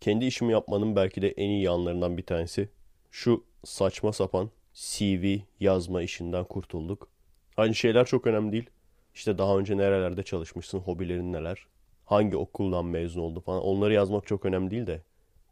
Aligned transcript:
Kendi 0.00 0.24
işimi 0.24 0.52
yapmanın 0.52 0.96
belki 0.96 1.22
de 1.22 1.28
en 1.28 1.48
iyi 1.48 1.62
yanlarından 1.62 2.16
bir 2.16 2.22
tanesi. 2.22 2.68
Şu 3.10 3.44
saçma 3.64 4.12
sapan 4.12 4.50
CV 4.74 5.36
yazma 5.60 6.02
işinden 6.02 6.44
kurtulduk. 6.44 7.08
Hani 7.56 7.74
şeyler 7.74 8.06
çok 8.06 8.26
önemli 8.26 8.52
değil. 8.52 8.70
İşte 9.14 9.38
daha 9.38 9.58
önce 9.58 9.76
nerelerde 9.76 10.22
çalışmışsın, 10.22 10.78
hobilerin 10.78 11.32
neler, 11.32 11.66
hangi 12.04 12.36
okuldan 12.36 12.84
mezun 12.84 13.20
oldu 13.20 13.40
falan. 13.40 13.62
Onları 13.62 13.92
yazmak 13.92 14.26
çok 14.26 14.44
önemli 14.44 14.70
değil 14.70 14.86
de. 14.86 15.02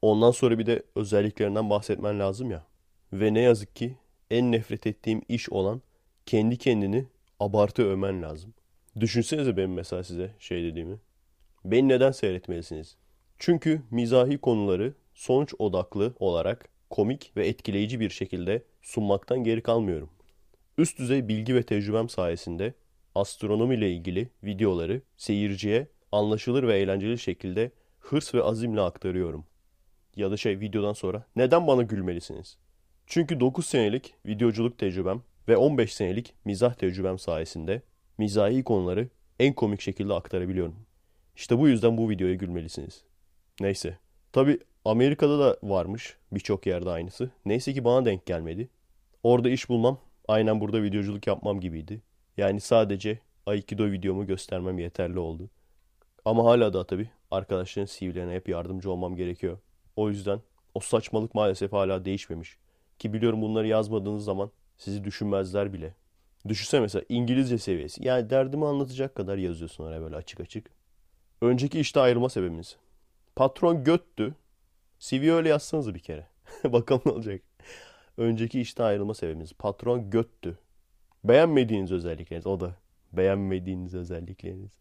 Ondan 0.02 0.30
sonra 0.30 0.58
bir 0.58 0.66
de 0.66 0.82
özelliklerinden 0.96 1.70
bahsetmen 1.70 2.20
lazım 2.20 2.50
ya. 2.50 2.66
Ve 3.12 3.34
ne 3.34 3.40
yazık 3.40 3.76
ki 3.76 3.96
en 4.30 4.52
nefret 4.52 4.86
ettiğim 4.86 5.22
iş 5.28 5.50
olan 5.50 5.82
kendi 6.26 6.56
kendini 6.58 7.06
abartı 7.40 7.82
övmen 7.82 8.22
lazım. 8.22 8.54
Düşünsenize 9.00 9.56
benim 9.56 9.74
mesela 9.74 10.04
size 10.04 10.30
şey 10.38 10.62
dediğimi. 10.62 10.98
Beni 11.64 11.88
neden 11.88 12.10
seyretmelisiniz? 12.10 12.96
Çünkü 13.38 13.82
mizahi 13.90 14.38
konuları 14.38 14.94
sonuç 15.14 15.54
odaklı 15.58 16.14
olarak 16.18 16.68
komik 16.90 17.32
ve 17.36 17.46
etkileyici 17.46 18.00
bir 18.00 18.10
şekilde 18.10 18.62
sunmaktan 18.82 19.44
geri 19.44 19.62
kalmıyorum. 19.62 20.10
Üst 20.78 20.98
düzey 20.98 21.28
bilgi 21.28 21.54
ve 21.54 21.62
tecrübem 21.62 22.08
sayesinde 22.08 22.74
astronomi 23.14 23.74
ile 23.74 23.92
ilgili 23.92 24.30
videoları 24.44 25.02
seyirciye 25.16 25.86
anlaşılır 26.12 26.68
ve 26.68 26.78
eğlenceli 26.78 27.18
şekilde 27.18 27.70
hırs 27.98 28.34
ve 28.34 28.42
azimle 28.42 28.80
aktarıyorum. 28.80 29.46
Ya 30.16 30.30
da 30.30 30.36
şey 30.36 30.60
videodan 30.60 30.92
sonra 30.92 31.26
neden 31.36 31.66
bana 31.66 31.82
gülmelisiniz? 31.82 32.58
Çünkü 33.06 33.40
9 33.40 33.66
senelik 33.66 34.14
videoculuk 34.26 34.78
tecrübem 34.78 35.22
ve 35.48 35.56
15 35.56 35.94
senelik 35.94 36.34
mizah 36.44 36.74
tecrübem 36.74 37.18
sayesinde 37.18 37.82
mizahi 38.18 38.64
konuları 38.64 39.08
en 39.40 39.54
komik 39.54 39.80
şekilde 39.80 40.14
aktarabiliyorum. 40.14 40.76
İşte 41.36 41.58
bu 41.58 41.68
yüzden 41.68 41.98
bu 41.98 42.10
videoya 42.10 42.34
gülmelisiniz. 42.34 43.07
Neyse. 43.60 43.98
Tabi 44.32 44.58
Amerika'da 44.84 45.38
da 45.38 45.56
varmış 45.62 46.16
birçok 46.32 46.66
yerde 46.66 46.90
aynısı. 46.90 47.30
Neyse 47.44 47.72
ki 47.72 47.84
bana 47.84 48.04
denk 48.04 48.26
gelmedi. 48.26 48.68
Orada 49.22 49.48
iş 49.50 49.68
bulmam 49.68 49.98
aynen 50.28 50.60
burada 50.60 50.82
videoculuk 50.82 51.26
yapmam 51.26 51.60
gibiydi. 51.60 52.02
Yani 52.36 52.60
sadece 52.60 53.18
Aikido 53.46 53.90
videomu 53.90 54.26
göstermem 54.26 54.78
yeterli 54.78 55.18
oldu. 55.18 55.50
Ama 56.24 56.44
hala 56.44 56.72
da 56.72 56.86
tabii 56.86 57.10
arkadaşların 57.30 57.86
CV'lerine 57.86 58.34
hep 58.34 58.48
yardımcı 58.48 58.90
olmam 58.90 59.16
gerekiyor. 59.16 59.58
O 59.96 60.08
yüzden 60.08 60.40
o 60.74 60.80
saçmalık 60.80 61.34
maalesef 61.34 61.72
hala 61.72 62.04
değişmemiş. 62.04 62.58
Ki 62.98 63.12
biliyorum 63.12 63.42
bunları 63.42 63.66
yazmadığınız 63.66 64.24
zaman 64.24 64.50
sizi 64.76 65.04
düşünmezler 65.04 65.72
bile. 65.72 65.94
Düşünsene 66.48 66.80
mesela 66.80 67.04
İngilizce 67.08 67.58
seviyesi. 67.58 68.06
Yani 68.06 68.30
derdimi 68.30 68.66
anlatacak 68.66 69.14
kadar 69.14 69.36
yazıyorsun 69.36 69.84
oraya 69.84 70.00
böyle 70.00 70.16
açık 70.16 70.40
açık. 70.40 70.70
Önceki 71.40 71.80
işte 71.80 72.00
ayrılma 72.00 72.28
sebebimiz. 72.28 72.76
Patron 73.38 73.84
göttü. 73.84 74.34
CV 74.98 75.32
öyle 75.32 75.48
yazsanız 75.48 75.94
bir 75.94 75.98
kere. 75.98 76.26
Bakalım 76.64 77.02
ne 77.06 77.12
olacak. 77.12 77.42
Önceki 78.16 78.60
işte 78.60 78.82
ayrılma 78.82 79.14
sebebimiz. 79.14 79.52
Patron 79.52 80.10
göttü. 80.10 80.58
Beğenmediğiniz 81.24 81.92
özellikleriniz. 81.92 82.46
O 82.46 82.60
da 82.60 82.76
beğenmediğiniz 83.12 83.94
özellikleriniz. 83.94 84.72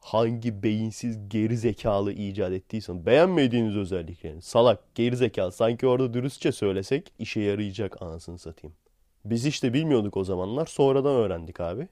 Hangi 0.00 0.62
beyinsiz 0.62 1.28
geri 1.28 1.56
zekalı 1.56 2.12
icat 2.12 2.52
ettiysen 2.52 3.06
beğenmediğiniz 3.06 3.76
özellikleriniz. 3.76 4.44
Salak, 4.44 4.94
geri 4.94 5.16
zekalı. 5.16 5.52
Sanki 5.52 5.86
orada 5.86 6.14
dürüstçe 6.14 6.52
söylesek 6.52 7.12
işe 7.18 7.40
yarayacak 7.40 8.02
anasını 8.02 8.38
satayım. 8.38 8.76
Biz 9.24 9.46
işte 9.46 9.72
bilmiyorduk 9.72 10.16
o 10.16 10.24
zamanlar. 10.24 10.66
Sonradan 10.66 11.16
öğrendik 11.16 11.60
abi. 11.60 11.88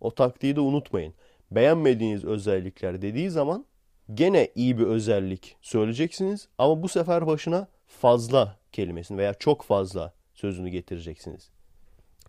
O 0.00 0.14
taktiği 0.14 0.56
de 0.56 0.60
unutmayın. 0.60 1.14
Beğenmediğiniz 1.50 2.24
özellikler 2.24 3.02
dediği 3.02 3.30
zaman 3.30 3.66
gene 4.14 4.48
iyi 4.54 4.78
bir 4.78 4.84
özellik 4.84 5.56
söyleyeceksiniz 5.60 6.48
ama 6.58 6.82
bu 6.82 6.88
sefer 6.88 7.26
başına 7.26 7.68
fazla 7.86 8.58
kelimesini 8.72 9.18
veya 9.18 9.34
çok 9.34 9.62
fazla 9.62 10.14
sözünü 10.34 10.68
getireceksiniz. 10.68 11.50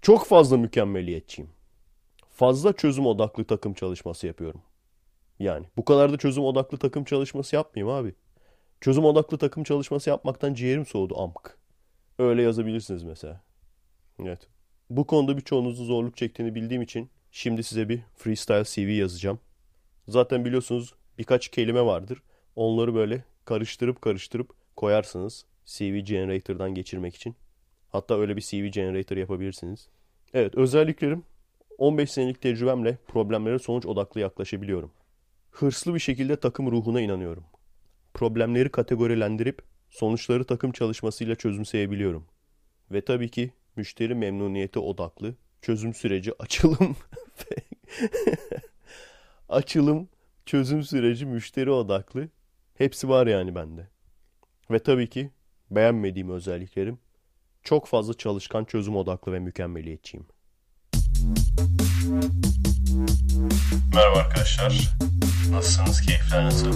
Çok 0.02 0.25
fazla 0.25 0.58
mükemmeliyetçiyim. 0.58 1.52
Fazla 2.30 2.73
çözüm 2.73 3.05
odaklı 3.05 3.45
takım 3.45 3.73
çalışması 3.73 4.27
yapıyorum. 4.27 4.61
Yani 5.39 5.66
bu 5.77 5.86
kadar 5.86 6.14
da 6.14 6.17
çözüm 6.17 6.43
odaklı 6.43 6.77
takım 6.77 7.04
çalışması 7.04 7.55
yapmayayım 7.55 7.95
abi. 7.95 8.16
Çözüm 8.82 9.05
odaklı 9.05 9.37
takım 9.37 9.64
çalışması 9.64 10.10
yapmaktan 10.10 10.54
ciğerim 10.54 10.86
soğudu 10.86 11.21
amk. 11.21 11.58
Öyle 12.20 12.42
yazabilirsiniz 12.42 13.04
mesela. 13.04 13.42
Evet. 14.23 14.48
Bu 14.89 15.08
konuda 15.08 15.37
birçoğunuzun 15.37 15.86
zorluk 15.86 16.17
çektiğini 16.17 16.55
bildiğim 16.55 16.82
için 16.82 17.10
şimdi 17.32 17.64
size 17.64 17.89
bir 17.89 18.02
freestyle 18.16 18.64
CV 18.64 18.89
yazacağım. 18.89 19.39
Zaten 20.08 20.45
biliyorsunuz 20.45 20.93
birkaç 21.17 21.48
kelime 21.48 21.86
vardır. 21.86 22.22
Onları 22.55 22.95
böyle 22.95 23.23
karıştırıp 23.45 24.02
karıştırıp 24.02 24.54
koyarsınız 24.76 25.45
CV 25.66 25.98
Generator'dan 26.00 26.73
geçirmek 26.76 27.16
için. 27.16 27.36
Hatta 27.89 28.20
öyle 28.20 28.36
bir 28.38 28.42
CV 28.42 28.66
Generator 28.66 29.17
yapabilirsiniz. 29.17 29.88
Evet 30.33 30.55
özelliklerim 30.55 31.23
15 31.78 32.11
senelik 32.11 32.42
tecrübemle 32.42 32.98
problemlere 33.08 33.60
sonuç 33.60 33.86
odaklı 33.86 34.22
yaklaşabiliyorum. 34.22 34.92
Hırslı 35.52 35.94
bir 35.94 36.00
şekilde 36.00 36.36
takım 36.36 36.72
ruhuna 36.72 37.02
inanıyorum. 37.02 37.44
Problemleri 38.14 38.70
kategorilendirip 38.70 39.61
sonuçları 39.89 40.44
takım 40.44 40.72
çalışmasıyla 40.72 41.36
çözümseyebiliyorum. 41.36 42.26
Ve 42.92 43.02
tabii 43.02 43.30
ki 43.30 43.52
müşteri 43.76 44.16
memnuniyeti 44.16 44.80
odaklı 44.80 45.36
çözüm 45.61 45.94
süreci 45.94 46.32
açılım 46.39 46.95
açılım 49.49 50.10
çözüm 50.47 50.83
süreci 50.83 51.25
müşteri 51.25 51.71
odaklı 51.71 52.30
hepsi 52.77 53.09
var 53.09 53.27
yani 53.27 53.55
bende. 53.55 53.87
Ve 54.71 54.80
tabii 54.80 55.09
ki 55.09 55.31
beğenmediğim 55.71 56.30
özelliklerim 56.30 56.99
çok 57.63 57.87
fazla 57.87 58.13
çalışkan 58.13 58.65
çözüm 58.65 58.95
odaklı 58.95 59.33
ve 59.33 59.39
mükemmeliyetçiyim. 59.39 60.27
Merhaba 63.95 64.19
arkadaşlar. 64.19 64.95
Nasılsınız? 65.52 66.02
Keyifler 66.02 66.45
nasıl? 66.45 66.73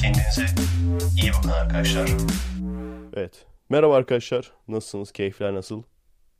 Kendinize 0.00 0.46
iyi 1.22 1.32
bakın 1.32 1.48
arkadaşlar. 1.48 2.10
Evet. 3.12 3.46
Merhaba 3.68 3.96
arkadaşlar. 3.96 4.52
Nasılsınız? 4.68 5.12
Keyifler 5.12 5.54
nasıl? 5.54 5.82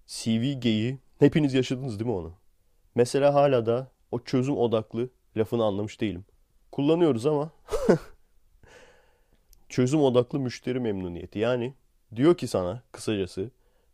CV 0.06 0.52
geyi 0.58 0.98
hepiniz 1.18 1.54
yaşadınız 1.54 1.98
değil 1.98 2.10
mi 2.10 2.16
onu? 2.16 2.47
Mesela 2.94 3.34
hala 3.34 3.66
da 3.66 3.90
o 4.12 4.20
çözüm 4.20 4.56
odaklı 4.56 5.10
lafını 5.36 5.64
anlamış 5.64 6.00
değilim. 6.00 6.24
Kullanıyoruz 6.72 7.26
ama 7.26 7.50
çözüm 9.68 10.00
odaklı 10.02 10.40
müşteri 10.40 10.80
memnuniyeti. 10.80 11.38
Yani 11.38 11.74
diyor 12.16 12.36
ki 12.36 12.46
sana 12.48 12.82
kısacası 12.92 13.50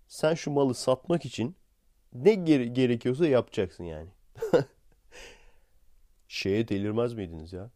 sen 0.09 0.35
şu 0.35 0.51
malı 0.51 0.75
satmak 0.75 1.25
için 1.25 1.57
ne 2.15 2.35
gere- 2.35 2.67
gerekiyorsa 2.67 3.27
yapacaksın 3.27 3.85
yani. 3.85 4.09
Şeye 6.29 6.69
delirmez 6.69 7.15
miydiniz 7.15 7.53
ya? 7.53 7.71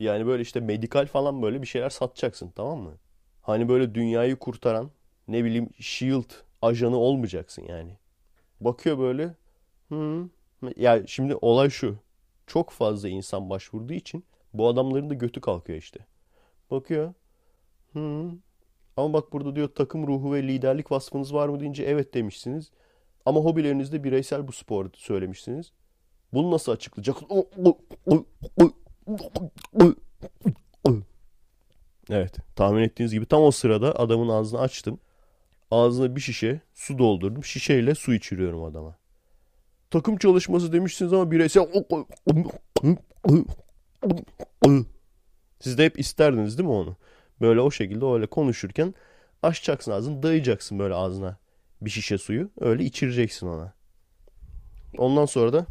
Yani 0.00 0.26
böyle 0.26 0.42
işte 0.42 0.60
medikal 0.60 1.06
falan 1.06 1.42
böyle 1.42 1.62
bir 1.62 1.66
şeyler 1.66 1.90
satacaksın 1.90 2.52
tamam 2.56 2.78
mı? 2.80 2.98
Hani 3.42 3.68
böyle 3.68 3.94
dünyayı 3.94 4.36
kurtaran 4.36 4.90
ne 5.28 5.44
bileyim 5.44 5.70
Shield 5.80 6.30
ajanı 6.62 6.96
olmayacaksın 6.96 7.62
yani. 7.68 7.98
Bakıyor 8.60 8.98
böyle. 8.98 9.34
Hı. 9.88 10.28
Ya 10.76 11.06
şimdi 11.06 11.36
olay 11.36 11.70
şu. 11.70 11.96
Çok 12.46 12.70
fazla 12.70 13.08
insan 13.08 13.50
başvurduğu 13.50 13.92
için 13.92 14.24
bu 14.54 14.68
adamların 14.68 15.10
da 15.10 15.14
götü 15.14 15.40
kalkıyor 15.40 15.78
işte. 15.78 16.06
Bakıyor. 16.70 17.14
Hı. 17.92 18.30
Ama 18.96 19.12
bak 19.12 19.32
burada 19.32 19.56
diyor 19.56 19.68
takım 19.74 20.06
ruhu 20.06 20.34
ve 20.34 20.42
liderlik 20.42 20.92
vasfınız 20.92 21.34
var 21.34 21.48
mı 21.48 21.60
deyince 21.60 21.84
evet 21.84 22.14
demişsiniz. 22.14 22.70
Ama 23.26 23.40
hobilerinizde 23.40 24.04
bireysel 24.04 24.48
bu 24.48 24.52
spor 24.52 24.90
söylemişsiniz. 24.94 25.72
Bunu 26.32 26.50
nasıl 26.50 26.72
açıklayacak? 26.72 27.16
Evet, 32.10 32.36
tahmin 32.56 32.82
ettiğiniz 32.82 33.12
gibi 33.12 33.26
tam 33.26 33.42
o 33.42 33.50
sırada 33.50 33.98
adamın 33.98 34.28
ağzını 34.28 34.60
açtım. 34.60 35.00
Ağzına 35.70 36.16
bir 36.16 36.20
şişe 36.20 36.60
su 36.74 36.98
doldurdum. 36.98 37.44
Şişeyle 37.44 37.94
su 37.94 38.14
içiriyorum 38.14 38.64
adama. 38.64 38.96
Takım 39.94 40.16
çalışması 40.16 40.72
demişsiniz 40.72 41.12
ama 41.12 41.30
bireysel... 41.30 41.66
Siz 45.60 45.78
de 45.78 45.84
hep 45.84 45.98
isterdiniz 45.98 46.58
değil 46.58 46.68
mi 46.68 46.74
onu? 46.74 46.96
Böyle 47.40 47.60
o 47.60 47.70
şekilde 47.70 48.04
öyle 48.04 48.26
konuşurken 48.26 48.94
açacaksın 49.42 49.92
ağzını 49.92 50.22
dayayacaksın 50.22 50.78
böyle 50.78 50.94
ağzına 50.94 51.38
bir 51.80 51.90
şişe 51.90 52.18
suyu. 52.18 52.50
Öyle 52.60 52.84
içireceksin 52.84 53.46
ona. 53.46 53.74
Ondan 54.98 55.26
sonra 55.26 55.52
da 55.52 55.66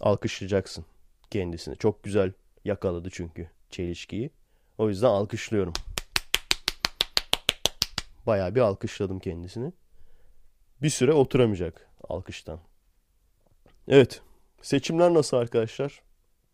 alkışlayacaksın 0.00 0.84
kendisini. 1.30 1.76
Çok 1.76 2.02
güzel 2.02 2.32
yakaladı 2.64 3.08
çünkü 3.12 3.50
çelişkiyi. 3.70 4.30
O 4.78 4.88
yüzden 4.88 5.08
alkışlıyorum. 5.08 5.72
Bayağı 8.26 8.54
bir 8.54 8.60
alkışladım 8.60 9.18
kendisini. 9.18 9.72
Bir 10.82 10.90
süre 10.90 11.12
oturamayacak 11.12 11.90
alkıştan. 12.08 12.60
Evet. 13.88 14.22
Seçimler 14.62 15.14
nasıl 15.14 15.36
arkadaşlar? 15.36 16.02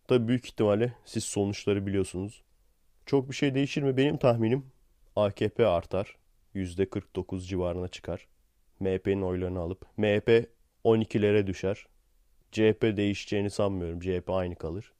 Tabii 0.08 0.28
büyük 0.28 0.46
ihtimalle 0.46 0.92
siz 1.04 1.24
sonuçları 1.24 1.86
biliyorsunuz. 1.86 2.42
Çok 3.06 3.30
bir 3.30 3.34
şey 3.34 3.54
değişir 3.54 3.82
mi? 3.82 3.96
Benim 3.96 4.16
tahminim 4.16 4.66
AKP 5.16 5.66
artar. 5.66 6.16
%49 6.54 7.46
civarına 7.46 7.88
çıkar. 7.88 8.26
MHP'nin 8.80 9.22
oylarını 9.22 9.60
alıp 9.60 9.86
MHP 9.96 10.48
12'lere 10.84 11.46
düşer. 11.46 11.86
CHP 12.52 12.82
değişeceğini 12.96 13.50
sanmıyorum. 13.50 14.00
CHP 14.00 14.30
aynı 14.30 14.54
kalır. 14.54 14.92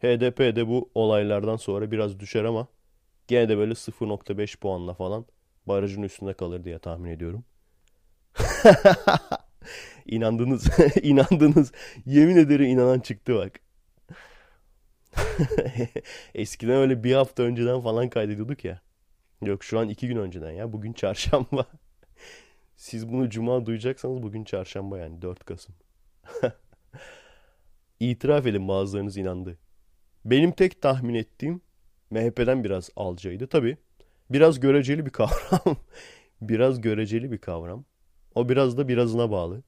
HDP 0.00 0.38
de 0.38 0.68
bu 0.68 0.90
olaylardan 0.94 1.56
sonra 1.56 1.90
biraz 1.90 2.20
düşer 2.20 2.44
ama 2.44 2.68
gene 3.28 3.48
de 3.48 3.56
böyle 3.56 3.72
0.5 3.72 4.58
puanla 4.58 4.94
falan 4.94 5.26
barajın 5.66 6.02
üstünde 6.02 6.34
kalır 6.34 6.64
diye 6.64 6.78
tahmin 6.78 7.10
ediyorum. 7.10 7.44
İnandınız. 10.06 10.68
inandınız. 11.02 11.72
Yemin 12.06 12.36
ederim 12.36 12.66
inanan 12.66 13.00
çıktı 13.00 13.34
bak. 13.34 13.60
Eskiden 16.34 16.76
öyle 16.76 17.04
bir 17.04 17.14
hafta 17.14 17.42
önceden 17.42 17.80
falan 17.80 18.10
kaydediyorduk 18.10 18.64
ya. 18.64 18.80
Yok 19.42 19.64
şu 19.64 19.78
an 19.78 19.88
iki 19.88 20.08
gün 20.08 20.16
önceden 20.16 20.50
ya. 20.50 20.72
Bugün 20.72 20.92
çarşamba. 20.92 21.66
Siz 22.76 23.08
bunu 23.08 23.30
cuma 23.30 23.66
duyacaksanız 23.66 24.22
bugün 24.22 24.44
çarşamba 24.44 24.98
yani 24.98 25.22
4 25.22 25.44
Kasım. 25.44 25.74
İtiraf 28.00 28.46
edin 28.46 28.68
bazılarınız 28.68 29.16
inandı. 29.16 29.58
Benim 30.24 30.52
tek 30.52 30.82
tahmin 30.82 31.14
ettiğim 31.14 31.60
MHP'den 32.10 32.64
biraz 32.64 32.90
alacağıydı. 32.96 33.46
Tabii 33.46 33.76
biraz 34.30 34.60
göreceli 34.60 35.06
bir 35.06 35.10
kavram. 35.10 35.76
biraz 36.40 36.80
göreceli 36.80 37.32
bir 37.32 37.38
kavram. 37.38 37.84
O 38.34 38.48
biraz 38.48 38.76
da 38.78 38.88
birazına 38.88 39.30
bağlı. 39.30 39.62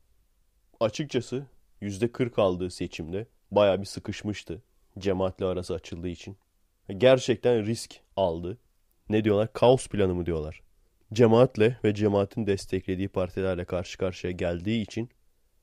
Açıkçası 0.80 1.46
%40 1.82 2.40
aldığı 2.40 2.70
seçimde 2.70 3.26
baya 3.50 3.80
bir 3.80 3.86
sıkışmıştı. 3.86 4.62
Cemaatle 4.98 5.44
arası 5.44 5.74
açıldığı 5.74 6.08
için. 6.08 6.36
Gerçekten 6.96 7.66
risk 7.66 8.00
aldı. 8.16 8.58
Ne 9.08 9.24
diyorlar? 9.24 9.52
Kaos 9.52 9.88
planı 9.88 10.14
mı 10.14 10.26
diyorlar. 10.26 10.62
Cemaatle 11.12 11.78
ve 11.84 11.94
cemaatin 11.94 12.46
desteklediği 12.46 13.08
partilerle 13.08 13.64
karşı 13.64 13.98
karşıya 13.98 14.32
geldiği 14.32 14.82
için 14.82 15.10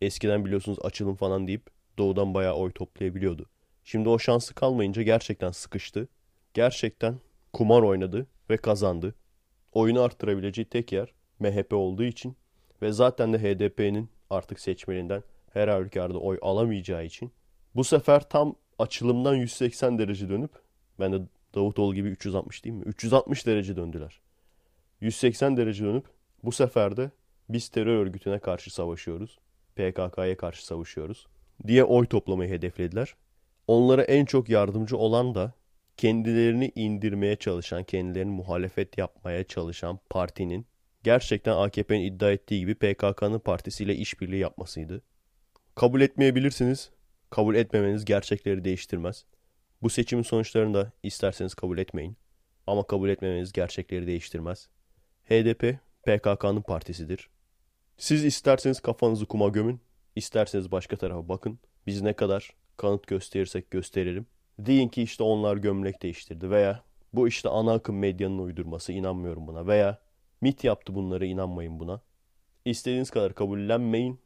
eskiden 0.02 0.46
biliyorsunuz 0.46 0.78
açılım 0.82 1.16
falan 1.16 1.48
deyip 1.48 1.70
doğudan 1.98 2.34
bayağı 2.34 2.54
oy 2.54 2.72
toplayabiliyordu. 2.72 3.50
Şimdi 3.84 4.10
o 4.10 4.20
şansı 4.20 4.56
kalmayınca 4.56 5.02
gerçekten 5.02 5.52
sıkıştı. 5.52 6.08
Gerçekten 6.54 7.20
kumar 7.54 7.82
oynadı 7.82 8.28
ve 8.50 8.58
kazandı. 8.58 9.16
Oyunu 9.72 10.02
arttırabileceği 10.02 10.66
tek 10.66 10.92
yer 10.92 11.14
MHP 11.40 11.74
olduğu 11.74 12.04
için 12.04 12.36
ve 12.82 12.92
zaten 12.92 13.34
de 13.34 13.40
HDP'nin 13.40 14.10
artık 14.30 14.60
seçmeninden 14.60 15.24
her 15.54 15.68
halükarda 15.68 16.18
oy 16.18 16.38
alamayacağı 16.42 17.06
için 17.06 17.32
bu 17.76 17.84
sefer 17.84 18.30
tam 18.30 18.56
açılımdan 18.80 19.36
180 19.36 20.00
derece 20.00 20.30
dönüp 20.30 20.52
ben 21.00 21.14
de 21.14 21.22
Davutoğlu 21.56 21.96
gibi 21.96 22.10
360 22.10 22.66
değil 22.66 22.76
mi? 22.76 22.84
360 22.86 23.48
derece 23.48 23.76
döndüler. 23.76 24.22
180 25.02 25.58
derece 25.58 25.86
dönüp 25.86 26.06
bu 26.44 26.52
sefer 26.52 26.98
de 26.98 27.12
biz 27.50 27.70
terör 27.70 27.98
örgütüne 27.98 28.40
karşı 28.40 28.74
savaşıyoruz. 28.74 29.40
PKK'ya 29.76 30.38
karşı 30.38 30.66
savaşıyoruz 30.66 31.28
diye 31.68 31.84
oy 31.84 32.06
toplamayı 32.06 32.50
hedeflediler. 32.50 33.16
Onlara 33.68 34.04
en 34.04 34.26
çok 34.26 34.50
yardımcı 34.50 34.98
olan 34.98 35.36
da 35.36 35.54
kendilerini 35.98 36.72
indirmeye 36.76 37.36
çalışan, 37.36 37.84
kendilerini 37.84 38.32
muhalefet 38.32 38.98
yapmaya 38.98 39.44
çalışan 39.44 40.00
partinin 40.10 40.66
gerçekten 41.04 41.56
AKP'nin 41.56 42.02
iddia 42.02 42.32
ettiği 42.32 42.60
gibi 42.60 42.76
PKK'nın 42.76 43.40
partisiyle 43.40 43.96
işbirliği 43.96 44.40
yapmasıydı. 44.40 45.02
Kabul 45.76 46.02
etmeyebilirsiniz. 46.02 46.90
Kabul 47.30 47.56
etmemeniz 47.56 48.06
gerçekleri 48.06 48.66
değiştirmez. 48.66 49.26
Bu 49.82 49.90
seçimin 49.90 50.24
sonuçlarını 50.24 50.74
da 50.74 50.92
isterseniz 51.04 51.54
kabul 51.54 51.78
etmeyin. 51.78 52.18
Ama 52.68 52.88
kabul 52.88 53.10
etmemeniz 53.10 53.52
gerçekleri 53.52 54.08
değiştirmez. 54.08 54.70
HDP 55.30 55.78
PKK'nın 56.04 56.62
partisidir. 56.62 57.30
Siz 57.98 58.26
isterseniz 58.26 58.80
kafanızı 58.80 59.26
kuma 59.26 59.48
gömün, 59.48 59.82
isterseniz 60.16 60.72
başka 60.72 60.98
tarafa 60.98 61.30
bakın. 61.30 61.60
Biz 61.88 62.02
ne 62.02 62.14
kadar 62.14 62.50
kanıt 62.78 63.08
gösterirsek 63.08 63.72
gösterelim. 63.72 64.26
Deyin 64.60 64.90
ki 64.90 65.04
işte 65.04 65.24
onlar 65.24 65.58
gömlek 65.58 66.02
değiştirdi 66.02 66.50
veya 66.50 66.84
bu 67.14 67.28
işte 67.28 67.50
ana 67.50 67.74
akım 67.74 68.00
medyanın 68.00 68.40
uydurması 68.40 68.92
inanmıyorum 68.94 69.48
buna 69.48 69.68
veya 69.68 69.98
MIT 70.42 70.64
yaptı 70.64 70.96
bunları 70.96 71.26
inanmayın 71.26 71.80
buna. 71.80 72.02
İstediğiniz 72.66 73.10
kadar 73.10 73.36
kabullenmeyin. 73.36 74.20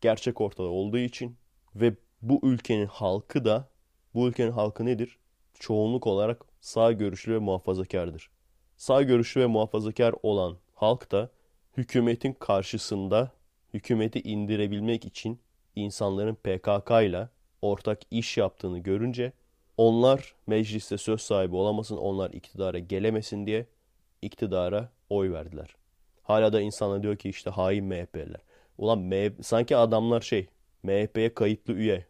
Gerçek 0.00 0.40
ortada 0.40 0.68
olduğu 0.68 0.98
için 0.98 1.36
ve 1.74 1.94
bu 2.22 2.40
ülkenin 2.42 2.86
halkı 2.86 3.44
da 3.44 3.68
bu 4.14 4.28
ülkenin 4.28 4.50
halkı 4.50 4.86
nedir? 4.86 5.18
Çoğunluk 5.54 6.06
olarak 6.06 6.44
sağ 6.60 6.92
görüşlü 6.92 7.34
ve 7.34 7.38
muhafazakardır. 7.38 8.30
Sağ 8.76 9.02
görüşlü 9.02 9.40
ve 9.40 9.46
muhafazakar 9.46 10.14
olan 10.22 10.56
halk 10.74 11.12
da 11.12 11.30
hükümetin 11.76 12.32
karşısında 12.32 13.32
hükümeti 13.74 14.20
indirebilmek 14.20 15.04
için 15.04 15.40
insanların 15.76 16.34
PKK 16.34 16.90
ile 16.90 17.28
ortak 17.62 18.00
iş 18.10 18.36
yaptığını 18.36 18.78
görünce 18.78 19.32
onlar 19.76 20.34
mecliste 20.46 20.98
söz 20.98 21.20
sahibi 21.20 21.56
olamasın, 21.56 21.96
onlar 21.96 22.30
iktidara 22.30 22.78
gelemesin 22.78 23.46
diye 23.46 23.66
iktidara 24.22 24.90
oy 25.10 25.32
verdiler. 25.32 25.76
Hala 26.22 26.52
da 26.52 26.60
insanlar 26.60 27.02
diyor 27.02 27.16
ki 27.16 27.28
işte 27.28 27.50
hain 27.50 27.84
MHP'liler. 27.84 28.40
Ulan 28.78 28.98
MHP, 28.98 29.44
sanki 29.44 29.76
adamlar 29.76 30.20
şey 30.20 30.46
MHP'ye 30.82 31.34
kayıtlı 31.34 31.74
üye. 31.74 32.06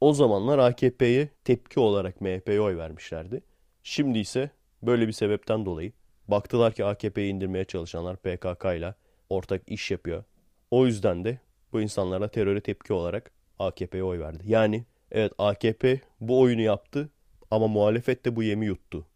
O 0.00 0.12
zamanlar 0.12 0.58
AKP'ye 0.58 1.28
tepki 1.44 1.80
olarak 1.80 2.20
MHP'ye 2.20 2.60
oy 2.60 2.76
vermişlerdi. 2.76 3.42
Şimdi 3.82 4.18
ise 4.18 4.50
böyle 4.82 5.06
bir 5.06 5.12
sebepten 5.12 5.66
dolayı 5.66 5.92
baktılar 6.28 6.72
ki 6.72 6.84
AKP'yi 6.84 7.32
indirmeye 7.32 7.64
çalışanlar 7.64 8.16
PKK 8.16 8.64
ile 8.64 8.94
ortak 9.30 9.62
iş 9.66 9.90
yapıyor. 9.90 10.24
O 10.70 10.86
yüzden 10.86 11.24
de 11.24 11.38
bu 11.72 11.80
insanlara 11.80 12.28
teröre 12.28 12.60
tepki 12.60 12.92
olarak 12.92 13.30
AKP'ye 13.58 14.04
oy 14.04 14.18
verdi. 14.18 14.44
Yani 14.46 14.84
evet 15.10 15.32
AKP 15.38 16.00
bu 16.20 16.40
oyunu 16.40 16.60
yaptı 16.60 17.08
ama 17.50 17.68
muhalefet 17.68 18.24
de 18.24 18.36
bu 18.36 18.42
yemi 18.42 18.66
yuttu. 18.66 19.06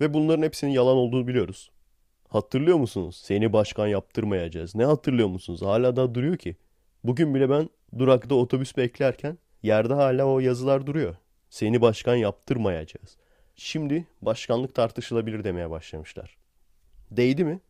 Ve 0.00 0.14
bunların 0.14 0.42
hepsinin 0.42 0.70
yalan 0.70 0.96
olduğunu 0.96 1.26
biliyoruz. 1.26 1.70
Hatırlıyor 2.34 2.76
musunuz? 2.76 3.20
Seni 3.24 3.52
başkan 3.52 3.86
yaptırmayacağız. 3.86 4.74
Ne 4.74 4.84
hatırlıyor 4.84 5.28
musunuz? 5.28 5.62
Hala 5.62 5.96
da 5.96 6.14
duruyor 6.14 6.36
ki. 6.36 6.56
Bugün 7.04 7.34
bile 7.34 7.50
ben 7.50 7.68
durakta 7.98 8.34
otobüs 8.34 8.76
beklerken 8.76 9.38
yerde 9.62 9.94
hala 9.94 10.24
o 10.26 10.40
yazılar 10.40 10.86
duruyor. 10.86 11.16
Seni 11.50 11.80
başkan 11.80 12.14
yaptırmayacağız. 12.14 13.16
Şimdi 13.54 14.06
başkanlık 14.22 14.74
tartışılabilir 14.74 15.44
demeye 15.44 15.70
başlamışlar. 15.70 16.36
Değdi 17.10 17.44
mi? 17.44 17.60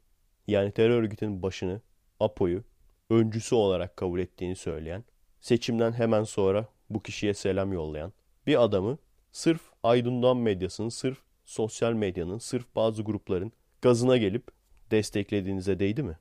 Yani 0.46 0.72
terör 0.72 1.02
örgütünün 1.02 1.42
başını, 1.42 1.80
APO'yu 2.20 2.64
öncüsü 3.10 3.54
olarak 3.54 3.96
kabul 3.96 4.20
ettiğini 4.20 4.56
söyleyen, 4.56 5.04
seçimden 5.40 5.92
hemen 5.92 6.24
sonra 6.24 6.68
bu 6.90 7.02
kişiye 7.02 7.34
selam 7.34 7.72
yollayan 7.72 8.12
bir 8.46 8.62
adamı 8.64 8.98
sırf 9.32 9.60
Aydın 9.82 10.22
Doğan 10.22 10.36
medyasının, 10.36 10.88
sırf 10.88 11.18
sosyal 11.44 11.92
medyanın, 11.92 12.38
sırf 12.38 12.64
bazı 12.76 13.02
grupların 13.02 13.52
gazına 13.84 14.16
gelip 14.16 14.48
desteklediğinize 14.90 15.78
değdi 15.78 16.02
mi? 16.02 16.18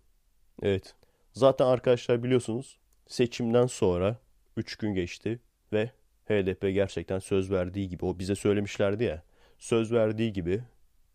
Evet. 0.62 0.96
Zaten 1.34 1.66
arkadaşlar 1.66 2.24
biliyorsunuz 2.24 2.78
seçimden 3.08 3.68
sonra 3.68 4.18
3 4.58 4.76
gün 4.76 4.94
geçti 4.94 5.40
ve 5.74 5.92
HDP 6.26 6.62
gerçekten 6.62 7.20
söz 7.20 7.52
verdiği 7.52 7.90
gibi 7.90 8.06
o 8.06 8.20
bize 8.20 8.36
söylemişlerdi 8.36 9.04
ya 9.04 9.24
söz 9.60 9.92
verdiği 9.92 10.34
gibi 10.34 10.62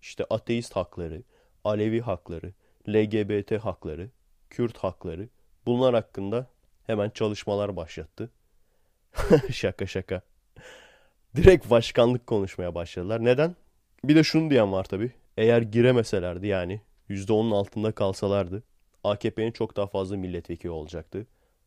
işte 0.03 0.25
ateist 0.31 0.77
hakları, 0.77 1.23
Alevi 1.65 2.01
hakları, 2.01 2.53
LGBT 2.89 3.65
hakları, 3.65 4.11
Kürt 4.51 4.79
hakları 4.79 5.29
bunlar 5.67 5.95
hakkında 5.95 6.47
hemen 6.87 7.11
çalışmalar 7.11 7.77
başlattı. 7.77 8.31
şaka 9.53 9.87
şaka. 9.87 10.23
Direkt 11.37 11.71
başkanlık 11.71 12.27
konuşmaya 12.27 12.75
başladılar. 12.75 13.25
Neden? 13.25 13.57
Bir 14.05 14.17
de 14.17 14.25
şunu 14.25 14.51
diyen 14.51 14.73
var 14.73 14.85
tabii. 14.85 15.13
Eğer 15.39 15.63
giremeselerdi 15.63 16.47
yani 16.47 16.81
%10'un 17.11 17.51
altında 17.51 17.93
kalsalardı 17.93 18.63
AKP'nin 19.05 19.53
çok 19.53 19.77
daha 19.77 19.87
fazla 19.87 20.17
milletvekili 20.17 20.71
olacaktı. 20.71 21.27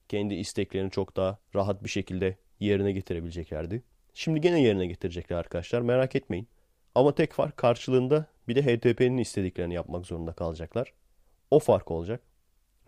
Kendi 0.09 0.33
isteklerini 0.33 0.91
çok 0.91 1.17
daha 1.17 1.39
rahat 1.55 1.83
bir 1.83 1.89
şekilde 1.89 2.37
yerine 2.59 2.91
getirebileceklerdi. 2.91 3.83
Şimdi 4.13 4.41
gene 4.41 4.61
yerine 4.61 4.87
getirecekler 4.87 5.37
arkadaşlar 5.37 5.81
merak 5.81 6.15
etmeyin. 6.15 6.47
Ama 6.95 7.15
tek 7.15 7.33
fark 7.33 7.57
karşılığında 7.57 8.25
bir 8.47 8.55
de 8.55 8.63
HDP'nin 8.63 9.17
istediklerini 9.17 9.73
yapmak 9.73 10.05
zorunda 10.05 10.33
kalacaklar. 10.33 10.93
O 11.51 11.59
fark 11.59 11.91
olacak. 11.91 12.21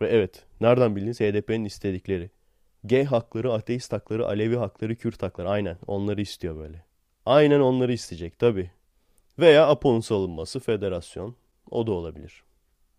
Ve 0.00 0.08
evet 0.08 0.44
nereden 0.60 0.96
bildiniz 0.96 1.20
HDP'nin 1.20 1.64
istedikleri. 1.64 2.30
G 2.86 3.04
hakları, 3.04 3.52
ateist 3.52 3.92
hakları, 3.92 4.26
Alevi 4.26 4.56
hakları, 4.56 4.96
Kürt 4.96 5.22
hakları 5.22 5.48
aynen 5.48 5.76
onları 5.86 6.20
istiyor 6.20 6.56
böyle. 6.56 6.84
Aynen 7.26 7.60
onları 7.60 7.92
isteyecek 7.92 8.38
tabi. 8.38 8.70
Veya 9.38 9.68
APO'nun 9.68 10.00
salınması, 10.00 10.60
federasyon 10.60 11.36
o 11.70 11.86
da 11.86 11.92
olabilir. 11.92 12.44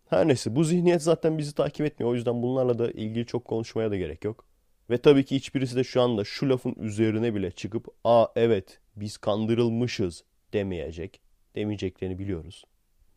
Her 0.09 0.27
neyse 0.27 0.55
bu 0.55 0.63
zihniyet 0.63 1.01
zaten 1.01 1.37
bizi 1.37 1.55
takip 1.55 1.85
etmiyor. 1.85 2.11
O 2.11 2.15
yüzden 2.15 2.43
bunlarla 2.43 2.79
da 2.79 2.91
ilgili 2.91 3.25
çok 3.25 3.45
konuşmaya 3.45 3.91
da 3.91 3.97
gerek 3.97 4.23
yok. 4.23 4.45
Ve 4.89 4.97
tabii 4.97 5.25
ki 5.25 5.35
hiçbirisi 5.35 5.75
de 5.75 5.83
şu 5.83 6.01
anda 6.01 6.23
şu 6.23 6.49
lafın 6.49 6.75
üzerine 6.79 7.35
bile 7.35 7.51
çıkıp 7.51 7.87
aa 8.03 8.25
evet 8.35 8.79
biz 8.95 9.17
kandırılmışız 9.17 10.23
demeyecek. 10.53 11.19
Demeyeceklerini 11.55 12.19
biliyoruz. 12.19 12.65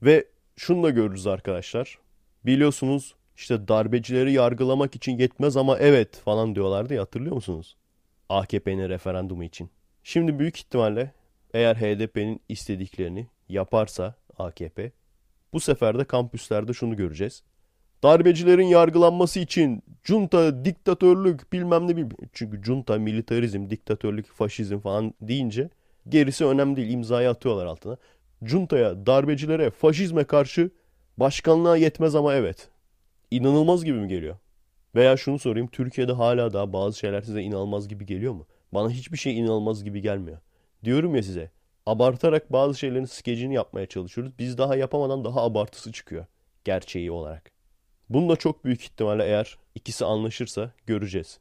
Ve 0.03 0.25
şunu 0.57 0.83
da 0.83 0.91
görürüz 0.91 1.27
arkadaşlar. 1.27 1.99
Biliyorsunuz 2.47 3.15
işte 3.37 3.69
darbecileri 3.69 4.33
yargılamak 4.33 4.97
için 4.97 5.19
yetmez 5.19 5.57
ama 5.57 5.79
evet 5.79 6.17
falan 6.17 6.55
diyorlardı 6.55 6.95
ya 6.95 7.03
hatırlıyor 7.03 7.35
musunuz? 7.35 7.77
AKP'nin 8.29 8.89
referandumu 8.89 9.45
için. 9.45 9.71
Şimdi 10.03 10.39
büyük 10.39 10.57
ihtimalle 10.57 11.13
eğer 11.59 11.77
HDP'nin 11.77 12.41
istediklerini 12.49 13.27
yaparsa 13.49 14.15
AKP 14.39 14.93
bu 15.53 15.61
sefer 15.61 15.99
de 15.99 16.05
kampüslerde 16.05 16.73
şunu 16.73 16.97
göreceğiz. 16.97 17.43
Darbecilerin 18.03 18.67
yargılanması 18.67 19.41
için 19.41 19.83
junta, 20.05 20.65
diktatörlük 20.65 21.53
bilmem 21.53 21.89
ne 21.89 21.97
bilmem. 21.97 22.17
Çünkü 22.33 22.63
junta, 22.63 22.99
militarizm, 22.99 23.71
diktatörlük, 23.71 24.27
faşizm 24.27 24.79
falan 24.79 25.15
deyince 25.21 25.71
gerisi 26.09 26.45
önemli 26.45 26.77
değil. 26.77 26.91
imzayı 26.91 27.31
atıyorlar 27.31 27.67
altına. 27.67 27.97
Junta'ya, 28.43 29.07
darbecilere, 29.07 29.71
faşizme 29.71 30.25
karşı 30.25 30.71
başkanlığa 31.17 31.77
yetmez 31.77 32.15
ama 32.15 32.35
evet. 32.35 32.69
İnanılmaz 33.31 33.85
gibi 33.85 33.99
mi 33.99 34.09
geliyor? 34.09 34.37
Veya 34.95 35.17
şunu 35.17 35.39
sorayım. 35.39 35.69
Türkiye'de 35.69 36.13
hala 36.13 36.53
daha 36.53 36.73
bazı 36.73 36.99
şeyler 36.99 37.21
size 37.21 37.43
inanılmaz 37.43 37.89
gibi 37.89 38.07
geliyor 38.07 38.33
mu? 38.33 38.47
Bana 38.73 38.91
hiçbir 38.91 39.19
şey 39.19 39.39
inanılmaz 39.39 39.85
gibi 39.85 40.01
gelmiyor. 40.01 40.39
Diyorum 40.85 41.15
ya 41.15 41.23
size. 41.23 41.51
Abartarak 41.87 42.53
bazı 42.53 42.79
şeylerin 42.79 43.05
skecini 43.05 43.55
yapmaya 43.55 43.87
çalışıyoruz. 43.87 44.33
Biz 44.39 44.59
daha 44.59 44.77
yapamadan 44.77 45.25
daha 45.25 45.43
abartısı 45.43 45.93
çıkıyor. 45.93 46.27
Gerçeği 46.65 47.11
olarak. 47.11 47.51
Bununla 48.09 48.37
çok 48.37 48.65
büyük 48.65 48.83
ihtimalle 48.83 49.25
eğer 49.25 49.59
ikisi 49.75 50.05
anlaşırsa 50.05 50.73
göreceğiz. 50.87 51.39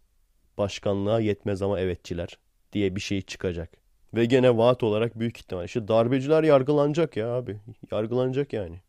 Başkanlığa 0.58 1.20
yetmez 1.20 1.62
ama 1.62 1.80
evetçiler 1.80 2.38
diye 2.74 2.96
bir 2.96 3.02
şey 3.02 3.22
çıkacak. 3.22 3.72
Ve 4.14 4.26
gene 4.26 4.58
vaat 4.58 4.84
olarak 4.84 5.20
büyük 5.20 5.38
ihtimal 5.38 5.66
işte 5.66 5.88
darbeciler 5.88 6.44
yargılanacak 6.44 7.18
ya 7.18 7.28
abi. 7.28 7.60
Yargılanacak 7.92 8.54
yani. 8.54 8.82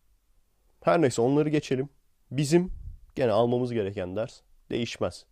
Her 0.80 1.02
neyse 1.02 1.22
onları 1.22 1.48
geçelim. 1.48 1.88
Bizim 2.30 2.72
gene 3.14 3.32
almamız 3.32 3.72
gereken 3.72 4.16
ders 4.16 4.40
değişmez. 4.70 5.26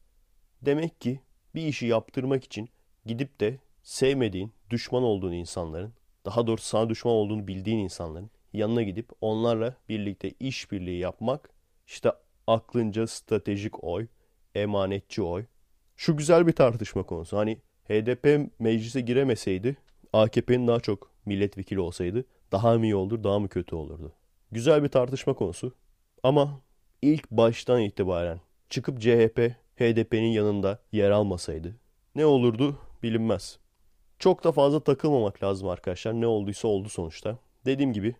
Demek 0.63 1.01
ki 1.01 1.21
bir 1.55 1.67
işi 1.67 1.87
yaptırmak 1.87 2.45
için 2.45 2.69
gidip 3.07 3.41
de 3.41 3.59
sevmediğin, 3.83 4.53
düşman 4.71 5.03
olduğun 5.03 5.33
insanların, 5.33 5.93
daha 6.25 6.47
doğrusu 6.47 6.67
sana 6.67 6.89
düşman 6.89 7.15
olduğunu 7.15 7.47
bildiğin 7.47 7.79
insanların 7.79 8.31
yanına 8.53 8.83
gidip 8.83 9.11
onlarla 9.21 9.77
birlikte 9.89 10.31
işbirliği 10.41 10.99
yapmak 10.99 11.51
işte 11.87 12.13
aklınca 12.47 13.07
stratejik 13.07 13.85
oy, 13.85 14.07
emanetçi 14.55 15.23
oy. 15.23 15.45
Şu 15.97 16.17
güzel 16.17 16.47
bir 16.47 16.53
tartışma 16.53 17.03
konusu. 17.03 17.37
Hani 17.37 17.59
HDP 17.89 18.51
meclise 18.59 19.01
giremeseydi 19.01 19.77
AKP'nin 20.13 20.67
daha 20.67 20.81
çok 20.81 21.11
milletvekili 21.27 21.81
olsaydı 21.81 22.25
daha 22.53 22.79
mı 22.79 22.85
iyi 22.85 22.95
olur, 22.95 23.25
daha 23.25 23.39
mı 23.39 23.49
kötü 23.49 23.77
olurdu? 23.77 24.13
Güzel 24.53 24.83
bir 24.83 24.89
tartışma 24.89 25.35
konusu. 25.35 25.75
Ama 26.23 26.61
ilk 27.03 27.31
baştan 27.31 27.81
itibaren 27.81 28.41
çıkıp 28.71 29.01
CHP 29.01 29.57
HDP'nin 29.77 30.33
yanında 30.33 30.79
yer 30.93 31.11
almasaydı 31.11 31.77
ne 32.15 32.27
olurdu 32.27 32.79
bilinmez. 33.03 33.59
Çok 34.19 34.45
da 34.45 34.53
fazla 34.53 34.81
takılmamak 34.81 35.43
lazım 35.43 35.69
arkadaşlar. 35.69 36.13
Ne 36.13 36.27
olduysa 36.27 36.69
oldu 36.69 36.89
sonuçta. 36.89 37.39
Dediğim 37.65 37.93
gibi 37.93 38.15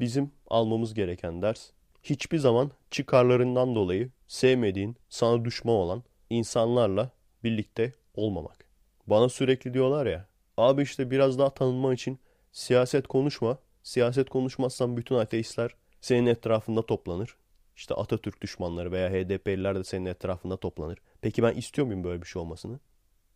bizim 0.00 0.30
almamız 0.48 0.94
gereken 0.94 1.42
ders 1.42 1.70
hiçbir 2.02 2.38
zaman 2.38 2.70
çıkarlarından 2.90 3.74
dolayı 3.74 4.10
sevmediğin, 4.28 4.96
sana 5.08 5.44
düşman 5.44 5.74
olan 5.74 6.02
insanlarla 6.30 7.10
birlikte 7.44 7.94
olmamak. 8.14 8.64
Bana 9.06 9.28
sürekli 9.28 9.74
diyorlar 9.74 10.06
ya, 10.06 10.26
abi 10.56 10.82
işte 10.82 11.10
biraz 11.10 11.38
daha 11.38 11.50
tanınma 11.50 11.94
için 11.94 12.18
siyaset 12.52 13.08
konuşma. 13.08 13.58
Siyaset 13.82 14.30
konuşmazsan 14.30 14.96
bütün 14.96 15.14
ateistler 15.14 15.74
senin 16.00 16.26
etrafında 16.26 16.86
toplanır. 16.86 17.36
İşte 17.76 17.94
Atatürk 17.94 18.42
düşmanları 18.42 18.92
veya 18.92 19.10
HDP'liler 19.10 19.74
de 19.74 19.84
senin 19.84 20.06
etrafında 20.06 20.56
toplanır. 20.56 20.98
Peki 21.20 21.42
ben 21.42 21.54
istiyor 21.54 21.86
muyum 21.86 22.04
böyle 22.04 22.22
bir 22.22 22.26
şey 22.26 22.42
olmasını? 22.42 22.80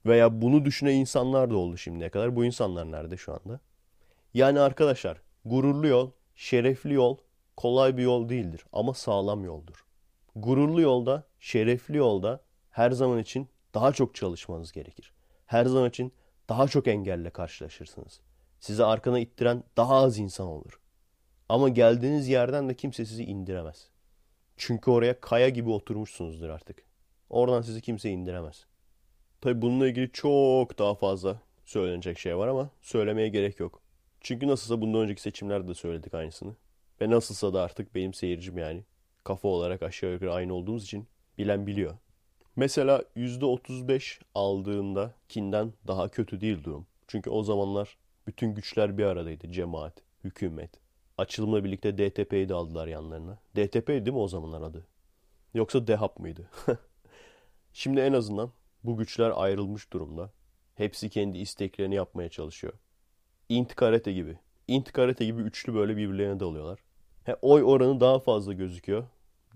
Veya 0.07 0.43
bunu 0.43 0.65
düşünen 0.65 0.95
insanlar 0.95 1.51
da 1.51 1.57
oldu 1.57 1.77
şimdiye 1.77 2.11
kadar. 2.11 2.37
Bu 2.37 2.45
insanlar 2.45 2.91
nerede 2.93 3.17
şu 3.17 3.33
anda? 3.33 3.61
Yani 4.35 4.61
arkadaşlar 4.61 5.21
gururlu 5.45 5.87
yol, 5.87 6.11
şerefli 6.35 6.95
yol 6.95 7.19
kolay 7.57 7.97
bir 7.97 8.03
yol 8.03 8.29
değildir 8.29 8.65
ama 8.73 8.95
sağlam 8.95 9.45
yoldur. 9.45 9.85
Gururlu 10.37 10.81
yolda, 10.81 11.25
şerefli 11.41 11.97
yolda 11.97 12.41
her 12.71 12.91
zaman 12.91 13.19
için 13.19 13.49
daha 13.75 13.93
çok 13.93 14.15
çalışmanız 14.15 14.73
gerekir. 14.73 15.13
Her 15.47 15.65
zaman 15.65 15.89
için 15.89 16.13
daha 16.49 16.69
çok 16.69 16.89
engelle 16.89 17.31
karşılaşırsınız. 17.31 18.21
Sizi 18.61 18.85
arkana 18.85 19.19
ittiren 19.19 19.65
daha 19.77 19.97
az 19.97 20.19
insan 20.19 20.47
olur. 20.47 20.81
Ama 21.49 21.69
geldiğiniz 21.69 22.29
yerden 22.29 22.69
de 22.69 22.75
kimse 22.75 23.05
sizi 23.05 23.25
indiremez. 23.25 23.89
Çünkü 24.57 24.91
oraya 24.91 25.21
kaya 25.21 25.49
gibi 25.49 25.71
oturmuşsunuzdur 25.71 26.49
artık. 26.49 26.83
Oradan 27.31 27.63
sizi 27.63 27.81
kimse 27.81 28.11
indiremez. 28.11 28.67
Tabi 29.45 29.63
bununla 29.63 29.89
ilgili 29.89 30.13
çok 30.13 30.79
daha 30.79 30.95
fazla 30.95 31.41
söylenecek 31.65 32.19
şey 32.19 32.37
var 32.37 32.49
ama 32.49 32.71
söylemeye 32.81 33.29
gerek 33.29 33.61
yok. 33.61 33.83
Çünkü 34.21 34.49
nasılsa 34.49 34.81
bundan 34.81 35.01
önceki 35.01 35.23
seçimlerde 35.23 35.69
de 35.69 35.75
söyledik 35.75 36.15
aynısını. 36.15 36.55
Ve 37.01 37.11
nasılsa 37.11 37.55
da 37.55 37.63
artık 37.63 37.95
benim 37.95 38.15
seyircim 38.15 38.59
yani. 38.59 38.85
Kafa 39.25 39.49
olarak 39.49 39.83
aşağı 39.83 40.13
yukarı 40.13 40.33
aynı 40.33 40.55
olduğumuz 40.55 40.85
için 40.85 41.07
bilen 41.39 41.67
biliyor. 41.67 41.95
Mesela 42.57 43.05
%35 43.17 44.21
aldığında 44.35 45.15
kinden 45.29 45.73
daha 45.87 46.09
kötü 46.09 46.41
değil 46.41 46.65
durum. 46.65 46.87
Çünkü 47.07 47.31
o 47.31 47.43
zamanlar 47.43 47.97
bütün 48.27 48.55
güçler 48.55 48.99
bir 48.99 49.05
aradaydı. 49.05 49.53
Cemaat, 49.53 50.03
hükümet. 50.25 50.71
Açılımla 51.19 51.65
birlikte 51.65 51.99
DTP'yi 51.99 52.49
de 52.49 52.55
aldılar 52.55 52.87
yanlarına. 52.87 53.39
DTP 53.57 53.89
değil 53.89 54.13
mi 54.13 54.19
o 54.19 54.29
zamanlar 54.29 54.63
adı? 54.63 54.87
Yoksa 55.55 55.87
DEHAP 55.87 56.19
mıydı? 56.19 56.51
Şimdi 57.73 58.01
en 58.01 58.13
azından 58.13 58.51
bu 58.85 58.97
güçler 58.97 59.33
ayrılmış 59.35 59.93
durumda. 59.93 60.31
Hepsi 60.75 61.11
kendi 61.11 61.39
isteklerini 61.39 61.95
yapmaya 61.95 62.29
çalışıyor. 62.29 62.73
Int 63.49 63.75
karate 63.75 64.13
gibi. 64.13 64.39
Int 64.69 64.93
karate 64.93 65.25
gibi 65.25 65.43
üçlü 65.43 65.75
böyle 65.75 65.97
birbirlerine 65.97 66.41
dalıyorlar. 66.41 66.79
He, 67.25 67.35
oy 67.43 67.63
oranı 67.63 68.01
daha 68.01 68.19
fazla 68.19 68.53
gözüküyor. 68.53 69.05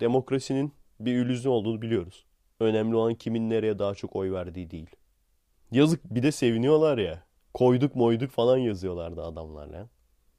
Demokrasinin 0.00 0.72
bir 1.00 1.12
illüzyon 1.14 1.52
olduğunu 1.52 1.82
biliyoruz. 1.82 2.24
Önemli 2.60 2.96
olan 2.96 3.14
kimin 3.14 3.50
nereye 3.50 3.78
daha 3.78 3.94
çok 3.94 4.16
oy 4.16 4.32
verdiği 4.32 4.70
değil. 4.70 4.90
Yazık 5.70 6.14
bir 6.14 6.22
de 6.22 6.32
seviniyorlar 6.32 6.98
ya. 6.98 7.22
Koyduk 7.54 7.94
moyduk 7.94 8.30
falan 8.30 8.56
yazıyorlardı 8.56 9.22
adamlar 9.22 9.66
lan. 9.66 9.88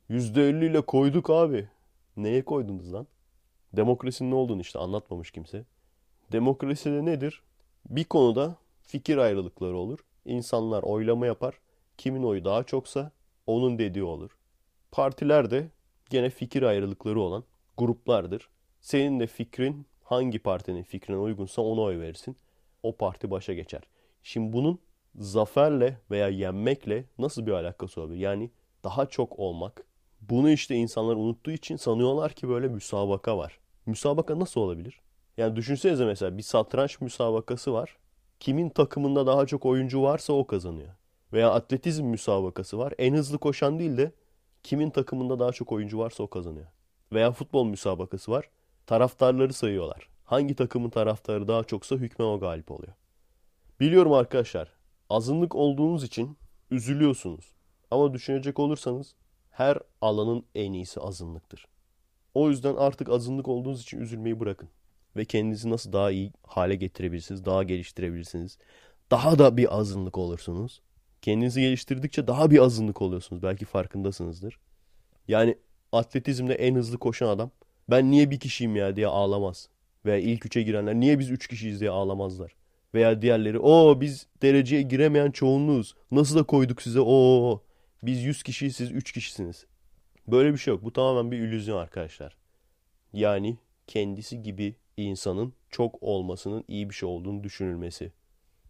%50 0.10 0.66
ile 0.66 0.82
koyduk 0.82 1.30
abi. 1.30 1.70
Neye 2.18 2.46
koydunuz 2.46 2.94
lan? 2.94 3.08
Demokrasinin 3.74 4.32
ne 4.32 4.36
olduğunu 4.36 4.62
işte 4.62 4.80
anlatmamış 4.80 5.32
kimse. 5.32 5.66
Demokraside 6.32 7.06
nedir? 7.06 7.42
Bir 7.90 8.04
konuda 8.04 8.56
fikir 8.90 9.18
ayrılıkları 9.18 9.78
olur. 9.78 10.00
İnsanlar 10.26 10.84
oylama 10.84 11.26
yapar. 11.26 11.60
Kimin 11.98 12.24
oyu 12.24 12.46
daha 12.46 12.64
çoksa 12.64 13.12
onun 13.48 13.80
dediği 13.80 14.04
olur. 14.04 14.38
Partiler 14.92 15.52
de 15.52 15.70
gene 16.10 16.30
fikir 16.30 16.64
ayrılıkları 16.64 17.20
olan 17.20 17.44
gruplardır. 17.78 18.50
Senin 18.82 19.20
de 19.20 19.28
fikrin 19.28 19.86
hangi 20.04 20.40
partinin 20.40 20.84
fikrine 20.84 21.18
uygunsa 21.18 21.62
ona 21.62 21.82
oy 21.82 22.00
verirsin. 22.00 22.38
O 22.84 22.96
parti 22.96 23.32
başa 23.32 23.54
geçer. 23.54 23.82
Şimdi 24.24 24.54
bunun 24.54 24.80
zaferle 25.16 25.98
veya 26.12 26.28
yenmekle 26.28 27.06
nasıl 27.20 27.46
bir 27.46 27.52
alakası 27.52 28.02
olabilir? 28.02 28.20
Yani 28.20 28.50
daha 28.84 29.06
çok 29.06 29.40
olmak. 29.40 29.84
Bunu 30.22 30.50
işte 30.50 30.76
insanlar 30.76 31.16
unuttuğu 31.16 31.52
için 31.52 31.76
sanıyorlar 31.76 32.32
ki 32.32 32.50
böyle 32.50 32.68
müsabaka 32.68 33.38
var. 33.38 33.60
Müsabaka 33.86 34.40
nasıl 34.40 34.62
olabilir? 34.62 35.00
Yani 35.38 35.56
düşünsenize 35.56 36.06
mesela 36.06 36.38
bir 36.38 36.44
satranç 36.44 37.02
müsabakası 37.02 37.74
var. 37.74 37.98
Kimin 38.40 38.70
takımında 38.70 39.28
daha 39.28 39.46
çok 39.46 39.66
oyuncu 39.66 40.02
varsa 40.02 40.34
o 40.34 40.48
kazanıyor. 40.48 40.90
Veya 41.34 41.52
atletizm 41.52 42.06
müsabakası 42.06 42.78
var. 42.78 42.94
En 42.98 43.14
hızlı 43.14 43.38
koşan 43.38 43.80
değil 43.80 43.98
de 43.98 44.12
kimin 44.64 44.90
takımında 44.90 45.40
daha 45.40 45.52
çok 45.52 45.72
oyuncu 45.72 46.00
varsa 46.00 46.24
o 46.24 46.28
kazanıyor. 46.28 46.68
Veya 47.12 47.32
futbol 47.32 47.66
müsabakası 47.66 48.32
var. 48.32 48.50
Taraftarları 48.88 49.54
sayıyorlar. 49.54 50.10
Hangi 50.26 50.56
takımın 50.56 50.90
taraftarı 50.90 51.48
daha 51.48 51.64
çoksa 51.64 51.96
hükmen 51.96 52.26
o 52.26 52.40
galip 52.40 52.72
oluyor. 52.72 52.94
Biliyorum 53.80 54.14
arkadaşlar. 54.14 54.74
Azınlık 55.10 55.56
olduğunuz 55.56 56.04
için 56.04 56.38
üzülüyorsunuz. 56.72 57.56
Ama 57.92 58.14
düşünecek 58.14 58.60
olursanız 58.60 59.16
her 59.50 59.78
alanın 60.02 60.46
en 60.56 60.74
iyisi 60.74 61.00
azınlıktır. 61.00 61.68
O 62.34 62.50
yüzden 62.50 62.76
artık 62.76 63.10
azınlık 63.10 63.48
olduğunuz 63.48 63.82
için 63.82 64.00
üzülmeyi 64.00 64.40
bırakın. 64.40 64.70
Ve 65.16 65.26
kendinizi 65.26 65.70
nasıl 65.70 65.94
daha 65.94 66.12
iyi 66.12 66.32
hale 66.48 66.76
getirebilirsiniz, 66.76 67.46
daha 67.46 67.64
geliştirebilirsiniz. 67.64 68.58
Daha 69.12 69.40
da 69.40 69.58
bir 69.58 69.80
azınlık 69.80 70.18
olursunuz. 70.18 70.82
Kendinizi 71.22 71.62
geliştirdikçe 71.62 72.28
daha 72.28 72.52
bir 72.52 72.60
azınlık 72.60 73.02
oluyorsunuz. 73.02 73.44
Belki 73.44 73.66
farkındasınızdır. 73.66 74.60
Yani 75.28 75.58
atletizmde 75.92 76.54
en 76.54 76.76
hızlı 76.76 76.98
koşan 76.98 77.28
adam 77.28 77.52
ben 77.90 78.12
niye 78.12 78.32
bir 78.32 78.40
kişiyim 78.40 78.76
ya 78.76 78.96
diye 78.96 79.08
ağlamaz. 79.08 79.70
Veya 80.06 80.18
ilk 80.18 80.46
üçe 80.46 80.62
girenler 80.62 80.96
niye 80.96 81.20
biz 81.20 81.30
üç 81.30 81.48
kişiyiz 81.48 81.80
diye 81.80 81.90
ağlamazlar. 81.90 82.56
Veya 82.94 83.22
diğerleri 83.22 83.60
o 83.60 84.02
biz 84.02 84.28
dereceye 84.42 84.82
giremeyen 84.82 85.32
çoğunluğuz. 85.32 85.96
Nasıl 86.12 86.40
da 86.40 86.44
koyduk 86.44 86.82
size 86.82 87.00
o 87.02 87.64
Biz 88.04 88.24
100 88.24 88.44
kişiyiz 88.44 88.76
siz 88.76 88.92
3 88.92 89.12
kişisiniz. 89.12 89.66
Böyle 90.28 90.54
bir 90.54 90.58
şey 90.58 90.74
yok. 90.74 90.84
Bu 90.84 90.94
tamamen 90.94 91.32
bir 91.32 91.38
illüzyon 91.38 91.78
arkadaşlar. 91.78 92.38
Yani 93.14 93.58
kendisi 93.88 94.44
gibi 94.44 94.76
insanın 95.04 95.54
çok 95.70 96.04
olmasının 96.04 96.64
iyi 96.68 96.90
bir 96.90 96.96
şey 96.96 97.10
olduğunu 97.10 97.44
düşünülmesi. 97.44 98.12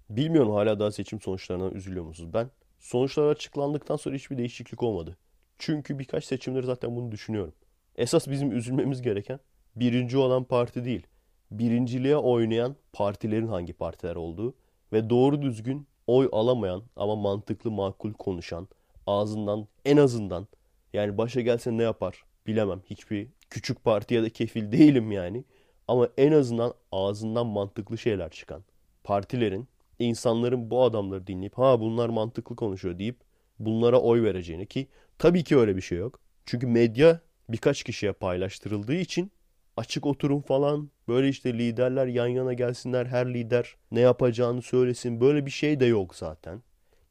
Bilmiyorum 0.10 0.52
hala 0.52 0.80
daha 0.80 0.92
seçim 0.92 1.22
sonuçlarına 1.22 1.70
üzülüyor 1.70 2.06
musunuz? 2.06 2.34
Ben 2.34 2.50
sonuçlar 2.80 3.28
açıklandıktan 3.28 3.96
sonra 3.96 4.16
hiçbir 4.16 4.38
değişiklik 4.38 4.84
olmadı. 4.84 5.18
Çünkü 5.60 6.00
birkaç 6.00 6.26
seçimleri 6.26 6.66
zaten 6.66 6.96
bunu 6.96 7.12
düşünüyorum. 7.12 7.54
Esas 7.96 8.28
bizim 8.28 8.52
üzülmemiz 8.52 9.02
gereken 9.02 9.40
birinci 9.76 10.18
olan 10.18 10.44
parti 10.44 10.86
değil. 10.86 11.08
Birinciliğe 11.52 12.18
oynayan 12.18 12.76
partilerin 12.94 13.48
hangi 13.48 13.74
partiler 13.74 14.16
olduğu 14.16 14.56
ve 14.94 15.10
doğru 15.10 15.42
düzgün 15.42 15.88
oy 16.08 16.30
alamayan 16.32 16.84
ama 16.96 17.16
mantıklı 17.16 17.72
makul 17.72 18.14
konuşan 18.14 18.68
ağzından 19.08 19.68
en 19.86 19.98
azından 19.98 20.48
yani 20.94 21.18
başa 21.18 21.42
gelse 21.42 21.78
ne 21.78 21.84
yapar 21.84 22.24
bilemem. 22.48 22.82
Hiçbir 22.86 23.28
küçük 23.50 23.84
partiye 23.84 24.24
de 24.24 24.30
kefil 24.30 24.72
değilim 24.72 25.12
yani. 25.12 25.44
Ama 25.90 26.10
en 26.18 26.32
azından 26.32 26.74
ağzından 26.92 27.48
mantıklı 27.48 27.98
şeyler 27.98 28.30
çıkan 28.30 28.64
partilerin 29.04 29.68
insanların 30.00 30.72
bu 30.72 30.84
adamları 30.84 31.28
dinleyip 31.28 31.58
ha 31.58 31.80
bunlar 31.80 32.10
mantıklı 32.10 32.56
konuşuyor 32.56 33.00
deyip 33.00 33.16
bunlara 33.60 34.00
oy 34.00 34.24
vereceğini 34.24 34.66
ki 34.66 34.88
tabii 35.20 35.44
ki 35.44 35.58
öyle 35.58 35.76
bir 35.76 35.82
şey 35.82 35.98
yok. 35.98 36.20
Çünkü 36.46 36.68
medya 36.68 37.20
birkaç 37.50 37.84
kişiye 37.84 38.12
paylaştırıldığı 38.12 38.96
için 38.96 39.32
açık 39.78 40.06
oturum 40.06 40.42
falan 40.42 40.90
böyle 41.08 41.30
işte 41.30 41.54
liderler 41.54 42.08
yan 42.08 42.28
yana 42.28 42.54
gelsinler 42.54 43.06
her 43.06 43.34
lider 43.34 43.76
ne 43.92 44.00
yapacağını 44.00 44.62
söylesin 44.62 45.22
böyle 45.22 45.46
bir 45.46 45.52
şey 45.52 45.80
de 45.80 45.86
yok 45.86 46.16
zaten. 46.16 46.62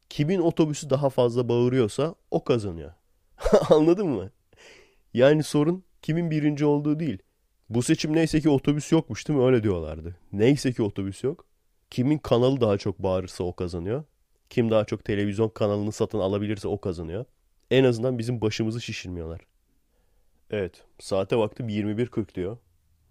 Kimin 0.09 0.39
otobüsü 0.39 0.89
daha 0.89 1.09
fazla 1.09 1.49
bağırıyorsa 1.49 2.15
o 2.31 2.43
kazanıyor. 2.43 2.93
Anladın 3.69 4.07
mı? 4.07 4.31
Yani 5.13 5.43
sorun 5.43 5.83
kimin 6.01 6.31
birinci 6.31 6.65
olduğu 6.65 6.99
değil. 6.99 7.19
Bu 7.69 7.83
seçim 7.83 8.15
neyse 8.15 8.41
ki 8.41 8.49
otobüs 8.49 8.91
yokmuş 8.91 9.27
değil 9.27 9.39
mi? 9.39 9.45
Öyle 9.45 9.63
diyorlardı. 9.63 10.15
Neyse 10.33 10.73
ki 10.73 10.83
otobüs 10.83 11.23
yok. 11.23 11.45
Kimin 11.89 12.17
kanalı 12.17 12.61
daha 12.61 12.77
çok 12.77 12.99
bağırırsa 12.99 13.43
o 13.43 13.55
kazanıyor. 13.55 14.03
Kim 14.49 14.71
daha 14.71 14.85
çok 14.85 15.05
televizyon 15.05 15.49
kanalını 15.49 15.91
satın 15.91 16.19
alabilirse 16.19 16.67
o 16.67 16.81
kazanıyor. 16.81 17.25
En 17.71 17.83
azından 17.83 18.17
bizim 18.17 18.41
başımızı 18.41 18.81
şişirmiyorlar. 18.81 19.41
Evet, 20.49 20.83
saate 20.99 21.37
baktım 21.37 21.69
21.40 21.69 22.35
diyor. 22.35 22.57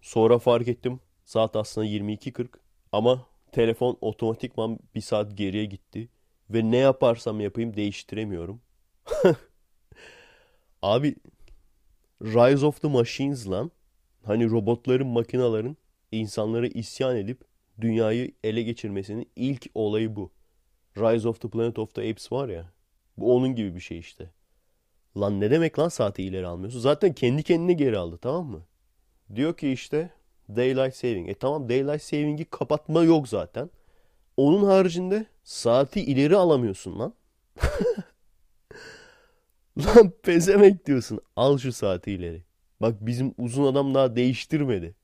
Sonra 0.03 0.39
fark 0.39 0.69
ettim 0.69 1.01
saat 1.25 1.57
aslında 1.57 1.87
22.40 1.87 2.49
ama 2.93 3.27
telefon 3.53 3.99
otomatikman 4.01 4.79
bir 4.95 5.01
saat 5.01 5.37
geriye 5.37 5.65
gitti. 5.65 6.09
Ve 6.51 6.71
ne 6.71 6.77
yaparsam 6.77 7.41
yapayım 7.41 7.77
değiştiremiyorum. 7.77 8.61
Abi 10.83 11.17
Rise 12.23 12.67
of 12.67 12.81
the 12.81 12.89
Machines 12.89 13.49
lan. 13.49 13.71
Hani 14.29 14.51
robotların, 14.51 15.07
makinaların 15.07 15.77
insanlara 16.13 16.67
isyan 16.67 17.17
edip 17.17 17.41
dünyayı 17.81 18.33
ele 18.45 18.63
geçirmesinin 18.63 19.31
ilk 19.37 19.67
olayı 19.75 20.17
bu. 20.17 20.31
Rise 20.97 21.29
of 21.29 21.41
the 21.41 21.49
Planet 21.51 21.79
of 21.79 21.95
the 21.95 22.11
Apes 22.11 22.33
var 22.33 22.49
ya. 22.49 22.73
Bu 23.17 23.37
onun 23.37 23.55
gibi 23.55 23.75
bir 23.75 23.81
şey 23.81 23.99
işte. 23.99 24.31
Lan 25.17 25.41
ne 25.41 25.51
demek 25.51 25.79
lan 25.79 25.89
saati 25.89 26.23
ileri 26.23 26.47
almıyorsun? 26.47 26.81
Zaten 26.81 27.13
kendi 27.13 27.43
kendine 27.43 27.73
geri 27.73 27.99
aldı 27.99 28.19
tamam 28.19 28.47
mı? 28.47 28.63
Diyor 29.35 29.57
ki 29.57 29.73
işte 29.73 30.11
Daylight 30.49 30.97
Saving. 30.97 31.29
E 31.29 31.35
tamam 31.35 31.69
Daylight 31.69 32.03
Saving'i 32.03 32.45
kapatma 32.45 33.05
yok 33.05 33.29
zaten. 33.29 33.71
Onun 34.37 34.65
haricinde 34.65 35.27
saati 35.45 36.01
ileri 36.01 36.37
alamıyorsun 36.37 36.99
lan. 36.99 37.15
lan 39.79 40.13
pezemek 40.23 40.87
diyorsun. 40.87 41.21
Al 41.37 41.59
şu 41.59 41.73
saati 41.73 42.13
ileri. 42.13 42.48
Bak 42.81 42.95
bizim 43.07 43.35
uzun 43.39 43.65
adam 43.65 43.95
daha 43.95 44.17
değiştirmedi. 44.17 44.95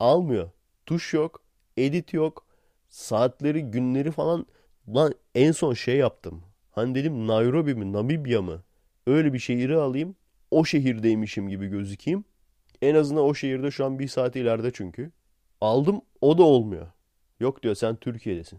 Almıyor. 0.00 0.50
Tuş 0.86 1.14
yok. 1.14 1.42
Edit 1.76 2.12
yok. 2.12 2.46
Saatleri, 2.88 3.62
günleri 3.62 4.10
falan. 4.10 4.46
Lan 4.94 5.14
en 5.34 5.52
son 5.52 5.74
şey 5.74 5.96
yaptım. 5.96 6.42
Hani 6.70 6.94
dedim 6.94 7.26
Nairobi 7.26 7.74
mi, 7.74 7.92
Namibya 7.92 8.42
mı? 8.42 8.62
Öyle 9.06 9.32
bir 9.32 9.38
şehri 9.38 9.76
alayım. 9.76 10.16
O 10.50 10.64
şehirdeymişim 10.64 11.48
gibi 11.48 11.66
gözükeyim. 11.66 12.24
En 12.82 12.94
azından 12.94 13.24
o 13.24 13.34
şehirde 13.34 13.70
şu 13.70 13.84
an 13.84 13.98
bir 13.98 14.08
saat 14.08 14.36
ileride 14.36 14.70
çünkü. 14.72 15.10
Aldım 15.60 16.00
o 16.20 16.38
da 16.38 16.42
olmuyor. 16.42 16.86
Yok 17.40 17.62
diyor 17.62 17.74
sen 17.74 17.96
Türkiye'desin. 17.96 18.58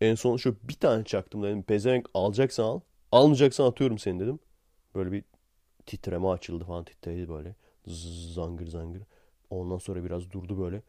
En 0.00 0.14
son 0.14 0.36
şu 0.36 0.56
bir 0.62 0.74
tane 0.74 1.04
çaktım 1.04 1.42
dedim. 1.42 1.62
Pezevenk 1.62 2.08
alacaksan 2.14 2.64
al. 2.64 2.80
Almayacaksan 3.12 3.64
atıyorum 3.64 3.98
seni 3.98 4.20
dedim. 4.20 4.38
Böyle 4.94 5.12
bir 5.12 5.24
titreme 5.86 6.28
açıldı 6.28 6.64
falan 6.64 6.84
titredi 6.84 7.28
böyle. 7.28 7.54
Zangır 7.86 8.66
zangır. 8.66 9.02
Ondan 9.50 9.78
sonra 9.78 10.04
biraz 10.04 10.30
durdu 10.30 10.58
böyle. 10.58 10.82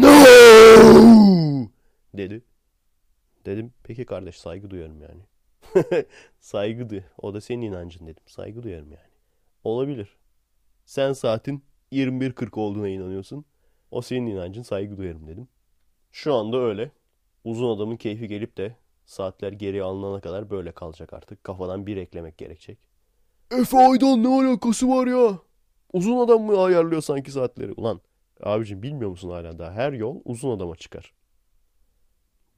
No! 0.00 0.16
dedi. 2.14 2.42
Dedim 3.46 3.72
peki 3.82 4.04
kardeş 4.06 4.38
saygı 4.38 4.70
duyarım 4.70 5.00
yani. 5.02 5.22
saygı 6.40 6.90
duy. 6.90 7.00
O 7.18 7.34
da 7.34 7.40
senin 7.40 7.62
inancın 7.62 8.06
dedim. 8.06 8.22
Saygı 8.26 8.62
duyarım 8.62 8.92
yani. 8.92 9.10
Olabilir. 9.64 10.16
Sen 10.84 11.12
saatin 11.12 11.64
21.40 11.92 12.60
olduğuna 12.60 12.88
inanıyorsun. 12.88 13.44
O 13.90 14.02
senin 14.02 14.26
inancın 14.26 14.62
saygı 14.62 14.96
duyarım 14.96 15.26
dedim. 15.26 15.48
Şu 16.12 16.34
anda 16.34 16.58
öyle. 16.58 16.90
Uzun 17.44 17.76
adamın 17.76 17.96
keyfi 17.96 18.28
gelip 18.28 18.56
de 18.56 18.76
saatler 19.06 19.52
geri 19.52 19.82
alınana 19.82 20.20
kadar 20.20 20.50
böyle 20.50 20.72
kalacak 20.72 21.12
artık. 21.12 21.44
Kafadan 21.44 21.86
bir 21.86 21.96
eklemek 21.96 22.38
gerekecek. 22.38 22.78
Efe 23.50 23.78
Aydan 23.78 24.22
ne 24.22 24.28
alakası 24.28 24.88
var 24.88 25.06
ya? 25.06 25.38
Uzun 25.92 26.18
adam 26.18 26.42
mı 26.42 26.62
ayarlıyor 26.62 27.02
sanki 27.02 27.30
saatleri? 27.30 27.72
Ulan 27.72 28.00
abicim 28.42 28.82
bilmiyor 28.82 29.10
musun 29.10 29.30
hala 29.30 29.58
daha? 29.58 29.72
Her 29.72 29.92
yol 29.92 30.20
uzun 30.24 30.50
adama 30.50 30.76
çıkar. 30.76 31.14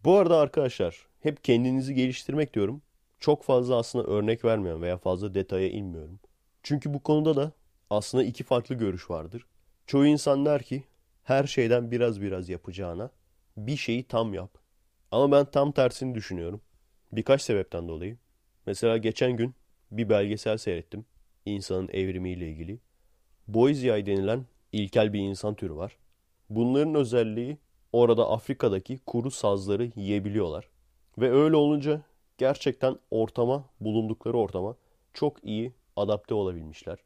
Bu 0.04 0.16
arada 0.16 0.38
arkadaşlar 0.38 1.06
hep 1.20 1.44
kendinizi 1.44 1.94
geliştirmek 1.94 2.54
diyorum. 2.54 2.82
Çok 3.20 3.42
fazla 3.42 3.76
aslında 3.76 4.06
örnek 4.06 4.44
vermiyorum 4.44 4.82
veya 4.82 4.98
fazla 4.98 5.34
detaya 5.34 5.68
inmiyorum. 5.68 6.20
Çünkü 6.62 6.94
bu 6.94 7.02
konuda 7.02 7.36
da 7.36 7.52
aslında 7.90 8.24
iki 8.24 8.44
farklı 8.44 8.74
görüş 8.74 9.10
vardır. 9.10 9.46
Çoğu 9.86 10.06
insan 10.06 10.46
der 10.46 10.62
ki 10.62 10.84
her 11.24 11.44
şeyden 11.44 11.90
biraz 11.90 12.20
biraz 12.20 12.48
yapacağına 12.48 13.10
bir 13.56 13.76
şeyi 13.76 14.04
tam 14.08 14.34
yap. 14.34 14.58
Ama 15.10 15.32
ben 15.32 15.50
tam 15.50 15.72
tersini 15.72 16.14
düşünüyorum. 16.14 16.60
Birkaç 17.12 17.42
sebepten 17.42 17.88
dolayı. 17.88 18.18
Mesela 18.66 18.96
geçen 18.96 19.36
gün 19.36 19.54
bir 19.90 20.08
belgesel 20.08 20.58
seyrettim. 20.58 21.04
İnsanın 21.46 21.88
evrimiyle 21.92 22.48
ilgili. 22.48 22.78
Boyziay 23.48 24.06
denilen 24.06 24.46
ilkel 24.72 25.12
bir 25.12 25.20
insan 25.20 25.54
türü 25.54 25.74
var. 25.74 25.96
Bunların 26.50 26.94
özelliği 26.94 27.58
orada 27.92 28.30
Afrika'daki 28.30 28.98
kuru 29.06 29.30
sazları 29.30 29.90
yiyebiliyorlar. 29.96 30.68
Ve 31.18 31.32
öyle 31.32 31.56
olunca 31.56 32.02
gerçekten 32.38 32.96
ortama, 33.10 33.64
bulundukları 33.80 34.36
ortama 34.36 34.76
çok 35.14 35.44
iyi 35.44 35.72
adapte 35.96 36.34
olabilmişler. 36.34 36.98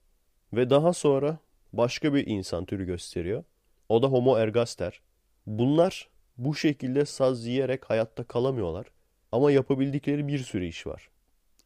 Ve 0.53 0.71
daha 0.71 0.93
sonra 0.93 1.39
başka 1.73 2.15
bir 2.15 2.27
insan 2.27 2.65
türü 2.65 2.87
gösteriyor. 2.87 3.45
O 3.89 4.03
da 4.03 4.07
Homo 4.07 4.39
ergaster. 4.39 5.01
Bunlar 5.47 6.09
bu 6.39 6.55
şekilde 6.55 7.07
saz 7.07 7.47
yiyerek 7.47 7.91
hayatta 7.91 8.25
kalamıyorlar. 8.25 8.87
Ama 9.33 9.53
yapabildikleri 9.53 10.29
bir 10.29 10.39
sürü 10.39 10.67
iş 10.67 10.87
var. 10.87 11.09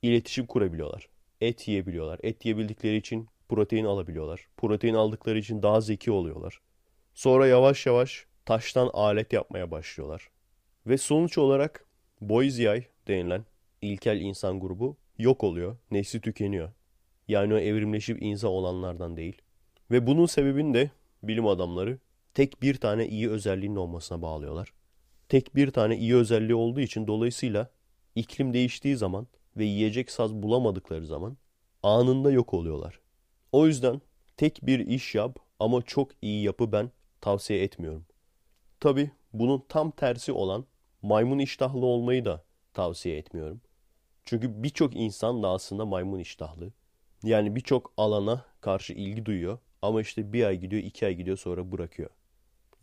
İletişim 0.07 0.47
kurabiliyorlar. 0.47 1.09
Et 1.41 1.69
yiyebiliyorlar. 1.69 2.19
Et 2.23 2.45
yiyebildikleri 2.45 2.97
için 2.97 3.29
protein 3.49 3.85
alabiliyorlar. 3.85 4.47
Protein 4.57 4.95
aldıkları 4.95 5.39
için 5.39 5.63
daha 5.63 5.81
zeki 5.81 6.11
oluyorlar. 6.11 6.61
Sonra 7.15 7.47
yavaş 7.47 7.87
yavaş 7.87 8.27
taştan 8.45 8.91
alet 8.93 9.33
yapmaya 9.33 9.71
başlıyorlar. 9.71 10.31
Ve 10.87 10.99
sonuç 10.99 11.39
olarak 11.39 11.87
Boyziay 12.21 12.85
denilen 13.09 13.45
ilkel 13.83 14.21
insan 14.21 14.61
grubu 14.61 14.97
yok 15.19 15.45
oluyor. 15.45 15.77
Nesli 15.91 16.21
tükeniyor. 16.21 16.73
Yani 17.29 17.55
o 17.55 17.59
evrimleşip 17.59 18.23
insan 18.23 18.51
olanlardan 18.51 19.17
değil. 19.17 19.43
Ve 19.91 20.07
bunun 20.07 20.27
sebebini 20.27 20.75
de 20.75 20.91
bilim 21.23 21.47
adamları 21.47 21.99
tek 22.35 22.63
bir 22.63 22.75
tane 22.75 23.09
iyi 23.09 23.31
özelliğinin 23.31 23.77
olmasına 23.77 24.23
bağlıyorlar. 24.23 24.73
Tek 25.29 25.57
bir 25.57 25.71
tane 25.71 25.97
iyi 25.97 26.15
özelliği 26.15 26.55
olduğu 26.55 26.81
için 26.81 27.07
dolayısıyla 27.07 27.71
iklim 28.15 28.55
değiştiği 28.55 28.97
zaman 28.97 29.27
ve 29.57 29.65
yiyecek 29.65 30.11
saz 30.11 30.35
bulamadıkları 30.35 31.07
zaman 31.07 31.37
anında 31.83 32.31
yok 32.31 32.55
oluyorlar. 32.55 33.01
O 33.53 33.67
yüzden 33.67 34.01
tek 34.37 34.67
bir 34.67 34.79
iş 34.79 35.15
yap 35.15 35.39
ama 35.61 35.83
çok 35.83 36.11
iyi 36.23 36.43
yapı 36.43 36.73
ben 36.73 36.91
tavsiye 37.21 37.63
etmiyorum. 37.63 38.07
Tabi 38.81 39.11
bunun 39.33 39.65
tam 39.69 39.91
tersi 39.91 40.33
olan 40.33 40.67
maymun 41.03 41.39
iştahlı 41.39 41.87
olmayı 41.87 42.25
da 42.25 42.45
tavsiye 42.75 43.17
etmiyorum. 43.17 43.61
Çünkü 44.25 44.63
birçok 44.63 44.97
insan 44.97 45.43
da 45.43 45.49
aslında 45.49 45.85
maymun 45.85 46.19
iştahlı. 46.19 46.73
Yani 47.23 47.57
birçok 47.57 47.93
alana 47.97 48.45
karşı 48.61 48.93
ilgi 48.93 49.27
duyuyor 49.27 49.59
ama 49.83 50.01
işte 50.01 50.33
bir 50.33 50.45
ay 50.45 50.57
gidiyor, 50.57 50.83
iki 50.83 51.07
ay 51.07 51.15
gidiyor 51.15 51.37
sonra 51.37 51.73
bırakıyor. 51.73 52.11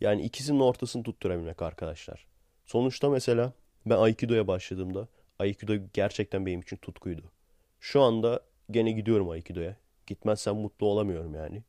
Yani 0.00 0.22
ikisinin 0.22 0.60
ortasını 0.60 1.02
tutturabilmek 1.02 1.62
arkadaşlar. 1.62 2.26
Sonuçta 2.66 3.10
mesela 3.10 3.52
ben 3.86 3.98
Aikido'ya 3.98 4.46
başladığımda 4.46 5.08
Aikido 5.38 5.74
gerçekten 5.92 6.46
benim 6.46 6.60
için 6.60 6.76
tutkuydu. 6.76 7.32
Şu 7.80 8.00
anda 8.00 8.40
gene 8.70 8.92
gidiyorum 8.92 9.30
Aikido'ya. 9.30 9.76
Gitmezsem 10.06 10.56
mutlu 10.56 10.86
olamıyorum 10.86 11.34
yani. 11.34 11.62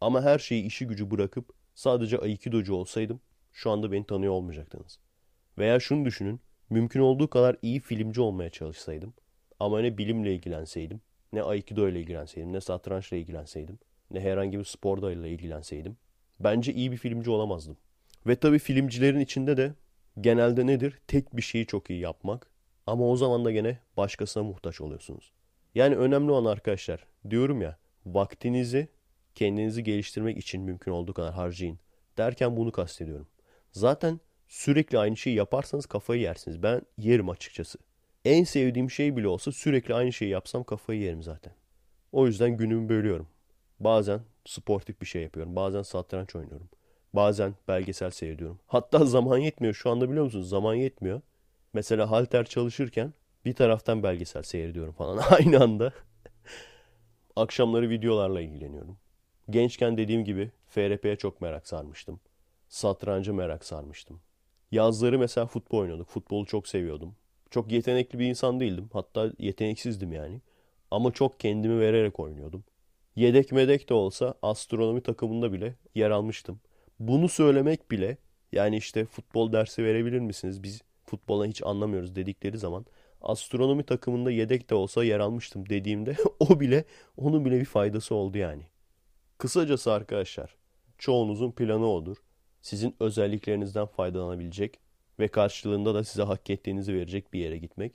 Ama 0.00 0.22
her 0.22 0.38
şeyi 0.38 0.64
işi 0.64 0.86
gücü 0.86 1.10
bırakıp 1.10 1.52
sadece 1.74 2.18
Aikido'cu 2.18 2.74
olsaydım 2.74 3.20
şu 3.52 3.70
anda 3.70 3.92
beni 3.92 4.06
tanıyor 4.06 4.32
olmayacaktınız. 4.32 4.98
Veya 5.58 5.80
şunu 5.80 6.04
düşünün. 6.04 6.40
Mümkün 6.70 7.00
olduğu 7.00 7.30
kadar 7.30 7.56
iyi 7.62 7.80
filmci 7.80 8.20
olmaya 8.20 8.50
çalışsaydım. 8.50 9.14
Ama 9.60 9.80
ne 9.80 9.98
bilimle 9.98 10.34
ilgilenseydim, 10.34 11.00
ne 11.32 11.42
Aikido 11.42 11.88
ile 11.88 12.00
ilgilenseydim, 12.00 12.52
ne 12.52 12.60
satrançla 12.60 13.16
ilgilenseydim, 13.16 13.78
ne 14.10 14.20
herhangi 14.20 14.58
bir 14.58 14.64
spor 14.64 15.02
dalıyla 15.02 15.28
ilgilenseydim. 15.28 15.96
Bence 16.40 16.72
iyi 16.72 16.92
bir 16.92 16.96
filmci 16.96 17.30
olamazdım. 17.30 17.76
Ve 18.26 18.36
tabii 18.36 18.58
filmcilerin 18.58 19.20
içinde 19.20 19.56
de 19.56 19.74
genelde 20.20 20.66
nedir? 20.66 20.98
Tek 21.06 21.36
bir 21.36 21.42
şeyi 21.42 21.66
çok 21.66 21.90
iyi 21.90 22.00
yapmak. 22.00 22.51
Ama 22.86 23.08
o 23.08 23.16
zaman 23.16 23.44
da 23.44 23.50
gene 23.50 23.78
başkasına 23.96 24.42
muhtaç 24.42 24.80
oluyorsunuz. 24.80 25.32
Yani 25.74 25.96
önemli 25.96 26.32
olan 26.32 26.52
arkadaşlar, 26.52 27.06
diyorum 27.30 27.62
ya, 27.62 27.78
vaktinizi 28.06 28.88
kendinizi 29.34 29.84
geliştirmek 29.84 30.38
için 30.38 30.62
mümkün 30.62 30.92
olduğu 30.92 31.14
kadar 31.14 31.34
harcayın. 31.34 31.78
Derken 32.18 32.56
bunu 32.56 32.72
kastediyorum. 32.72 33.26
Zaten 33.72 34.20
sürekli 34.48 34.98
aynı 34.98 35.16
şeyi 35.16 35.36
yaparsanız 35.36 35.86
kafayı 35.86 36.20
yersiniz. 36.20 36.62
Ben 36.62 36.82
yerim 36.98 37.30
açıkçası. 37.30 37.78
En 38.24 38.44
sevdiğim 38.44 38.90
şey 38.90 39.16
bile 39.16 39.28
olsa 39.28 39.52
sürekli 39.52 39.94
aynı 39.94 40.12
şeyi 40.12 40.30
yapsam 40.30 40.64
kafayı 40.64 41.00
yerim 41.00 41.22
zaten. 41.22 41.52
O 42.12 42.26
yüzden 42.26 42.56
günümü 42.56 42.88
bölüyorum. 42.88 43.28
Bazen 43.80 44.20
sportif 44.44 45.00
bir 45.00 45.06
şey 45.06 45.22
yapıyorum. 45.22 45.56
Bazen 45.56 45.82
satranç 45.82 46.36
oynuyorum. 46.36 46.68
Bazen 47.12 47.54
belgesel 47.68 48.10
seyrediyorum. 48.10 48.58
Hatta 48.66 49.04
zaman 49.04 49.38
yetmiyor. 49.38 49.74
Şu 49.74 49.90
anda 49.90 50.10
biliyor 50.10 50.24
musunuz? 50.24 50.48
Zaman 50.48 50.74
yetmiyor. 50.74 51.20
Mesela 51.74 52.10
halter 52.10 52.44
çalışırken 52.44 53.12
bir 53.44 53.54
taraftan 53.54 54.02
belgesel 54.02 54.42
seyrediyorum 54.42 54.92
falan 54.92 55.18
aynı 55.30 55.62
anda. 55.62 55.92
Akşamları 57.36 57.90
videolarla 57.90 58.40
ilgileniyorum. 58.40 58.98
Gençken 59.50 59.96
dediğim 59.96 60.24
gibi 60.24 60.50
FRP'ye 60.66 61.16
çok 61.16 61.40
merak 61.40 61.68
sarmıştım. 61.68 62.20
Satranca 62.68 63.32
merak 63.32 63.64
sarmıştım. 63.64 64.20
Yazları 64.70 65.18
mesela 65.18 65.46
futbol 65.46 65.78
oynuyorduk. 65.78 66.08
Futbolu 66.08 66.46
çok 66.46 66.68
seviyordum. 66.68 67.16
Çok 67.50 67.72
yetenekli 67.72 68.18
bir 68.18 68.26
insan 68.26 68.60
değildim. 68.60 68.90
Hatta 68.92 69.32
yeteneksizdim 69.38 70.12
yani. 70.12 70.40
Ama 70.90 71.12
çok 71.12 71.40
kendimi 71.40 71.80
vererek 71.80 72.20
oynuyordum. 72.20 72.64
Yedek 73.16 73.52
medek 73.52 73.88
de 73.88 73.94
olsa 73.94 74.34
astronomi 74.42 75.02
takımında 75.02 75.52
bile 75.52 75.74
yer 75.94 76.10
almıştım. 76.10 76.60
Bunu 77.00 77.28
söylemek 77.28 77.90
bile 77.90 78.16
yani 78.52 78.76
işte 78.76 79.04
futbol 79.04 79.52
dersi 79.52 79.84
verebilir 79.84 80.18
misiniz? 80.18 80.62
Biz 80.62 80.82
futbola 81.12 81.46
hiç 81.46 81.62
anlamıyoruz 81.62 82.16
dedikleri 82.16 82.58
zaman 82.58 82.86
astronomi 83.22 83.82
takımında 83.82 84.30
yedek 84.30 84.70
de 84.70 84.74
olsa 84.74 85.04
yer 85.04 85.20
almıştım 85.20 85.68
dediğimde 85.68 86.16
o 86.40 86.60
bile 86.60 86.84
onun 87.16 87.44
bile 87.44 87.60
bir 87.60 87.64
faydası 87.64 88.14
oldu 88.14 88.38
yani. 88.38 88.62
Kısacası 89.38 89.92
arkadaşlar 89.92 90.56
çoğunuzun 90.98 91.52
planı 91.52 91.92
odur. 91.92 92.16
Sizin 92.62 92.96
özelliklerinizden 93.00 93.86
faydalanabilecek 93.86 94.80
ve 95.18 95.28
karşılığında 95.28 95.94
da 95.94 96.04
size 96.04 96.22
hak 96.22 96.50
ettiğinizi 96.50 96.94
verecek 96.94 97.32
bir 97.32 97.40
yere 97.40 97.58
gitmek. 97.58 97.92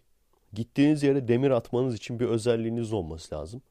Gittiğiniz 0.54 1.04
yere 1.04 1.28
demir 1.28 1.52
atmanız 1.52 1.96
için 1.96 2.20
bir 2.20 2.26
özelliğiniz 2.26 2.94
olması 2.94 3.36
lazım. 3.36 3.62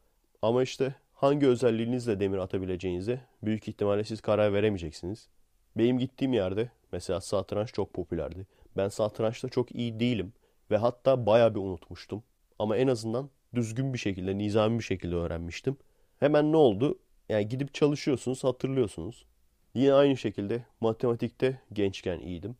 Ama 0.42 0.62
işte 0.62 0.94
hangi 1.12 1.46
özelliğinizle 1.46 2.20
demir 2.20 2.38
atabileceğinize 2.38 3.20
büyük 3.42 3.68
ihtimalle 3.68 4.04
siz 4.04 4.20
karar 4.20 4.52
veremeyeceksiniz. 4.52 5.28
Benim 5.76 5.98
gittiğim 5.98 6.32
yerde 6.32 6.70
mesela 6.92 7.20
satranç 7.20 7.72
çok 7.72 7.92
popülerdi. 7.92 8.46
Ben 8.76 8.88
satrançta 8.88 9.48
çok 9.48 9.74
iyi 9.74 10.00
değilim 10.00 10.32
ve 10.70 10.76
hatta 10.76 11.26
bayağı 11.26 11.54
bir 11.54 11.60
unutmuştum. 11.60 12.22
Ama 12.58 12.76
en 12.76 12.88
azından 12.88 13.30
düzgün 13.54 13.92
bir 13.92 13.98
şekilde, 13.98 14.38
nizami 14.38 14.78
bir 14.78 14.84
şekilde 14.84 15.14
öğrenmiştim. 15.14 15.76
Hemen 16.20 16.52
ne 16.52 16.56
oldu? 16.56 16.98
Yani 17.28 17.48
gidip 17.48 17.74
çalışıyorsunuz, 17.74 18.44
hatırlıyorsunuz. 18.44 19.26
Yine 19.74 19.92
aynı 19.92 20.16
şekilde 20.16 20.64
matematikte 20.80 21.60
gençken 21.72 22.18
iyiydim. 22.18 22.56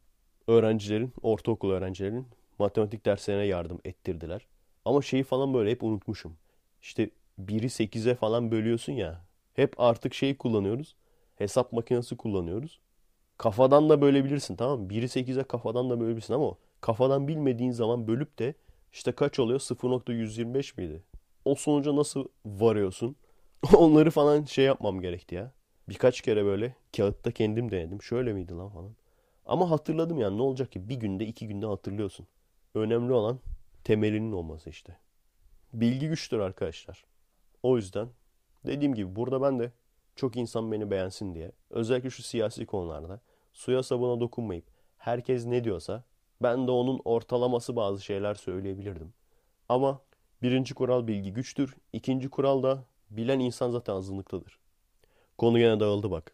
Öğrencilerin, 0.47 1.13
ortaokul 1.23 1.71
öğrencilerin 1.71 2.27
matematik 2.59 3.07
derslerine 3.07 3.47
yardım 3.47 3.81
ettirdiler. 3.85 4.47
Ama 4.85 5.03
şeyi 5.03 5.23
falan 5.23 5.55
böyle 5.55 5.71
hep 5.71 5.83
unutmuşum. 5.83 6.37
İşte 6.83 7.11
1'i 7.39 7.71
8'e 7.71 8.15
falan 8.15 8.51
bölüyorsun 8.51 8.93
ya. 8.93 9.25
Hep 9.55 9.81
artık 9.81 10.15
şey 10.15 10.37
kullanıyoruz. 10.37 10.97
Hesap 11.37 11.73
makinesi 11.73 12.17
kullanıyoruz. 12.17 12.81
Kafadan 13.39 13.89
da 13.89 14.01
bölebilirsin 14.01 14.57
tamam 14.57 14.81
mı? 14.81 14.89
1'i 14.89 15.09
8'e 15.09 15.43
kafadan 15.43 15.91
da 15.91 16.01
bölebilirsin 16.01 16.35
ama 16.35 16.55
kafadan 16.81 17.29
bilmediğin 17.29 17.71
zaman 17.71 18.09
bölüp 18.09 18.39
de 18.39 18.55
işte 18.93 19.13
kaç 19.13 19.39
oluyor? 19.39 19.61
0.125 19.61 20.77
miydi? 20.77 21.03
O 21.45 21.55
sonuca 21.55 21.97
nasıl 21.97 22.29
varıyorsun? 22.47 23.17
Onları 23.77 24.11
falan 24.11 24.45
şey 24.45 24.65
yapmam 24.65 25.01
gerekti 25.01 25.35
ya. 25.35 25.53
Birkaç 25.89 26.21
kere 26.21 26.45
böyle 26.45 26.75
kağıtta 26.97 27.31
kendim 27.31 27.71
denedim. 27.71 28.03
Şöyle 28.03 28.33
miydi 28.33 28.53
lan 28.53 28.69
falan. 28.69 28.97
Ama 29.47 29.71
hatırladım 29.71 30.19
yani 30.19 30.39
ne 30.39 30.43
olacak 30.43 30.73
ki 30.73 30.89
bir 30.89 30.97
günde 30.97 31.27
iki 31.27 31.49
günde 31.49 31.67
hatırlıyorsun. 31.67 32.27
Önemli 32.75 33.13
olan 33.13 33.41
temelinin 33.85 34.33
olması 34.33 34.71
işte. 34.71 34.97
Bilgi 35.73 36.09
güçtür 36.09 36.39
arkadaşlar. 36.39 37.05
O 37.63 37.77
yüzden 37.77 38.09
dediğim 38.67 38.95
gibi 38.95 39.17
burada 39.17 39.43
ben 39.43 39.59
de 39.59 39.73
çok 40.17 40.37
insan 40.37 40.73
beni 40.73 40.91
beğensin 40.91 41.35
diye 41.35 41.53
özellikle 41.71 42.11
şu 42.11 42.23
siyasi 42.23 42.67
konularda 42.67 43.21
suya 43.57 43.83
sabuna 43.83 44.21
dokunmayıp 44.21 44.65
herkes 44.99 45.47
ne 45.47 45.65
diyorsa 45.65 46.05
ben 46.43 46.67
de 46.67 46.71
onun 46.71 47.01
ortalaması 47.05 47.77
bazı 47.77 48.05
şeyler 48.05 48.35
söyleyebilirdim. 48.35 49.13
Ama 49.69 50.01
birinci 50.43 50.75
kural 50.75 51.07
bilgi 51.07 51.33
güçtür. 51.33 51.75
İkinci 51.93 52.29
kural 52.29 52.63
da 52.63 52.85
bilen 53.11 53.41
insan 53.41 53.71
zaten 53.71 53.93
azınlıktadır. 53.95 54.59
Konu 55.39 55.59
gene 55.59 55.81
dağıldı 55.81 56.11
bak. 56.11 56.33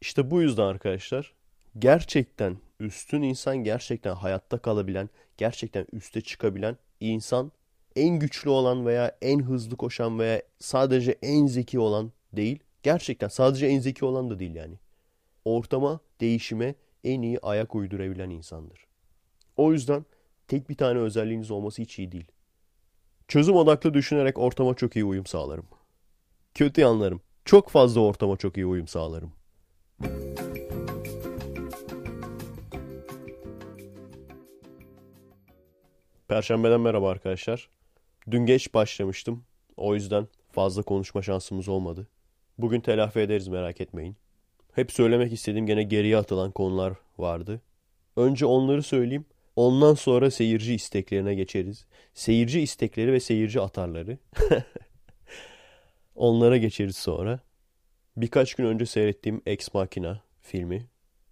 İşte 0.00 0.30
bu 0.30 0.42
yüzden 0.42 0.66
arkadaşlar 0.66 1.32
gerçekten 1.78 2.56
üstün 2.80 3.22
insan 3.22 3.56
gerçekten 3.56 4.14
hayatta 4.14 4.58
kalabilen, 4.58 5.10
gerçekten 5.36 5.86
üste 5.92 6.20
çıkabilen 6.20 6.76
insan 7.00 7.52
en 7.96 8.18
güçlü 8.18 8.50
olan 8.50 8.86
veya 8.86 9.16
en 9.22 9.42
hızlı 9.42 9.76
koşan 9.76 10.18
veya 10.18 10.42
sadece 10.58 11.18
en 11.22 11.46
zeki 11.46 11.78
olan 11.78 12.12
değil. 12.32 12.58
Gerçekten 12.82 13.28
sadece 13.28 13.66
en 13.66 13.78
zeki 13.78 14.04
olan 14.04 14.30
da 14.30 14.38
değil 14.38 14.54
yani. 14.54 14.74
Ortama, 15.44 16.00
değişime 16.22 16.74
en 17.04 17.22
iyi 17.22 17.38
ayak 17.40 17.74
uydurabilen 17.74 18.30
insandır. 18.30 18.86
O 19.56 19.72
yüzden 19.72 20.04
tek 20.48 20.68
bir 20.68 20.76
tane 20.76 20.98
özelliğiniz 20.98 21.50
olması 21.50 21.82
hiç 21.82 21.98
iyi 21.98 22.12
değil. 22.12 22.26
Çözüm 23.28 23.54
odaklı 23.54 23.94
düşünerek 23.94 24.38
ortama 24.38 24.74
çok 24.74 24.96
iyi 24.96 25.04
uyum 25.04 25.26
sağlarım. 25.26 25.66
Kötü 26.54 26.80
yanlarım. 26.80 27.22
Çok 27.44 27.70
fazla 27.70 28.00
ortama 28.00 28.36
çok 28.36 28.56
iyi 28.56 28.66
uyum 28.66 28.88
sağlarım. 28.88 29.32
Perşembeden 36.28 36.80
merhaba 36.80 37.10
arkadaşlar. 37.10 37.68
Dün 38.30 38.46
geç 38.46 38.74
başlamıştım. 38.74 39.44
O 39.76 39.94
yüzden 39.94 40.28
fazla 40.52 40.82
konuşma 40.82 41.22
şansımız 41.22 41.68
olmadı. 41.68 42.08
Bugün 42.58 42.80
telafi 42.80 43.20
ederiz 43.20 43.48
merak 43.48 43.80
etmeyin. 43.80 44.21
Hep 44.72 44.92
söylemek 44.92 45.32
istediğim 45.32 45.66
gene 45.66 45.82
geriye 45.82 46.16
atılan 46.16 46.50
konular 46.50 46.92
vardı. 47.18 47.60
Önce 48.16 48.46
onları 48.46 48.82
söyleyeyim. 48.82 49.24
Ondan 49.56 49.94
sonra 49.94 50.30
seyirci 50.30 50.74
isteklerine 50.74 51.34
geçeriz. 51.34 51.86
Seyirci 52.14 52.60
istekleri 52.60 53.12
ve 53.12 53.20
seyirci 53.20 53.60
atarları. 53.60 54.18
Onlara 56.14 56.56
geçeriz 56.56 56.96
sonra. 56.96 57.40
Birkaç 58.16 58.54
gün 58.54 58.64
önce 58.64 58.86
seyrettiğim 58.86 59.42
Ex 59.46 59.74
Machina 59.74 60.22
filmi. 60.40 60.86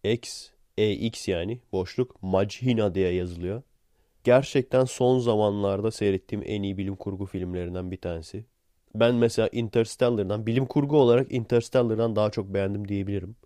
Ex, 0.04 0.50
EX 0.78 1.28
yani 1.28 1.60
boşluk 1.72 2.22
Machina 2.22 2.94
diye 2.94 3.12
yazılıyor. 3.12 3.62
Gerçekten 4.24 4.84
son 4.84 5.18
zamanlarda 5.18 5.90
seyrettiğim 5.90 6.44
en 6.46 6.62
iyi 6.62 6.78
bilim 6.78 6.96
kurgu 6.96 7.26
filmlerinden 7.26 7.90
bir 7.90 8.00
tanesi. 8.00 8.44
Ben 8.94 9.14
mesela 9.14 9.48
Interstellar'dan, 9.52 10.46
bilim 10.46 10.66
kurgu 10.66 10.96
olarak 10.96 11.32
Interstellar'dan 11.32 12.16
daha 12.16 12.30
çok 12.30 12.54
beğendim 12.54 12.88
diyebilirim. 12.88 13.36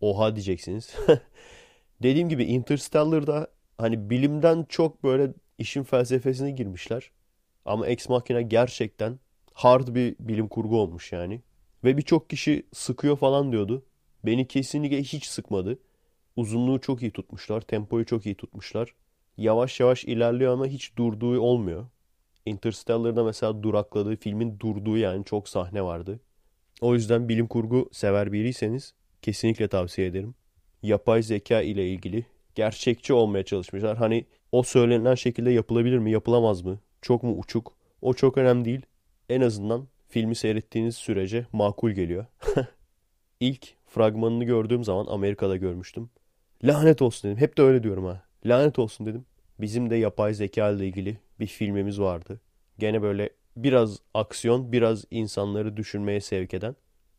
Oha 0.00 0.36
diyeceksiniz. 0.36 0.94
Dediğim 2.02 2.28
gibi 2.28 2.44
Interstellar'da 2.44 3.48
hani 3.78 4.10
bilimden 4.10 4.66
çok 4.68 5.04
böyle 5.04 5.34
işin 5.58 5.82
felsefesine 5.82 6.50
girmişler. 6.50 7.10
Ama 7.64 7.86
Ex 7.86 8.08
Machina 8.08 8.40
gerçekten 8.40 9.18
hard 9.54 9.88
bir 9.94 10.16
bilim 10.20 10.48
kurgu 10.48 10.80
olmuş 10.80 11.12
yani. 11.12 11.40
Ve 11.84 11.96
birçok 11.96 12.30
kişi 12.30 12.66
sıkıyor 12.72 13.16
falan 13.16 13.52
diyordu. 13.52 13.84
Beni 14.24 14.48
kesinlikle 14.48 15.02
hiç 15.02 15.26
sıkmadı. 15.26 15.78
Uzunluğu 16.36 16.80
çok 16.80 17.02
iyi 17.02 17.10
tutmuşlar, 17.10 17.60
tempoyu 17.60 18.06
çok 18.06 18.26
iyi 18.26 18.34
tutmuşlar. 18.34 18.94
Yavaş 19.36 19.80
yavaş 19.80 20.04
ilerliyor 20.04 20.52
ama 20.52 20.66
hiç 20.66 20.96
durduğu 20.96 21.40
olmuyor. 21.40 21.86
Interstellar'da 22.46 23.24
mesela 23.24 23.62
durakladığı, 23.62 24.16
filmin 24.16 24.58
durduğu 24.60 24.96
yani 24.98 25.24
çok 25.24 25.48
sahne 25.48 25.82
vardı. 25.82 26.20
O 26.80 26.94
yüzden 26.94 27.28
bilim 27.28 27.46
kurgu 27.46 27.88
sever 27.92 28.32
biriyseniz 28.32 28.94
kesinlikle 29.22 29.68
tavsiye 29.68 30.06
ederim. 30.06 30.34
Yapay 30.82 31.22
zeka 31.22 31.60
ile 31.60 31.90
ilgili 31.90 32.26
gerçekçi 32.54 33.12
olmaya 33.12 33.44
çalışmışlar. 33.44 33.96
Hani 33.96 34.26
O 34.52 34.62
söylenen 34.62 35.14
şekilde 35.14 35.50
yapılabilir 35.50 35.98
mi, 35.98 36.10
yapılamaz 36.10 36.62
mı? 36.62 36.78
Çok 37.02 37.22
mu 37.22 37.38
uçuk? 37.38 37.72
O 38.02 38.14
çok 38.14 38.38
önemli 38.38 38.64
değil. 38.64 38.80
En 39.28 39.40
azından 39.40 39.88
filmi 40.08 40.34
seyrettiğiniz 40.34 40.96
sürece 40.96 41.46
makul 41.52 41.90
geliyor. 41.90 42.26
İlk 43.40 43.74
fragmanını 43.86 44.44
gördüğüm 44.44 44.84
zaman 44.84 45.06
Amerika'da 45.06 45.56
görmüştüm. 45.56 46.10
Lanet 46.64 47.02
olsun 47.02 47.30
dedim. 47.30 47.40
Hep 47.40 47.58
de 47.58 47.62
öyle 47.62 47.82
diyorum 47.82 48.04
ha. 48.04 48.22
Lanet 48.46 48.78
olsun 48.78 49.06
dedim. 49.06 49.24
Bizim 49.60 49.90
de 49.90 49.96
yapay 49.96 50.34
zeka 50.34 50.70
ile 50.70 50.86
ilgili 50.86 51.18
bir 51.42 51.46
filmimiz 51.46 52.00
vardı. 52.00 52.40
Gene 52.78 53.02
böyle 53.02 53.30
biraz 53.56 53.98
aksiyon, 54.14 54.72
biraz 54.72 55.04
insanları 55.10 55.76
düşünmeye 55.76 56.20
sevk 56.20 56.54
eden. 56.54 56.76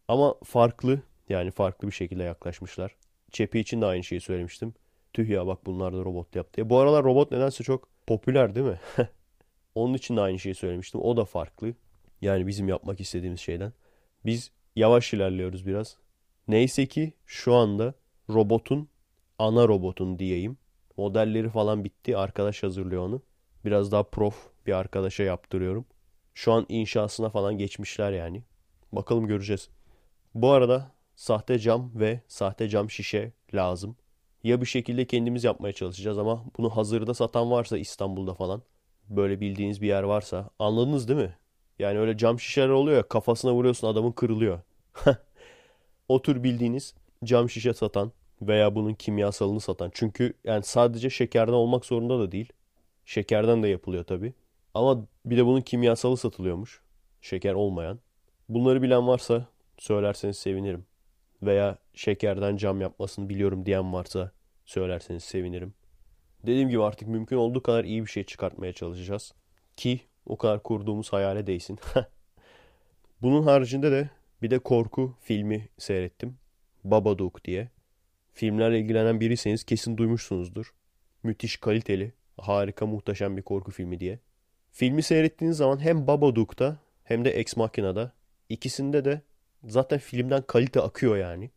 Ama 0.07 0.36
farklı, 0.43 1.01
yani 1.29 1.51
farklı 1.51 1.88
bir 1.88 1.93
şekilde 1.93 2.23
yaklaşmışlar. 2.23 2.95
Çepi 3.31 3.59
için 3.59 3.81
de 3.81 3.86
aynı 3.86 4.03
şeyi 4.03 4.21
söylemiştim. 4.21 4.73
Tüh 5.13 5.29
ya 5.29 5.47
bak 5.47 5.65
bunlar 5.65 5.93
da 5.93 5.97
robot 5.97 6.36
yaptı. 6.36 6.62
Ya 6.62 6.69
bu 6.69 6.79
aralar 6.79 7.03
robot 7.03 7.31
nedense 7.31 7.63
çok 7.63 7.89
popüler 8.07 8.55
değil 8.55 8.65
mi? 8.65 8.79
Onun 9.75 9.93
için 9.93 10.17
de 10.17 10.21
aynı 10.21 10.39
şeyi 10.39 10.55
söylemiştim. 10.55 11.01
O 11.01 11.17
da 11.17 11.25
farklı. 11.25 11.73
Yani 12.21 12.47
bizim 12.47 12.67
yapmak 12.67 12.99
istediğimiz 12.99 13.39
şeyden. 13.39 13.73
Biz 14.25 14.51
yavaş 14.75 15.13
ilerliyoruz 15.13 15.67
biraz. 15.67 15.97
Neyse 16.47 16.86
ki 16.86 17.13
şu 17.25 17.53
anda 17.53 17.93
robotun, 18.29 18.89
ana 19.39 19.67
robotun 19.67 20.19
diyeyim. 20.19 20.57
Modelleri 20.97 21.49
falan 21.49 21.83
bitti. 21.83 22.17
Arkadaş 22.17 22.63
hazırlıyor 22.63 23.01
onu. 23.01 23.21
Biraz 23.65 23.91
daha 23.91 24.04
prof 24.04 24.36
bir 24.67 24.73
arkadaşa 24.73 25.23
yaptırıyorum. 25.23 25.86
Şu 26.34 26.54
an 26.54 26.65
inşasına 26.69 27.30
falan 27.30 27.58
geçmişler 27.58 28.12
yani. 28.12 28.43
Bakalım 28.91 29.28
göreceğiz. 29.28 29.69
Bu 30.36 30.52
arada 30.52 30.91
sahte 31.15 31.60
cam 31.60 31.91
ve 31.95 32.21
sahte 32.28 32.69
cam 32.69 32.89
şişe 32.89 33.32
lazım. 33.54 33.95
Ya 34.43 34.62
bir 34.62 34.65
şekilde 34.65 35.08
kendimiz 35.08 35.43
yapmaya 35.43 35.73
çalışacağız 35.73 36.17
ama 36.17 36.43
bunu 36.58 36.69
hazırda 36.69 37.13
satan 37.13 37.52
varsa 37.52 37.78
İstanbul'da 37.78 38.34
falan 38.34 38.62
böyle 39.10 39.41
bildiğiniz 39.41 39.82
bir 39.82 39.88
yer 39.88 40.04
varsa 40.04 40.49
anladınız 40.60 41.08
değil 41.08 41.19
mi? 41.19 41.38
Yani 41.80 41.99
öyle 41.99 42.17
cam 42.17 42.39
şişeler 42.39 42.69
oluyor 42.69 42.97
ya 42.97 43.08
kafasına 43.08 43.54
vuruyorsun 43.54 43.88
adamın 43.88 44.12
kırılıyor. 44.12 44.60
O 46.10 46.21
tür 46.21 46.43
bildiğiniz 46.43 46.93
cam 47.23 47.49
şişe 47.49 47.73
satan 47.73 48.12
veya 48.41 48.76
bunun 48.76 48.93
kimyasalını 48.93 49.60
satan. 49.60 49.91
Çünkü 49.93 50.34
yani 50.43 50.63
sadece 50.63 51.10
şekerden 51.10 51.54
olmak 51.54 51.86
zorunda 51.86 52.19
da 52.19 52.32
değil. 52.32 52.54
Şekerden 53.06 53.63
de 53.63 53.68
yapılıyor 53.68 54.04
tabii. 54.04 54.34
Ama 54.74 55.06
bir 55.26 55.38
de 55.38 55.46
bunun 55.46 55.62
kimyasalı 55.62 56.18
satılıyormuş. 56.18 56.82
Şeker 57.22 57.54
olmayan. 57.54 58.00
Bunları 58.50 58.82
bilen 58.82 59.08
varsa 59.08 59.48
söylerseniz 59.78 60.38
sevinirim. 60.38 60.86
Veya 61.42 61.78
şekerden 61.94 62.58
cam 62.58 62.82
yapmasını 62.82 63.30
biliyorum 63.30 63.66
diyen 63.66 63.94
varsa 63.94 64.32
söylerseniz 64.66 65.24
sevinirim. 65.24 65.74
Dediğim 66.46 66.70
gibi 66.70 66.84
artık 66.84 67.08
mümkün 67.08 67.38
olduğu 67.38 67.63
kadar 67.63 67.84
iyi 67.84 68.02
bir 68.02 68.10
şey 68.10 68.24
çıkartmaya 68.24 68.74
çalışacağız. 68.74 69.34
Ki 69.78 70.02
o 70.26 70.38
kadar 70.38 70.63
kurduğumuz 70.63 71.13
hayale 71.13 71.48
değsin. 71.48 71.80
Bunun 73.22 73.44
haricinde 73.44 73.92
de 73.92 74.10
bir 74.42 74.52
de 74.52 74.60
korku 74.60 75.16
filmi 75.22 75.70
seyrettim. 75.78 76.38
Babadook 76.84 77.46
diye. 77.46 77.70
Filmlerle 78.34 78.80
ilgilenen 78.80 79.20
biriyseniz 79.20 79.63
kesin 79.63 79.98
duymuşsunuzdur. 79.98 80.74
Müthiş 81.24 81.58
kaliteli, 81.58 82.13
harika 82.38 82.86
muhteşem 82.86 83.38
bir 83.38 83.41
korku 83.41 83.72
filmi 83.72 84.00
diye. 84.00 84.19
Filmi 84.72 85.04
seyrettiğiniz 85.04 85.58
zaman 85.58 85.80
hem 85.84 86.08
Babadook'ta 86.08 86.78
hem 87.04 87.26
de 87.26 87.32
Ex 87.32 87.58
Machina'da 87.58 88.13
ikisinde 88.50 89.06
de 89.06 89.22
zaten 89.63 90.00
filmden 90.00 90.41
kalite 90.41 90.82
akıyor 90.82 91.17
yani. 91.17 91.52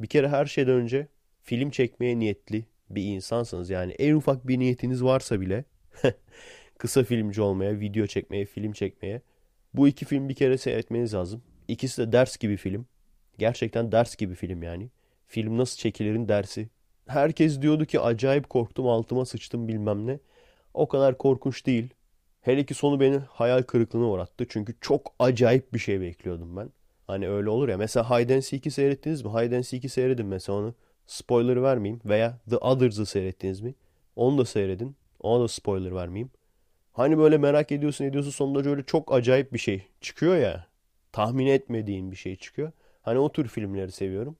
Bir 0.00 0.06
kere 0.06 0.28
her 0.28 0.46
şeyden 0.46 0.74
önce 0.74 1.08
film 1.42 1.70
çekmeye 1.70 2.18
niyetli 2.18 2.66
bir 2.90 3.04
insansanız 3.04 3.70
yani 3.70 3.92
en 3.92 4.14
ufak 4.14 4.48
bir 4.48 4.58
niyetiniz 4.58 5.04
varsa 5.04 5.40
bile 5.40 5.64
kısa 6.78 7.04
filmci 7.04 7.42
olmaya, 7.42 7.80
video 7.80 8.06
çekmeye, 8.06 8.44
film 8.44 8.72
çekmeye 8.72 9.22
bu 9.74 9.88
iki 9.88 10.04
film 10.04 10.28
bir 10.28 10.34
kere 10.34 10.58
seyretmeniz 10.58 11.14
lazım. 11.14 11.42
İkisi 11.68 12.02
de 12.02 12.12
ders 12.12 12.36
gibi 12.36 12.56
film. 12.56 12.86
Gerçekten 13.38 13.92
ders 13.92 14.16
gibi 14.16 14.34
film 14.34 14.62
yani. 14.62 14.90
Film 15.26 15.58
nasıl 15.58 15.76
çekilerin 15.76 16.28
dersi. 16.28 16.68
Herkes 17.06 17.62
diyordu 17.62 17.84
ki 17.84 18.00
acayip 18.00 18.50
korktum 18.50 18.88
altıma 18.88 19.24
sıçtım 19.24 19.68
bilmem 19.68 20.06
ne. 20.06 20.18
O 20.74 20.88
kadar 20.88 21.18
korkunç 21.18 21.66
değil. 21.66 21.88
Hele 22.40 22.66
ki 22.66 22.74
sonu 22.74 23.00
beni 23.00 23.16
hayal 23.18 23.62
kırıklığına 23.62 24.06
uğrattı. 24.06 24.46
Çünkü 24.48 24.74
çok 24.80 25.14
acayip 25.18 25.74
bir 25.74 25.78
şey 25.78 26.00
bekliyordum 26.00 26.56
ben. 26.56 26.70
Hani 27.06 27.28
öyle 27.28 27.50
olur 27.50 27.68
ya. 27.68 27.78
Mesela 27.78 28.10
Hide 28.10 28.34
and 28.34 28.40
Seek'i 28.40 28.70
seyrettiniz 28.70 29.22
mi? 29.24 29.30
Hide 29.30 29.56
and 29.56 29.62
Seek'i 29.62 29.88
seyredin 29.88 30.26
mesela 30.26 30.58
onu. 30.58 30.74
Spoiler 31.06 31.62
vermeyeyim. 31.62 32.00
Veya 32.04 32.38
The 32.50 32.56
Others'ı 32.56 33.06
seyrettiniz 33.06 33.60
mi? 33.60 33.74
Onu 34.16 34.38
da 34.38 34.44
seyredin. 34.44 34.96
Ona 35.20 35.44
da 35.44 35.48
spoiler 35.48 35.94
vermeyeyim. 35.94 36.30
Hani 36.92 37.18
böyle 37.18 37.38
merak 37.38 37.72
ediyorsun 37.72 38.04
ediyorsun 38.04 38.30
sonunda 38.30 38.64
böyle 38.64 38.82
çok 38.82 39.12
acayip 39.14 39.52
bir 39.52 39.58
şey 39.58 39.82
çıkıyor 40.00 40.36
ya. 40.36 40.66
Tahmin 41.12 41.46
etmediğin 41.46 42.10
bir 42.10 42.16
şey 42.16 42.36
çıkıyor. 42.36 42.72
Hani 43.02 43.18
o 43.18 43.32
tür 43.32 43.48
filmleri 43.48 43.92
seviyorum. 43.92 44.36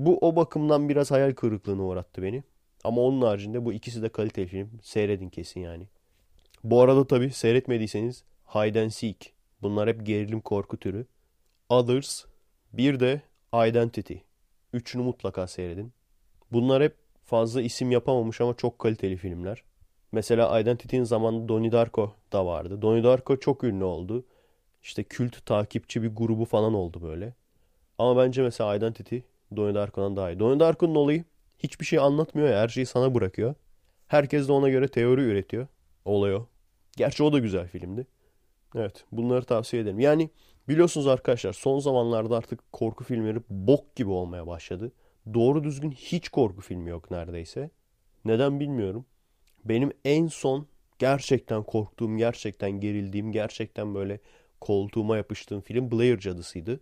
Bu 0.00 0.18
o 0.20 0.36
bakımdan 0.36 0.88
biraz 0.88 1.10
hayal 1.10 1.32
kırıklığına 1.34 1.82
uğrattı 1.82 2.22
beni. 2.22 2.42
Ama 2.84 3.00
onun 3.00 3.22
haricinde 3.22 3.64
bu 3.64 3.72
ikisi 3.72 4.02
de 4.02 4.08
kaliteli 4.08 4.46
film. 4.46 4.70
Seyredin 4.82 5.28
kesin 5.28 5.60
yani. 5.60 5.86
Bu 6.64 6.82
arada 6.82 7.06
tabii 7.06 7.30
seyretmediyseniz 7.30 8.24
Hide 8.54 8.82
and 8.82 8.90
Seek. 8.90 9.34
Bunlar 9.62 9.88
hep 9.88 10.06
gerilim 10.06 10.40
korku 10.40 10.76
türü. 10.76 11.06
Others. 11.68 12.24
Bir 12.72 13.00
de 13.00 13.22
Identity. 13.54 14.14
Üçünü 14.72 15.02
mutlaka 15.02 15.46
seyredin. 15.46 15.92
Bunlar 16.52 16.82
hep 16.82 16.96
fazla 17.24 17.62
isim 17.62 17.90
yapamamış 17.90 18.40
ama 18.40 18.54
çok 18.56 18.78
kaliteli 18.78 19.16
filmler. 19.16 19.62
Mesela 20.12 20.60
Identity'nin 20.60 21.04
zamanında 21.04 21.48
Donnie 21.48 21.72
Darko 21.72 22.12
da 22.32 22.46
vardı. 22.46 22.82
Donnie 22.82 23.04
Darko 23.04 23.36
çok 23.36 23.64
ünlü 23.64 23.84
oldu. 23.84 24.24
İşte 24.82 25.04
kült 25.04 25.46
takipçi 25.46 26.02
bir 26.02 26.16
grubu 26.16 26.44
falan 26.44 26.74
oldu 26.74 27.02
böyle. 27.02 27.34
Ama 27.98 28.16
bence 28.22 28.42
mesela 28.42 28.76
Identity 28.76 29.18
Donnie 29.56 29.74
Darko'dan 29.74 30.16
daha 30.16 30.30
iyi. 30.30 30.38
Donnie 30.38 30.60
Darko'nun 30.60 30.94
olayı 30.94 31.24
hiçbir 31.58 31.86
şey 31.86 31.98
anlatmıyor 31.98 32.48
ya. 32.48 32.60
Her 32.60 32.68
şeyi 32.68 32.86
sana 32.86 33.14
bırakıyor. 33.14 33.54
Herkes 34.06 34.48
de 34.48 34.52
ona 34.52 34.68
göre 34.68 34.88
teori 34.88 35.20
üretiyor. 35.20 35.66
Olay 36.04 36.34
o. 36.34 36.46
Gerçi 36.96 37.22
o 37.22 37.32
da 37.32 37.38
güzel 37.38 37.68
filmdi. 37.68 38.06
Evet 38.74 39.04
bunları 39.12 39.44
tavsiye 39.44 39.82
ederim. 39.82 40.00
Yani 40.00 40.30
biliyorsunuz 40.68 41.06
arkadaşlar 41.06 41.52
son 41.52 41.78
zamanlarda 41.78 42.36
artık 42.36 42.72
korku 42.72 43.04
filmleri 43.04 43.38
bok 43.50 43.96
gibi 43.96 44.10
olmaya 44.10 44.46
başladı. 44.46 44.92
Doğru 45.34 45.64
düzgün 45.64 45.90
hiç 45.90 46.28
korku 46.28 46.60
filmi 46.60 46.90
yok 46.90 47.10
neredeyse. 47.10 47.70
Neden 48.24 48.60
bilmiyorum. 48.60 49.04
Benim 49.64 49.92
en 50.04 50.26
son 50.26 50.66
gerçekten 50.98 51.62
korktuğum, 51.62 52.16
gerçekten 52.16 52.70
gerildiğim, 52.70 53.32
gerçekten 53.32 53.94
böyle 53.94 54.20
koltuğuma 54.60 55.16
yapıştığım 55.16 55.60
film 55.60 55.90
Blair 55.90 56.18
Cadısı'ydı. 56.18 56.80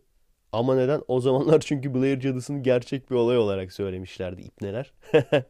Ama 0.52 0.74
neden? 0.76 1.02
O 1.08 1.20
zamanlar 1.20 1.60
çünkü 1.60 1.94
Blair 1.94 2.20
Cadısı'nı 2.20 2.62
gerçek 2.62 3.10
bir 3.10 3.14
olay 3.16 3.38
olarak 3.38 3.72
söylemişlerdi 3.72 4.42
ipneler. 4.42 4.92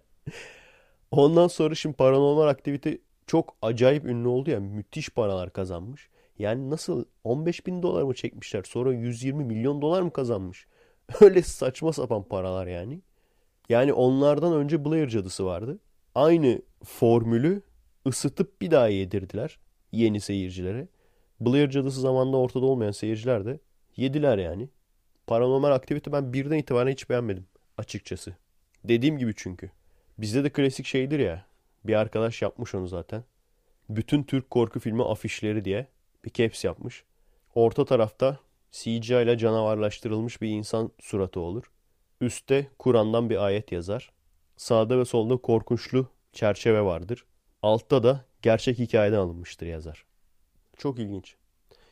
Ondan 1.10 1.48
sonra 1.48 1.74
şimdi 1.74 1.96
paranormal 1.96 2.48
aktivite 2.48 2.98
çok 3.26 3.56
acayip 3.62 4.04
ünlü 4.04 4.28
oldu 4.28 4.50
ya. 4.50 4.60
Müthiş 4.60 5.10
paralar 5.10 5.52
kazanmış. 5.52 6.08
Yani 6.38 6.70
nasıl 6.70 7.04
15 7.24 7.66
bin 7.66 7.82
dolar 7.82 8.02
mı 8.02 8.14
çekmişler 8.14 8.62
sonra 8.62 8.92
120 8.92 9.44
milyon 9.44 9.82
dolar 9.82 10.02
mı 10.02 10.12
kazanmış? 10.12 10.66
Öyle 11.20 11.42
saçma 11.42 11.92
sapan 11.92 12.22
paralar 12.22 12.66
yani. 12.66 13.00
Yani 13.68 13.92
onlardan 13.92 14.52
önce 14.52 14.84
Blair 14.84 15.08
Cadısı 15.08 15.46
vardı. 15.46 15.78
Aynı 16.14 16.62
formülü 16.84 17.62
ısıtıp 18.06 18.60
bir 18.62 18.70
daha 18.70 18.88
yedirdiler 18.88 19.58
yeni 19.92 20.20
seyircilere. 20.20 20.88
Blair 21.40 21.70
Cadısı 21.70 22.00
zamanında 22.00 22.36
ortada 22.36 22.66
olmayan 22.66 22.90
seyirciler 22.90 23.46
de 23.46 23.60
yediler 23.96 24.38
yani. 24.38 24.68
Paranormal 25.28 25.72
aktivite 25.72 26.12
ben 26.12 26.32
birden 26.32 26.58
itibaren 26.58 26.92
hiç 26.92 27.10
beğenmedim 27.10 27.46
açıkçası. 27.78 28.36
Dediğim 28.84 29.18
gibi 29.18 29.32
çünkü. 29.36 29.70
Bizde 30.18 30.44
de 30.44 30.50
klasik 30.50 30.86
şeydir 30.86 31.18
ya. 31.18 31.46
Bir 31.84 31.94
arkadaş 31.94 32.42
yapmış 32.42 32.74
onu 32.74 32.88
zaten. 32.88 33.24
Bütün 33.88 34.22
Türk 34.22 34.50
korku 34.50 34.80
filmi 34.80 35.04
afişleri 35.04 35.64
diye 35.64 35.86
bir 36.24 36.32
caps 36.32 36.64
yapmış. 36.64 37.04
Orta 37.54 37.84
tarafta 37.84 38.38
CGI 38.72 39.22
ile 39.22 39.38
canavarlaştırılmış 39.38 40.42
bir 40.42 40.48
insan 40.48 40.90
suratı 41.00 41.40
olur. 41.40 41.70
Üste 42.20 42.68
Kur'an'dan 42.78 43.30
bir 43.30 43.44
ayet 43.44 43.72
yazar. 43.72 44.12
Sağda 44.56 44.98
ve 44.98 45.04
solda 45.04 45.36
korkunçlu 45.36 46.06
çerçeve 46.32 46.82
vardır. 46.82 47.24
Altta 47.62 48.02
da 48.02 48.24
gerçek 48.42 48.78
hikayeden 48.78 49.18
alınmıştır 49.18 49.66
yazar. 49.66 50.04
Çok 50.76 50.98
ilginç. 50.98 51.36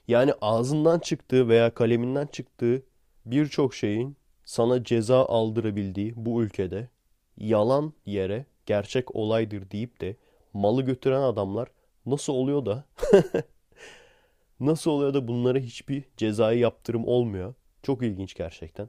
Yani 0.08 0.32
ağzından 0.40 0.98
çıktığı 0.98 1.48
veya 1.48 1.74
kaleminden 1.74 2.26
çıktığı 2.26 2.82
birçok 3.26 3.74
şeyin 3.74 4.16
sana 4.44 4.84
ceza 4.84 5.26
aldırabildiği 5.26 6.12
bu 6.16 6.42
ülkede 6.42 6.88
yalan 7.36 7.92
yere 8.06 8.46
gerçek 8.66 9.16
olaydır 9.16 9.70
deyip 9.70 10.00
de 10.00 10.16
malı 10.52 10.82
götüren 10.82 11.22
adamlar 11.22 11.68
nasıl 12.06 12.32
oluyor 12.32 12.66
da 12.66 12.84
nasıl 14.60 14.90
oluyor 14.90 15.14
da 15.14 15.28
bunlara 15.28 15.58
hiçbir 15.58 16.04
cezai 16.16 16.58
yaptırım 16.58 17.06
olmuyor. 17.06 17.54
Çok 17.82 18.02
ilginç 18.02 18.34
gerçekten. 18.34 18.88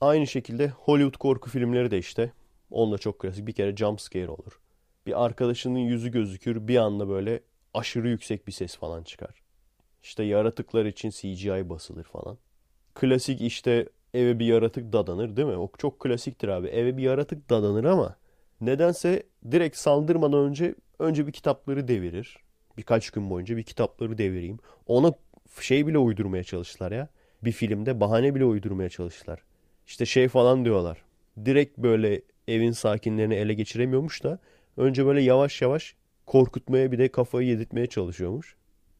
Aynı 0.00 0.26
şekilde 0.26 0.68
Hollywood 0.68 1.18
korku 1.18 1.50
filmleri 1.50 1.90
de 1.90 1.98
işte. 1.98 2.32
Onunla 2.70 2.98
çok 2.98 3.18
klasik. 3.18 3.46
Bir 3.46 3.52
kere 3.52 3.76
jump 3.76 4.00
scare 4.00 4.28
olur. 4.28 4.60
Bir 5.06 5.24
arkadaşının 5.24 5.78
yüzü 5.78 6.10
gözükür 6.10 6.68
bir 6.68 6.76
anda 6.76 7.08
böyle 7.08 7.40
aşırı 7.74 8.08
yüksek 8.08 8.46
bir 8.46 8.52
ses 8.52 8.76
falan 8.76 9.02
çıkar. 9.02 9.42
İşte 10.02 10.22
yaratıklar 10.22 10.84
için 10.84 11.10
CGI 11.10 11.70
basılır 11.70 12.04
falan. 12.04 12.38
Klasik 12.94 13.40
işte 13.40 13.88
eve 14.14 14.38
bir 14.38 14.46
yaratık 14.46 14.92
dadanır 14.92 15.36
değil 15.36 15.48
mi? 15.48 15.56
O 15.56 15.70
çok 15.78 16.00
klasiktir 16.00 16.48
abi. 16.48 16.66
Eve 16.68 16.96
bir 16.96 17.02
yaratık 17.02 17.50
dadanır 17.50 17.84
ama 17.84 18.16
nedense 18.60 19.22
direkt 19.50 19.76
saldırmadan 19.76 20.44
önce 20.44 20.74
önce 20.98 21.26
bir 21.26 21.32
kitapları 21.32 21.88
devirir. 21.88 22.36
Birkaç 22.76 23.10
gün 23.10 23.30
boyunca 23.30 23.56
bir 23.56 23.62
kitapları 23.62 24.18
devireyim. 24.18 24.58
Ona 24.86 25.12
şey 25.60 25.86
bile 25.86 25.98
uydurmaya 25.98 26.44
çalıştılar 26.44 26.92
ya. 26.92 27.08
Bir 27.44 27.52
filmde 27.52 28.00
bahane 28.00 28.34
bile 28.34 28.44
uydurmaya 28.44 28.88
çalıştılar. 28.88 29.40
İşte 29.86 30.06
şey 30.06 30.28
falan 30.28 30.64
diyorlar. 30.64 31.02
Direkt 31.44 31.78
böyle 31.78 32.22
evin 32.48 32.72
sakinlerini 32.72 33.34
ele 33.34 33.54
geçiremiyormuş 33.54 34.24
da 34.24 34.38
önce 34.76 35.06
böyle 35.06 35.22
yavaş 35.22 35.62
yavaş 35.62 35.94
korkutmaya 36.26 36.92
bir 36.92 36.98
de 36.98 37.08
kafayı 37.08 37.48
yedirtmeye 37.48 37.86
çalışıyormuş. 37.86 38.56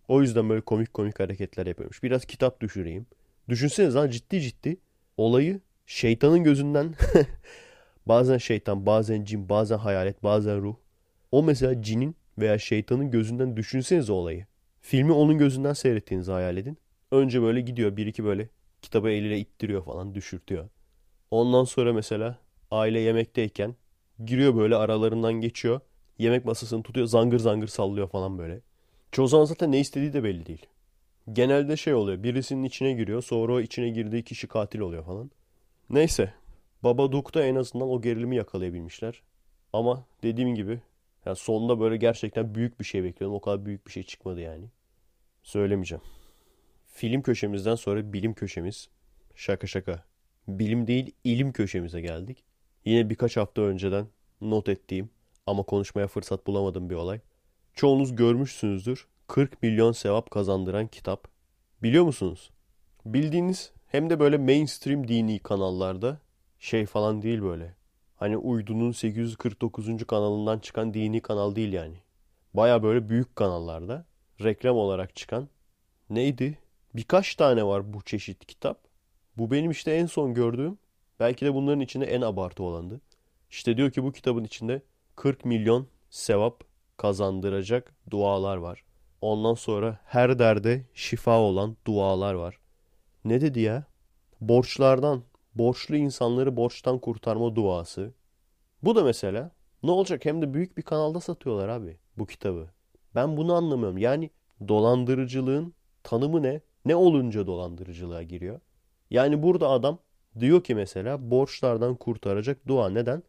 O 0.08 0.22
yüzden 0.22 0.48
böyle 0.48 0.60
komik 0.60 0.94
komik 0.94 1.20
hareketler 1.20 1.66
yapıyormuş. 1.66 2.02
Biraz 2.02 2.24
kitap 2.24 2.60
düşüreyim. 2.60 3.06
Düşünsenize 3.50 3.98
lan 3.98 4.10
ciddi 4.10 4.40
ciddi 4.40 4.76
olayı 5.16 5.60
şeytanın 5.86 6.44
gözünden 6.44 6.94
bazen 8.06 8.38
şeytan, 8.38 8.86
bazen 8.86 9.24
cin, 9.24 9.48
bazen 9.48 9.78
hayalet, 9.78 10.22
bazen 10.22 10.62
ruh. 10.62 10.76
O 11.32 11.42
mesela 11.42 11.82
cinin 11.82 12.16
veya 12.38 12.58
şeytanın 12.58 13.10
gözünden 13.10 13.56
düşünsenize 13.56 14.12
olayı. 14.12 14.46
Filmi 14.80 15.12
onun 15.12 15.38
gözünden 15.38 15.72
seyrettiğinizi 15.72 16.32
hayal 16.32 16.56
edin. 16.56 16.78
Önce 17.10 17.42
böyle 17.42 17.60
gidiyor 17.60 17.96
bir 17.96 18.06
iki 18.06 18.24
böyle 18.24 18.48
kitabı 18.82 19.10
eliyle 19.10 19.38
ittiriyor 19.38 19.84
falan 19.84 20.14
düşürtüyor. 20.14 20.68
Ondan 21.30 21.64
sonra 21.64 21.92
mesela 21.92 22.38
aile 22.70 23.00
yemekteyken 23.00 23.74
giriyor 24.24 24.56
böyle 24.56 24.76
aralarından 24.76 25.32
geçiyor. 25.32 25.80
Yemek 26.18 26.44
masasını 26.44 26.82
tutuyor 26.82 27.06
zangır 27.06 27.38
zangır 27.38 27.66
sallıyor 27.66 28.08
falan 28.08 28.38
böyle. 28.38 28.60
Çoğu 29.12 29.28
zaman 29.28 29.44
zaten 29.44 29.72
ne 29.72 29.80
istediği 29.80 30.12
de 30.12 30.24
belli 30.24 30.46
değil. 30.46 30.66
Genelde 31.32 31.76
şey 31.76 31.94
oluyor 31.94 32.22
birisinin 32.22 32.64
içine 32.64 32.92
giriyor 32.92 33.22
sonra 33.22 33.52
o 33.52 33.60
içine 33.60 33.88
girdiği 33.88 34.22
kişi 34.24 34.48
katil 34.48 34.80
oluyor 34.80 35.04
falan. 35.04 35.30
Neyse 35.90 36.34
Babadook'ta 36.82 37.44
en 37.44 37.54
azından 37.54 37.88
o 37.88 38.00
gerilimi 38.00 38.36
yakalayabilmişler. 38.36 39.22
Ama 39.72 40.04
dediğim 40.22 40.54
gibi 40.54 40.80
yani 41.26 41.36
sonunda 41.36 41.80
böyle 41.80 41.96
gerçekten 41.96 42.54
büyük 42.54 42.80
bir 42.80 42.84
şey 42.84 43.04
bekliyordum. 43.04 43.36
O 43.36 43.40
kadar 43.40 43.66
büyük 43.66 43.86
bir 43.86 43.92
şey 43.92 44.02
çıkmadı 44.02 44.40
yani. 44.40 44.64
Söylemeyeceğim. 45.42 46.02
Film 46.86 47.22
köşemizden 47.22 47.74
sonra 47.74 48.12
bilim 48.12 48.34
köşemiz. 48.34 48.88
Şaka 49.34 49.66
şaka. 49.66 50.04
Bilim 50.48 50.86
değil 50.86 51.12
ilim 51.24 51.52
köşemize 51.52 52.00
geldik. 52.00 52.44
Yine 52.84 53.10
birkaç 53.10 53.36
hafta 53.36 53.62
önceden 53.62 54.06
not 54.40 54.68
ettiğim 54.68 55.10
ama 55.46 55.62
konuşmaya 55.62 56.06
fırsat 56.06 56.46
bulamadığım 56.46 56.90
bir 56.90 56.94
olay. 56.94 57.20
Çoğunuz 57.74 58.16
görmüşsünüzdür. 58.16 59.06
40 59.30 59.62
milyon 59.62 59.92
sevap 59.92 60.30
kazandıran 60.30 60.86
kitap. 60.86 61.28
Biliyor 61.82 62.04
musunuz? 62.04 62.50
Bildiğiniz 63.04 63.72
hem 63.86 64.10
de 64.10 64.20
böyle 64.20 64.38
mainstream 64.38 65.08
dini 65.08 65.38
kanallarda 65.38 66.20
şey 66.58 66.86
falan 66.86 67.22
değil 67.22 67.42
böyle. 67.42 67.74
Hani 68.16 68.36
uydunun 68.36 68.92
849. 68.92 70.06
kanalından 70.06 70.58
çıkan 70.58 70.94
dini 70.94 71.20
kanal 71.20 71.56
değil 71.56 71.72
yani. 71.72 71.96
Baya 72.54 72.82
böyle 72.82 73.08
büyük 73.08 73.36
kanallarda 73.36 74.04
reklam 74.42 74.76
olarak 74.76 75.16
çıkan 75.16 75.48
neydi? 76.10 76.58
Birkaç 76.94 77.34
tane 77.34 77.66
var 77.66 77.92
bu 77.92 78.02
çeşit 78.02 78.46
kitap. 78.46 78.84
Bu 79.36 79.50
benim 79.50 79.70
işte 79.70 79.92
en 79.92 80.06
son 80.06 80.34
gördüğüm. 80.34 80.78
Belki 81.20 81.46
de 81.46 81.54
bunların 81.54 81.80
içinde 81.80 82.04
en 82.04 82.20
abartı 82.20 82.62
olandı. 82.62 83.00
İşte 83.50 83.76
diyor 83.76 83.90
ki 83.90 84.02
bu 84.02 84.12
kitabın 84.12 84.44
içinde 84.44 84.82
40 85.16 85.44
milyon 85.44 85.88
sevap 86.10 86.64
kazandıracak 86.96 87.94
dualar 88.10 88.56
var. 88.56 88.89
Ondan 89.20 89.54
sonra 89.54 89.98
her 90.04 90.38
derde 90.38 90.84
şifa 90.94 91.38
olan 91.40 91.76
dualar 91.86 92.34
var. 92.34 92.58
Ne 93.24 93.40
dedi 93.40 93.60
ya? 93.60 93.84
Borçlardan, 94.40 95.22
borçlu 95.54 95.96
insanları 95.96 96.56
borçtan 96.56 96.98
kurtarma 96.98 97.56
duası. 97.56 98.12
Bu 98.82 98.96
da 98.96 99.04
mesela 99.04 99.50
ne 99.82 99.90
olacak 99.90 100.24
hem 100.24 100.42
de 100.42 100.54
büyük 100.54 100.76
bir 100.76 100.82
kanalda 100.82 101.20
satıyorlar 101.20 101.68
abi 101.68 101.96
bu 102.18 102.26
kitabı. 102.26 102.68
Ben 103.14 103.36
bunu 103.36 103.54
anlamıyorum. 103.54 103.98
Yani 103.98 104.30
dolandırıcılığın 104.68 105.74
tanımı 106.02 106.42
ne? 106.42 106.60
Ne 106.84 106.96
olunca 106.96 107.46
dolandırıcılığa 107.46 108.22
giriyor? 108.22 108.60
Yani 109.10 109.42
burada 109.42 109.68
adam 109.68 109.98
diyor 110.40 110.64
ki 110.64 110.74
mesela 110.74 111.30
borçlardan 111.30 111.94
kurtaracak 111.94 112.68
dua. 112.68 112.88
Neden? 112.90 113.22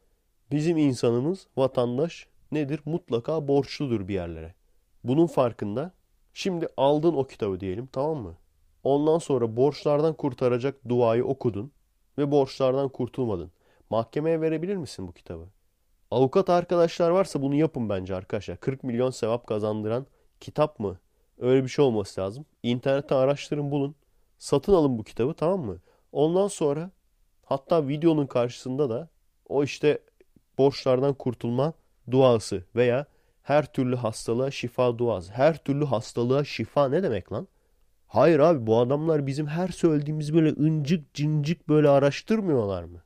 Bizim 0.52 0.78
insanımız, 0.78 1.48
vatandaş 1.58 2.28
nedir? 2.52 2.80
Mutlaka 2.86 3.48
borçludur 3.48 4.08
bir 4.08 4.14
yerlere. 4.14 4.56
Bunun 5.04 5.28
farkında. 5.28 5.92
Şimdi 6.34 6.68
aldın 6.78 7.14
o 7.14 7.28
kitabı 7.28 7.60
diyelim 7.60 7.88
tamam 7.88 8.18
mı? 8.18 8.36
Ondan 8.84 9.18
sonra 9.18 9.56
borçlardan 9.56 10.14
kurtaracak 10.14 10.90
duayı 10.90 11.26
okudun 11.26 11.72
ve 12.18 12.32
borçlardan 12.32 12.90
kurtulmadın. 12.90 13.52
Mahkemeye 13.90 14.42
verebilir 14.42 14.76
misin 14.76 15.08
bu 15.08 15.14
kitabı? 15.14 15.46
Avukat 16.12 16.50
arkadaşlar 16.50 17.10
varsa 17.10 17.42
bunu 17.42 17.56
yapın 17.56 17.90
bence 17.90 18.16
arkadaşlar. 18.16 18.58
40 18.58 18.84
milyon 18.84 19.10
sevap 19.10 19.48
kazandıran 19.48 20.06
kitap 20.40 20.80
mı? 20.80 21.00
Öyle 21.40 21.64
bir 21.64 21.70
şey 21.70 21.86
olması 21.86 22.22
lazım. 22.22 22.46
İnternette 22.64 23.16
araştırın 23.16 23.72
bulun. 23.72 23.96
Satın 24.40 24.74
alın 24.74 24.98
bu 24.98 25.04
kitabı 25.04 25.34
tamam 25.34 25.60
mı? 25.60 25.78
Ondan 26.12 26.48
sonra 26.48 26.92
hatta 27.46 27.88
videonun 27.88 28.26
karşısında 28.26 28.90
da 28.90 29.10
o 29.50 29.64
işte 29.64 30.00
borçlardan 30.58 31.14
kurtulma 31.14 31.74
duası 32.12 32.64
veya 32.76 33.06
her 33.44 33.74
türlü 33.74 33.96
hastalığa 33.96 34.52
şifa 34.52 34.98
duası. 34.98 35.32
Her 35.32 35.58
türlü 35.58 35.86
hastalığa 35.86 36.44
şifa 36.44 36.90
ne 36.90 37.04
demek 37.04 37.32
lan? 37.32 37.48
Hayır 38.08 38.40
abi 38.40 38.68
bu 38.68 38.80
adamlar 38.80 39.28
bizim 39.28 39.48
her 39.48 39.68
söylediğimiz 39.68 40.34
böyle 40.34 40.50
ıncık 40.50 41.14
cincik 41.14 41.70
böyle 41.70 41.90
araştırmıyorlar 41.90 42.84
mı? 42.84 43.02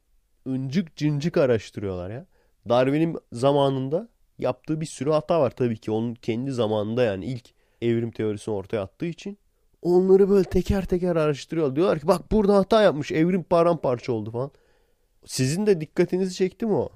Incik 0.45 0.95
cincik 0.95 1.37
araştırıyorlar 1.37 2.09
ya. 2.09 2.25
Darwin'in 2.69 3.17
zamanında 3.31 4.09
yaptığı 4.39 4.81
bir 4.81 4.85
sürü 4.85 5.11
hata 5.11 5.41
var 5.41 5.51
tabii 5.51 5.77
ki. 5.77 5.91
Onun 5.91 6.13
kendi 6.15 6.51
zamanında 6.51 7.03
yani 7.03 7.25
ilk 7.25 7.49
evrim 7.81 8.11
teorisini 8.11 8.55
ortaya 8.55 8.81
attığı 8.81 9.05
için. 9.05 9.37
Onları 9.81 10.29
böyle 10.29 10.43
teker 10.43 10.85
teker 10.85 11.15
araştırıyor. 11.15 11.75
Diyorlar 11.75 11.99
ki 11.99 12.07
bak 12.07 12.31
burada 12.31 12.55
hata 12.55 12.81
yapmış. 12.81 13.11
Evrim 13.11 13.43
paramparça 13.43 14.11
oldu 14.13 14.31
falan. 14.31 14.51
Sizin 15.25 15.65
de 15.65 15.81
dikkatinizi 15.81 16.35
çekti 16.35 16.65
mi 16.65 16.73
o? 16.73 16.89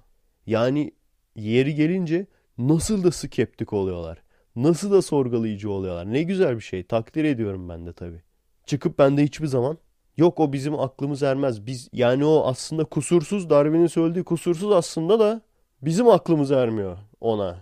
Yani 0.46 0.92
yeri 1.36 1.76
gelince 1.76 2.28
nasıl 2.60 3.04
da 3.04 3.12
skeptik 3.12 3.74
oluyorlar. 3.74 4.18
Nasıl 4.56 4.92
da 4.92 5.02
sorgulayıcı 5.02 5.72
oluyorlar. 5.72 6.14
Ne 6.14 6.24
güzel 6.24 6.56
bir 6.56 6.62
şey. 6.62 6.84
Takdir 6.84 7.24
ediyorum 7.24 7.70
ben 7.70 7.86
de 7.86 7.94
tabii. 7.94 8.22
Çıkıp 8.66 9.00
ben 9.00 9.18
de 9.18 9.24
hiçbir 9.24 9.48
zaman 9.48 9.78
yok 10.18 10.40
o 10.40 10.54
bizim 10.54 10.80
aklımız 10.80 11.24
ermez. 11.24 11.66
Biz 11.66 11.90
yani 11.94 12.26
o 12.26 12.44
aslında 12.46 12.86
kusursuz 12.86 13.50
Darwin'in 13.50 13.88
söylediği 13.88 14.24
kusursuz 14.24 14.72
aslında 14.72 15.20
da 15.20 15.42
bizim 15.82 16.08
aklımız 16.08 16.52
ermiyor 16.52 16.98
ona. 17.22 17.58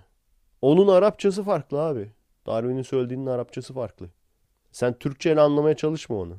Onun 0.61 0.87
Arapçası 0.87 1.43
farklı 1.43 1.81
abi. 1.81 2.11
Darwin'in 2.47 2.81
söylediğinin 2.81 3.25
Arapçası 3.25 3.73
farklı. 3.73 4.09
Sen 4.71 4.93
Türkçe 4.93 5.33
ile 5.33 5.41
anlamaya 5.41 5.75
çalışma 5.75 6.15
onu. 6.15 6.37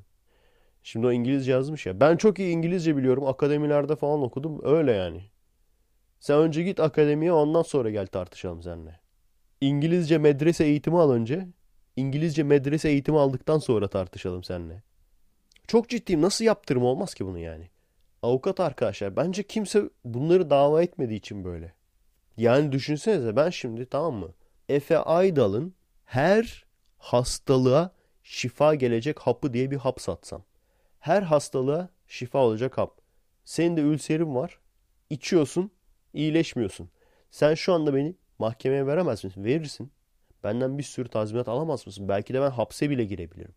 Şimdi 0.82 1.06
o 1.06 1.12
İngilizce 1.12 1.52
yazmış 1.52 1.86
ya. 1.86 2.00
Ben 2.00 2.16
çok 2.16 2.38
iyi 2.38 2.50
İngilizce 2.50 2.96
biliyorum. 2.96 3.26
Akademilerde 3.26 3.96
falan 3.96 4.22
okudum. 4.22 4.60
Öyle 4.64 4.92
yani. 4.92 5.22
Sen 6.20 6.38
önce 6.38 6.62
git 6.62 6.80
akademiye 6.80 7.32
ondan 7.32 7.62
sonra 7.62 7.90
gel 7.90 8.06
tartışalım 8.06 8.62
seninle. 8.62 9.00
İngilizce 9.60 10.18
medrese 10.18 10.64
eğitimi 10.64 10.98
al 10.98 11.10
önce. 11.10 11.48
İngilizce 11.96 12.42
medrese 12.42 12.88
eğitimi 12.88 13.18
aldıktan 13.18 13.58
sonra 13.58 13.88
tartışalım 13.88 14.44
seninle. 14.44 14.82
Çok 15.66 15.88
ciddiyim. 15.88 16.22
Nasıl 16.22 16.44
yaptırım 16.44 16.84
olmaz 16.84 17.14
ki 17.14 17.26
bunu 17.26 17.38
yani? 17.38 17.70
Avukat 18.22 18.60
arkadaşlar 18.60 19.16
bence 19.16 19.42
kimse 19.42 19.82
bunları 20.04 20.50
dava 20.50 20.82
etmediği 20.82 21.18
için 21.18 21.44
böyle. 21.44 21.72
Yani 22.36 22.72
düşünsenize 22.72 23.36
ben 23.36 23.50
şimdi 23.50 23.86
tamam 23.86 24.14
mı? 24.14 24.34
Efe 24.68 24.98
Aydal'ın 24.98 25.74
her 26.04 26.66
hastalığa 26.98 27.90
şifa 28.22 28.74
gelecek 28.74 29.18
hapı 29.18 29.52
diye 29.52 29.70
bir 29.70 29.76
hap 29.76 30.00
satsam. 30.00 30.44
Her 31.00 31.22
hastalığa 31.22 31.88
şifa 32.06 32.38
olacak 32.38 32.78
hap. 32.78 33.00
Senin 33.44 33.76
de 33.76 33.80
ülserin 33.80 34.34
var. 34.34 34.58
İçiyorsun, 35.10 35.70
iyileşmiyorsun. 36.18 36.90
Sen 37.30 37.54
şu 37.54 37.72
anda 37.72 37.94
beni 37.94 38.14
mahkemeye 38.38 38.86
veremez 38.86 39.24
misin? 39.24 39.44
Verirsin. 39.44 39.90
Benden 40.44 40.78
bir 40.78 40.82
sürü 40.82 41.08
tazminat 41.08 41.48
alamaz 41.48 41.86
mısın? 41.86 42.08
Belki 42.08 42.34
de 42.34 42.40
ben 42.40 42.50
hapse 42.50 42.90
bile 42.90 43.04
girebilirim. 43.04 43.54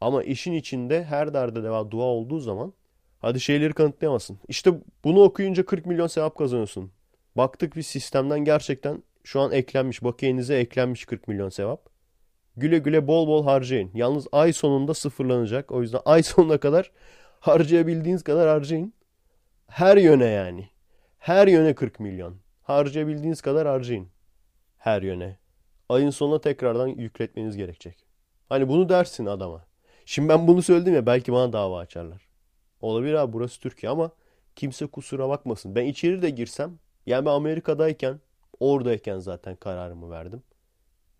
Ama 0.00 0.22
işin 0.22 0.52
içinde 0.52 1.04
her 1.04 1.34
derde 1.34 1.62
deva 1.62 1.90
dua 1.90 2.04
olduğu 2.04 2.38
zaman 2.38 2.72
hadi 3.18 3.40
şeyleri 3.40 3.72
kanıtlayamazsın. 3.72 4.38
İşte 4.48 4.70
bunu 5.04 5.22
okuyunca 5.22 5.66
40 5.66 5.86
milyon 5.86 6.06
sevap 6.06 6.38
kazanıyorsun. 6.38 6.92
Baktık 7.36 7.76
bir 7.76 7.82
sistemden 7.82 8.44
gerçekten 8.44 9.02
şu 9.24 9.40
an 9.40 9.52
eklenmiş. 9.52 10.04
Bakiyenize 10.04 10.58
eklenmiş 10.58 11.04
40 11.04 11.28
milyon 11.28 11.48
sevap. 11.48 11.86
Güle 12.56 12.78
güle 12.78 13.06
bol 13.06 13.28
bol 13.28 13.44
harcayın. 13.44 13.90
Yalnız 13.94 14.26
ay 14.32 14.52
sonunda 14.52 14.94
sıfırlanacak. 14.94 15.72
O 15.72 15.82
yüzden 15.82 16.00
ay 16.04 16.22
sonuna 16.22 16.58
kadar 16.58 16.90
harcayabildiğiniz 17.40 18.22
kadar 18.22 18.48
harcayın. 18.48 18.92
Her 19.66 19.96
yöne 19.96 20.26
yani. 20.26 20.68
Her 21.20 21.46
yöne 21.46 21.74
40 21.74 22.00
milyon. 22.00 22.36
Harcayabildiğiniz 22.62 23.40
kadar 23.42 23.68
harcayın. 23.68 24.08
her 24.78 25.02
yöne. 25.02 25.38
Ayın 25.88 26.10
sonuna 26.10 26.40
tekrardan 26.40 26.86
yükletmeniz 26.86 27.56
gerekecek. 27.56 28.06
Hani 28.48 28.68
bunu 28.68 28.88
dersin 28.88 29.26
adama. 29.26 29.66
Şimdi 30.04 30.28
ben 30.28 30.46
bunu 30.48 30.62
söyledim 30.62 30.94
ya 30.94 31.06
belki 31.06 31.32
bana 31.32 31.52
dava 31.52 31.78
açarlar. 31.78 32.28
Olabilir 32.80 33.14
abi 33.14 33.32
burası 33.32 33.60
Türkiye 33.60 33.90
ama 33.92 34.10
kimse 34.56 34.86
kusura 34.86 35.28
bakmasın. 35.28 35.74
Ben 35.74 35.84
içeri 35.84 36.22
de 36.22 36.30
girsem 36.30 36.78
yani 37.06 37.26
ben 37.26 37.30
Amerika'dayken 37.30 38.20
oradayken 38.60 39.18
zaten 39.18 39.56
kararımı 39.56 40.10
verdim. 40.10 40.42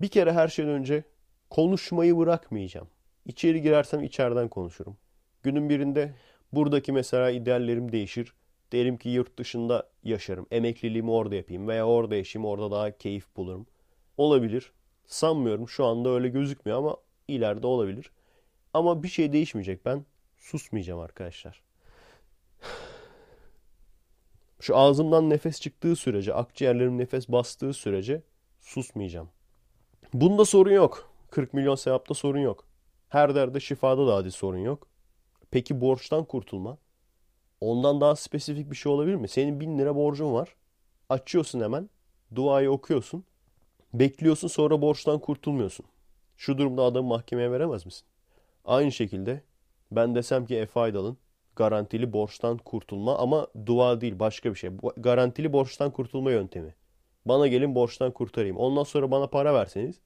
Bir 0.01 0.09
kere 0.09 0.32
her 0.32 0.48
şeyden 0.48 0.72
önce 0.72 1.05
konuşmayı 1.51 2.18
bırakmayacağım. 2.18 2.88
İçeri 3.26 3.62
girersem 3.62 4.03
içeriden 4.03 4.48
konuşurum. 4.48 4.96
Günün 5.42 5.68
birinde 5.68 6.14
buradaki 6.53 6.92
mesela 6.92 7.30
ideallerim 7.30 7.92
değişir. 7.92 8.34
Derim 8.72 8.96
ki 8.96 9.08
yurt 9.08 9.38
dışında 9.38 9.88
yaşarım. 10.04 10.46
Emekliliğimi 10.50 11.10
orada 11.10 11.34
yapayım 11.34 11.68
veya 11.68 11.86
orada 11.86 12.16
yaşayayım. 12.16 12.50
Orada 12.50 12.70
daha 12.70 12.98
keyif 12.98 13.36
bulurum. 13.36 13.66
Olabilir. 14.16 14.72
Sanmıyorum. 15.06 15.68
Şu 15.68 15.84
anda 15.84 16.08
öyle 16.08 16.28
gözükmüyor 16.28 16.78
ama 16.78 16.96
ileride 17.28 17.66
olabilir. 17.66 18.10
Ama 18.74 19.02
bir 19.02 19.08
şey 19.08 19.32
değişmeyecek. 19.32 19.84
Ben 19.84 20.04
susmayacağım 20.38 21.00
arkadaşlar. 21.00 21.62
Şu 24.60 24.76
ağzımdan 24.76 25.30
nefes 25.30 25.60
çıktığı 25.60 25.96
sürece, 25.96 26.34
akciğerlerim 26.34 26.98
nefes 26.98 27.28
bastığı 27.28 27.72
sürece 27.72 28.22
susmayacağım. 28.60 29.28
Bunda 30.14 30.44
sorun 30.44 30.72
yok. 30.72 31.10
40 31.30 31.54
milyon 31.54 31.74
sevapta 31.74 32.14
sorun 32.14 32.38
yok. 32.38 32.64
Her 33.08 33.34
derde 33.34 33.60
şifada 33.60 34.06
da 34.06 34.14
hadi 34.14 34.30
sorun 34.30 34.58
yok. 34.58 34.88
Peki 35.50 35.80
borçtan 35.80 36.24
kurtulma? 36.24 36.78
Ondan 37.61 38.00
daha 38.00 38.16
spesifik 38.16 38.70
bir 38.70 38.76
şey 38.76 38.92
olabilir 38.92 39.14
mi? 39.14 39.28
Senin 39.28 39.61
1000 39.61 39.78
lira 39.78 39.96
borcun 39.96 40.32
var. 40.32 40.54
Açıyorsun 41.08 41.61
hemen. 41.61 41.90
Duayı 42.34 42.70
okuyorsun. 42.70 43.24
Bekliyorsun 43.94 44.48
sonra 44.48 44.82
borçtan 44.82 45.18
kurtulmuyorsun. 45.18 45.86
Şu 46.36 46.58
durumda 46.58 46.82
adamı 46.82 47.08
mahkemeye 47.08 47.50
veremez 47.52 47.86
misin? 47.86 48.06
Aynı 48.64 48.92
şekilde 48.92 49.42
ben 49.90 50.14
desem 50.14 50.46
ki 50.46 50.56
Efe 50.56 50.80
Aydal'ın 50.80 51.18
garantili 51.56 52.12
borçtan 52.12 52.58
kurtulma 52.58 53.18
ama 53.18 53.46
dua 53.66 54.00
değil 54.00 54.18
başka 54.18 54.50
bir 54.50 54.58
şey. 54.58 54.70
Garantili 54.96 55.52
borçtan 55.52 55.90
kurtulma 55.90 56.30
yöntemi. 56.30 56.74
Bana 57.24 57.46
gelin 57.46 57.74
borçtan 57.74 58.11
kurtarayım. 58.12 58.56
Ondan 58.56 58.84
sonra 58.84 59.11
bana 59.11 59.26
para 59.26 59.54
verseniz 59.54 60.00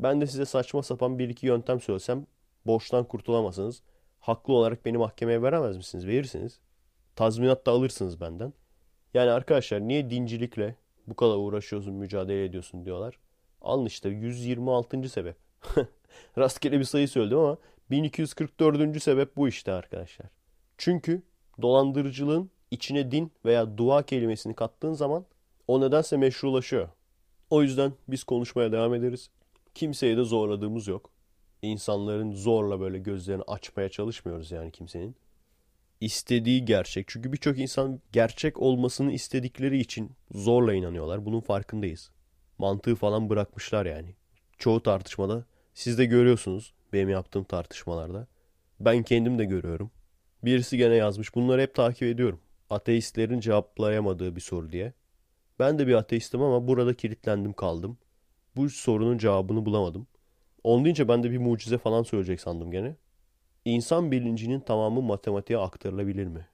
ben 0.00 0.20
de 0.20 0.26
size 0.26 0.44
saçma 0.44 0.82
sapan 0.82 1.18
bir 1.18 1.28
iki 1.28 1.46
yöntem 1.46 1.80
söylesem 1.80 2.26
borçtan 2.66 3.04
kurtulamazsınız. 3.04 3.82
Haklı 4.20 4.54
olarak 4.54 4.84
beni 4.84 4.98
mahkemeye 4.98 5.42
veremez 5.42 5.76
misiniz? 5.76 6.06
Verirsiniz. 6.06 6.60
Tazminat 7.18 7.66
da 7.66 7.70
alırsınız 7.70 8.20
benden. 8.20 8.52
Yani 9.14 9.30
arkadaşlar 9.30 9.80
niye 9.80 10.10
dincilikle 10.10 10.74
bu 11.06 11.16
kadar 11.16 11.36
uğraşıyorsun, 11.36 11.94
mücadele 11.94 12.44
ediyorsun 12.44 12.84
diyorlar. 12.84 13.18
Alın 13.62 13.86
işte 13.86 14.08
126. 14.08 15.08
sebep. 15.08 15.36
Rastgele 16.38 16.78
bir 16.78 16.84
sayı 16.84 17.08
söyledim 17.08 17.38
ama 17.38 17.56
1244. 17.90 19.02
sebep 19.02 19.36
bu 19.36 19.48
işte 19.48 19.72
arkadaşlar. 19.72 20.26
Çünkü 20.76 21.22
dolandırıcılığın 21.62 22.50
içine 22.70 23.10
din 23.10 23.32
veya 23.44 23.78
dua 23.78 24.02
kelimesini 24.02 24.54
kattığın 24.54 24.92
zaman 24.92 25.24
o 25.68 25.80
nedense 25.80 26.16
meşrulaşıyor. 26.16 26.88
O 27.50 27.62
yüzden 27.62 27.92
biz 28.08 28.24
konuşmaya 28.24 28.72
devam 28.72 28.94
ederiz. 28.94 29.30
Kimseye 29.74 30.16
de 30.16 30.24
zorladığımız 30.24 30.88
yok. 30.88 31.10
İnsanların 31.62 32.32
zorla 32.32 32.80
böyle 32.80 32.98
gözlerini 32.98 33.42
açmaya 33.42 33.88
çalışmıyoruz 33.88 34.50
yani 34.50 34.70
kimsenin. 34.70 35.16
İstediği 36.00 36.64
gerçek. 36.64 37.08
Çünkü 37.08 37.32
birçok 37.32 37.58
insan 37.58 38.00
gerçek 38.12 38.58
olmasını 38.58 39.12
istedikleri 39.12 39.78
için 39.78 40.12
zorla 40.30 40.74
inanıyorlar. 40.74 41.24
Bunun 41.26 41.40
farkındayız. 41.40 42.10
Mantığı 42.58 42.94
falan 42.94 43.30
bırakmışlar 43.30 43.86
yani. 43.86 44.14
Çoğu 44.58 44.82
tartışmada 44.82 45.44
siz 45.74 45.98
de 45.98 46.04
görüyorsunuz 46.04 46.74
benim 46.92 47.08
yaptığım 47.08 47.44
tartışmalarda. 47.44 48.26
Ben 48.80 49.02
kendim 49.02 49.38
de 49.38 49.44
görüyorum. 49.44 49.90
Birisi 50.44 50.76
gene 50.76 50.94
yazmış. 50.94 51.34
Bunları 51.34 51.62
hep 51.62 51.74
takip 51.74 52.02
ediyorum. 52.02 52.40
Ateistlerin 52.70 53.40
cevaplayamadığı 53.40 54.36
bir 54.36 54.40
soru 54.40 54.72
diye. 54.72 54.92
Ben 55.58 55.78
de 55.78 55.86
bir 55.86 55.94
ateistim 55.94 56.42
ama 56.42 56.68
burada 56.68 56.94
kilitlendim 56.94 57.52
kaldım. 57.52 57.98
Bu 58.56 58.70
sorunun 58.70 59.18
cevabını 59.18 59.66
bulamadım. 59.66 60.06
Onun 60.64 60.84
deyince 60.84 61.08
ben 61.08 61.22
de 61.22 61.30
bir 61.30 61.38
mucize 61.38 61.78
falan 61.78 62.02
söyleyecek 62.02 62.40
sandım 62.40 62.70
gene. 62.70 62.96
İnsan 63.68 64.12
bilincinin 64.12 64.60
tamamı 64.60 65.02
matematiğe 65.02 65.58
aktarılabilir 65.58 66.26
mi? 66.26 66.46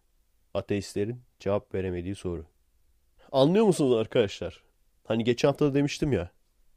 Ateistlerin 0.55 1.23
cevap 1.41 1.75
veremediği 1.75 2.15
soru. 2.15 2.47
Anlıyor 3.33 3.65
musunuz 3.65 3.97
arkadaşlar? 3.97 4.63
Hani 5.05 5.25
geçen 5.25 5.49
hafta 5.49 5.67
da 5.67 5.75
demiştim 5.75 6.13
ya. 6.13 6.31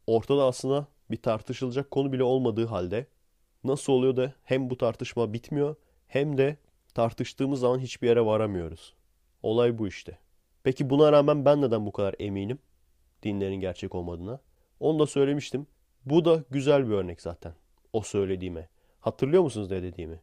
Ortada 0.06 0.44
aslında 0.44 0.86
bir 1.10 1.16
tartışılacak 1.16 1.90
konu 1.90 2.12
bile 2.12 2.22
olmadığı 2.22 2.66
halde 2.66 3.06
nasıl 3.64 3.92
oluyor 3.92 4.16
da 4.16 4.34
hem 4.44 4.70
bu 4.70 4.78
tartışma 4.78 5.32
bitmiyor 5.32 5.76
hem 6.06 6.38
de 6.38 6.56
tartıştığımız 6.94 7.60
zaman 7.60 7.78
hiçbir 7.78 8.08
yere 8.08 8.26
varamıyoruz. 8.26 8.94
Olay 9.42 9.78
bu 9.78 9.88
işte. 9.88 10.18
Peki 10.62 10.90
buna 10.90 11.12
rağmen 11.12 11.44
ben 11.44 11.62
neden 11.62 11.86
bu 11.86 11.92
kadar 11.92 12.14
eminim 12.18 12.58
dinlerin 13.22 13.60
gerçek 13.60 13.94
olmadığına? 13.94 14.40
Onu 14.80 14.98
da 14.98 15.06
söylemiştim. 15.06 15.66
Bu 16.04 16.24
da 16.24 16.44
güzel 16.50 16.88
bir 16.88 16.94
örnek 16.94 17.20
zaten. 17.20 17.54
O 17.92 18.00
söylediğime. 18.00 18.68
Hatırlıyor 19.00 19.42
musunuz 19.42 19.70
ne 19.70 19.82
dediğimi? 19.82 20.20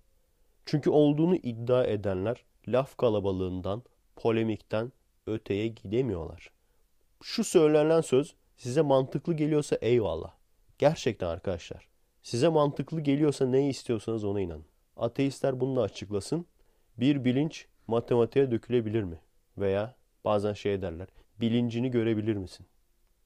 Çünkü 0.65 0.89
olduğunu 0.89 1.35
iddia 1.35 1.83
edenler 1.83 2.43
laf 2.67 2.97
kalabalığından, 2.97 3.83
polemikten 4.15 4.91
öteye 5.27 5.67
gidemiyorlar. 5.67 6.51
Şu 7.23 7.43
söylenen 7.43 8.01
söz 8.01 8.35
size 8.57 8.81
mantıklı 8.81 9.33
geliyorsa 9.33 9.75
eyvallah. 9.81 10.33
Gerçekten 10.77 11.27
arkadaşlar. 11.27 11.87
Size 12.23 12.47
mantıklı 12.47 13.01
geliyorsa 13.01 13.45
ne 13.45 13.69
istiyorsanız 13.69 14.23
ona 14.23 14.41
inanın. 14.41 14.65
Ateistler 14.97 15.59
bunu 15.59 15.75
da 15.75 15.81
açıklasın. 15.81 16.45
Bir 16.97 17.25
bilinç 17.25 17.67
matematiğe 17.87 18.51
dökülebilir 18.51 19.03
mi? 19.03 19.19
Veya 19.57 19.95
bazen 20.25 20.53
şey 20.53 20.81
derler. 20.81 21.07
Bilincini 21.41 21.91
görebilir 21.91 22.35
misin? 22.35 22.65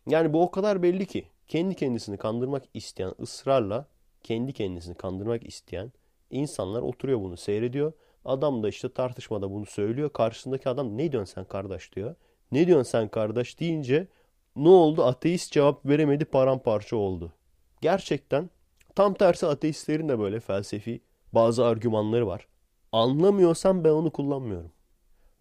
Yani 0.07 0.33
bu 0.33 0.43
o 0.43 0.51
kadar 0.51 0.83
belli 0.83 1.05
ki 1.05 1.27
kendi 1.47 1.75
kendisini 1.75 2.17
kandırmak 2.17 2.63
isteyen 2.73 3.13
ısrarla 3.21 3.85
kendi 4.23 4.53
kendisini 4.53 4.95
kandırmak 4.95 5.47
isteyen 5.47 5.91
insanlar 6.29 6.81
oturuyor 6.81 7.19
bunu 7.19 7.37
seyrediyor. 7.37 7.93
Adam 8.25 8.63
da 8.63 8.69
işte 8.69 8.89
tartışmada 8.89 9.51
bunu 9.51 9.65
söylüyor. 9.65 10.09
Karşısındaki 10.09 10.69
adam 10.69 10.97
ne 10.97 11.11
diyorsun 11.11 11.33
sen 11.33 11.45
kardeş 11.45 11.95
diyor. 11.95 12.15
Ne 12.51 12.67
diyorsun 12.67 12.91
sen 12.91 13.07
kardeş 13.07 13.59
deyince 13.59 14.07
ne 14.55 14.69
oldu? 14.69 15.03
Ateist 15.03 15.51
cevap 15.51 15.85
veremedi 15.85 16.25
paramparça 16.25 16.95
oldu. 16.95 17.33
Gerçekten 17.81 18.49
tam 18.95 19.13
tersi 19.13 19.47
ateistlerin 19.47 20.09
de 20.09 20.19
böyle 20.19 20.39
felsefi 20.39 21.01
bazı 21.33 21.65
argümanları 21.65 22.27
var. 22.27 22.47
Anlamıyorsam 22.91 23.83
ben 23.83 23.89
onu 23.89 24.11
kullanmıyorum. 24.11 24.71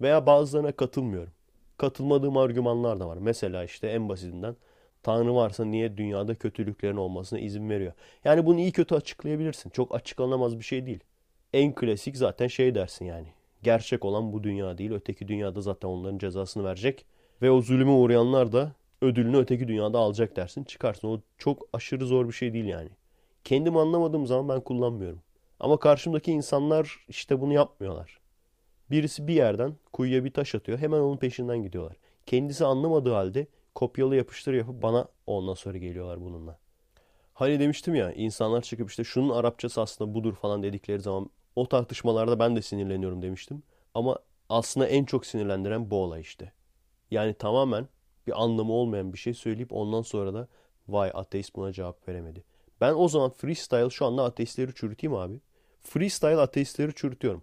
Veya 0.01 0.27
bazılarına 0.27 0.73
katılmıyorum. 0.73 1.33
Katılmadığım 1.79 2.37
argümanlar 2.37 3.01
da 3.01 3.09
var. 3.09 3.19
Mesela 3.21 3.65
işte 3.65 3.89
en 3.89 4.09
basitinden 4.09 4.57
Tanrı 5.09 5.35
varsa 5.35 5.65
niye 5.65 5.97
dünyada 5.97 6.35
kötülüklerin 6.35 6.97
olmasına 6.97 7.39
izin 7.39 7.71
veriyor? 7.71 7.93
Yani 8.25 8.47
bunu 8.47 8.61
iyi 8.61 8.73
kötü 8.73 8.95
açıklayabilirsin. 8.95 9.71
Çok 9.71 9.95
açıklanamaz 9.95 10.59
bir 10.59 10.65
şey 10.65 10.87
değil. 10.87 11.01
En 11.53 11.75
klasik 11.75 12.17
zaten 12.17 12.47
şey 12.47 12.75
dersin 12.75 13.05
yani. 13.05 13.27
Gerçek 13.63 14.05
olan 14.05 14.33
bu 14.33 14.45
dünya 14.45 14.79
değil. 14.79 14.93
Öteki 14.93 15.29
dünyada 15.29 15.61
zaten 15.61 15.89
onların 15.89 16.19
cezasını 16.19 16.65
verecek. 16.65 17.07
Ve 17.43 17.51
o 17.51 17.61
zulüme 17.61 17.91
uğrayanlar 17.91 18.53
da 18.53 18.73
ödülünü 19.03 19.37
öteki 19.37 19.69
dünyada 19.69 19.99
alacak 19.99 20.37
dersin. 20.37 20.65
Çıkarsın. 20.65 21.09
O 21.09 21.21
çok 21.39 21.69
aşırı 21.73 22.07
zor 22.07 22.29
bir 22.29 22.33
şey 22.33 22.53
değil 22.53 22.65
yani. 22.65 22.91
Kendim 23.45 23.77
anlamadığım 23.77 24.27
zaman 24.27 24.49
ben 24.49 24.61
kullanmıyorum. 24.61 25.21
Ama 25.61 25.79
karşımdaki 25.79 26.33
insanlar 26.33 26.97
işte 27.09 27.41
bunu 27.41 27.53
yapmıyorlar. 27.53 28.21
Birisi 28.91 29.27
bir 29.27 29.35
yerden 29.35 29.75
kuyuya 29.93 30.25
bir 30.25 30.33
taş 30.33 30.55
atıyor. 30.55 30.79
Hemen 30.79 31.01
onun 31.01 31.17
peşinden 31.17 31.63
gidiyorlar. 31.63 31.97
Kendisi 32.27 32.65
anlamadığı 32.65 33.13
halde 33.13 33.47
kopyalı 33.79 34.17
yapıştır 34.17 34.55
yapıp 34.55 34.83
bana 34.83 35.09
ondan 35.27 35.55
sonra 35.55 35.79
geliyorlar 35.79 36.21
bununla. 36.21 36.59
Hani 37.35 37.61
demiştim 37.61 37.95
ya 37.95 38.13
insanlar 38.13 38.63
çıkıp 38.63 38.91
işte 38.91 39.05
şunun 39.05 39.31
Arapçası 39.31 39.81
aslında 39.81 40.15
budur 40.15 40.35
falan 40.35 40.63
dedikleri 40.63 41.01
zaman 41.01 41.31
o 41.57 41.69
tartışmalarda 41.69 42.39
ben 42.39 42.57
de 42.57 42.63
sinirleniyorum 42.63 43.23
demiştim. 43.23 43.63
Ama 43.95 44.19
aslında 44.49 44.87
en 44.87 45.05
çok 45.05 45.27
sinirlendiren 45.27 45.91
bu 45.91 45.97
olay 45.97 46.21
işte. 46.21 46.53
Yani 47.11 47.35
tamamen 47.35 47.89
bir 48.27 48.43
anlamı 48.43 48.73
olmayan 48.73 49.13
bir 49.13 49.19
şey 49.19 49.35
söyleyip 49.35 49.73
ondan 49.73 50.03
sonra 50.03 50.35
da 50.35 50.49
vay 50.89 51.11
ateist 51.15 51.57
buna 51.57 51.73
cevap 51.73 52.09
veremedi. 52.09 52.45
Ben 52.81 52.95
o 52.95 53.09
zaman 53.09 53.31
freestyle 53.31 53.91
şu 53.91 54.07
anda 54.07 54.25
ateistleri 54.25 54.75
çürüteyim 54.75 55.17
abi. 55.17 55.41
Freestyle 55.81 56.37
ateistleri 56.37 56.95
çürütüyorum. 56.95 57.43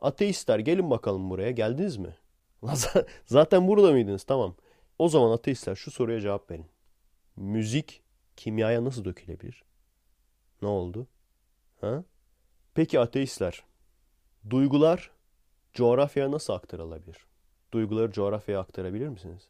Ateistler 0.00 0.58
gelin 0.58 0.90
bakalım 0.90 1.30
buraya. 1.30 1.50
Geldiniz 1.50 1.96
mi? 1.96 2.16
Zaten 3.26 3.68
burada 3.68 3.92
mıydınız? 3.92 4.24
Tamam. 4.24 4.54
O 4.98 5.08
zaman 5.08 5.30
ateistler 5.30 5.74
şu 5.74 5.90
soruya 5.90 6.20
cevap 6.20 6.50
verin. 6.50 6.66
Müzik 7.36 8.02
kimyaya 8.36 8.84
nasıl 8.84 9.04
dökülebilir? 9.04 9.64
Ne 10.62 10.68
oldu? 10.68 11.06
Ha? 11.80 12.04
Peki 12.74 13.00
ateistler, 13.00 13.64
duygular 14.50 15.10
coğrafyaya 15.72 16.30
nasıl 16.30 16.52
aktarılabilir? 16.52 17.26
Duyguları 17.72 18.12
coğrafyaya 18.12 18.60
aktarabilir 18.60 19.08
misiniz? 19.08 19.48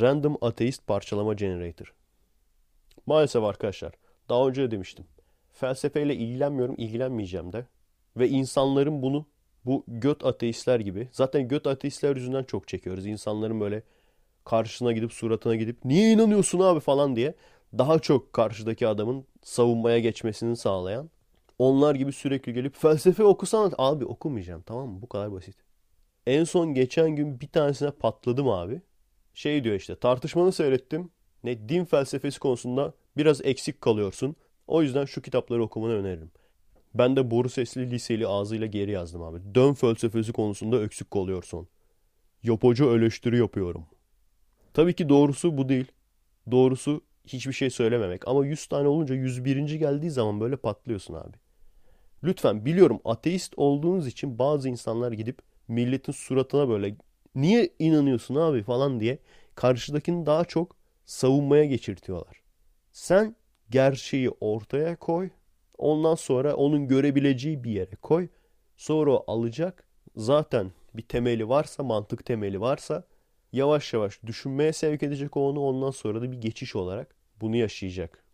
Random 0.00 0.38
Ateist 0.40 0.86
Parçalama 0.86 1.34
Generator. 1.34 1.94
Maalesef 3.06 3.42
arkadaşlar. 3.42 3.92
Daha 4.28 4.48
önce 4.48 4.62
de 4.62 4.70
demiştim. 4.70 5.04
Felsefeyle 5.52 6.16
ilgilenmiyorum, 6.16 6.74
ilgilenmeyeceğim 6.78 7.52
de. 7.52 7.66
Ve 8.16 8.28
insanların 8.28 9.02
bunu 9.02 9.26
bu 9.64 9.84
göt 9.88 10.24
ateistler 10.24 10.80
gibi. 10.80 11.08
Zaten 11.12 11.48
göt 11.48 11.66
ateistler 11.66 12.16
yüzünden 12.16 12.44
çok 12.44 12.68
çekiyoruz. 12.68 13.06
İnsanların 13.06 13.60
böyle 13.60 13.82
karşısına 14.44 14.92
gidip 14.92 15.12
suratına 15.12 15.56
gidip 15.56 15.84
niye 15.84 16.12
inanıyorsun 16.12 16.60
abi 16.60 16.80
falan 16.80 17.16
diye 17.16 17.34
daha 17.78 17.98
çok 17.98 18.32
karşıdaki 18.32 18.88
adamın 18.88 19.24
savunmaya 19.42 19.98
geçmesini 19.98 20.56
sağlayan 20.56 21.10
onlar 21.58 21.94
gibi 21.94 22.12
sürekli 22.12 22.54
gelip 22.54 22.76
felsefe 22.76 23.24
okusana 23.24 23.70
abi 23.78 24.04
okumayacağım 24.04 24.62
tamam 24.62 24.88
mı 24.88 25.02
bu 25.02 25.08
kadar 25.08 25.32
basit. 25.32 25.56
En 26.26 26.44
son 26.44 26.74
geçen 26.74 27.10
gün 27.10 27.40
bir 27.40 27.48
tanesine 27.48 27.90
patladım 27.90 28.48
abi. 28.48 28.80
Şey 29.34 29.64
diyor 29.64 29.74
işte 29.76 29.96
tartışmanı 29.96 30.52
seyrettim. 30.52 31.10
Ne 31.44 31.68
din 31.68 31.84
felsefesi 31.84 32.40
konusunda 32.40 32.94
biraz 33.16 33.44
eksik 33.44 33.80
kalıyorsun. 33.80 34.36
O 34.66 34.82
yüzden 34.82 35.04
şu 35.04 35.22
kitapları 35.22 35.62
okumanı 35.62 35.92
öneririm. 35.92 36.30
Ben 36.94 37.16
de 37.16 37.30
boru 37.30 37.48
sesli 37.48 37.90
liseli 37.90 38.26
ağzıyla 38.26 38.66
geri 38.66 38.90
yazdım 38.90 39.22
abi. 39.22 39.54
Dön 39.54 39.74
felsefesi 39.74 40.32
konusunda 40.32 40.84
eksik 40.84 41.10
kalıyorsun. 41.10 41.68
Yapıcı 42.42 42.84
eleştiri 42.84 43.38
yapıyorum. 43.38 43.86
Tabii 44.74 44.94
ki 44.94 45.08
doğrusu 45.08 45.56
bu 45.56 45.68
değil. 45.68 45.86
Doğrusu 46.50 47.00
hiçbir 47.26 47.52
şey 47.52 47.70
söylememek. 47.70 48.28
Ama 48.28 48.46
100 48.46 48.66
tane 48.66 48.88
olunca 48.88 49.14
101. 49.14 49.56
geldiği 49.74 50.10
zaman 50.10 50.40
böyle 50.40 50.56
patlıyorsun 50.56 51.14
abi. 51.14 51.36
Lütfen 52.24 52.64
biliyorum 52.64 53.00
ateist 53.04 53.52
olduğunuz 53.56 54.06
için 54.06 54.38
bazı 54.38 54.68
insanlar 54.68 55.12
gidip 55.12 55.38
milletin 55.68 56.12
suratına 56.12 56.68
böyle 56.68 56.96
niye 57.34 57.70
inanıyorsun 57.78 58.34
abi 58.34 58.62
falan 58.62 59.00
diye 59.00 59.18
karşıdakini 59.54 60.26
daha 60.26 60.44
çok 60.44 60.76
savunmaya 61.04 61.64
geçirtiyorlar. 61.64 62.42
Sen 62.92 63.36
gerçeği 63.70 64.30
ortaya 64.30 64.96
koy. 64.96 65.30
Ondan 65.78 66.14
sonra 66.14 66.54
onun 66.54 66.88
görebileceği 66.88 67.64
bir 67.64 67.70
yere 67.70 67.96
koy. 67.96 68.28
Sonra 68.76 69.12
o 69.12 69.24
alacak. 69.32 69.84
Zaten 70.16 70.72
bir 70.94 71.02
temeli 71.02 71.48
varsa, 71.48 71.82
mantık 71.82 72.26
temeli 72.26 72.60
varsa 72.60 73.04
yavaş 73.52 73.92
yavaş 73.92 74.22
düşünmeye 74.26 74.72
sevk 74.72 75.02
edecek 75.02 75.36
onu. 75.36 75.60
Ondan 75.60 75.90
sonra 75.90 76.22
da 76.22 76.32
bir 76.32 76.40
geçiş 76.40 76.76
olarak 76.76 77.14
bunu 77.40 77.56
yaşayacak. 77.56 78.24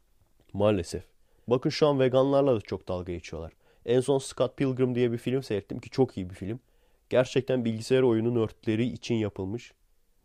Maalesef. 0.53 1.05
Bakın 1.49 1.71
şu 1.71 1.87
an 1.87 2.01
veganlarla 2.01 2.57
da 2.57 2.61
çok 2.61 2.89
dalga 2.89 3.13
geçiyorlar. 3.13 3.53
En 3.87 4.01
son 4.01 4.19
Scott 4.19 4.57
Pilgrim 4.57 4.95
diye 4.95 5.13
bir 5.13 5.19
film 5.19 5.43
seyrettim 5.43 5.79
ki 5.79 5.91
çok 5.91 6.17
iyi 6.17 6.31
bir 6.31 6.35
film. 6.35 6.61
Gerçekten 7.11 7.65
bilgisayar 7.65 8.03
oyunu 8.03 8.35
nörtleri 8.35 8.87
için 8.87 9.15
yapılmış. 9.15 9.73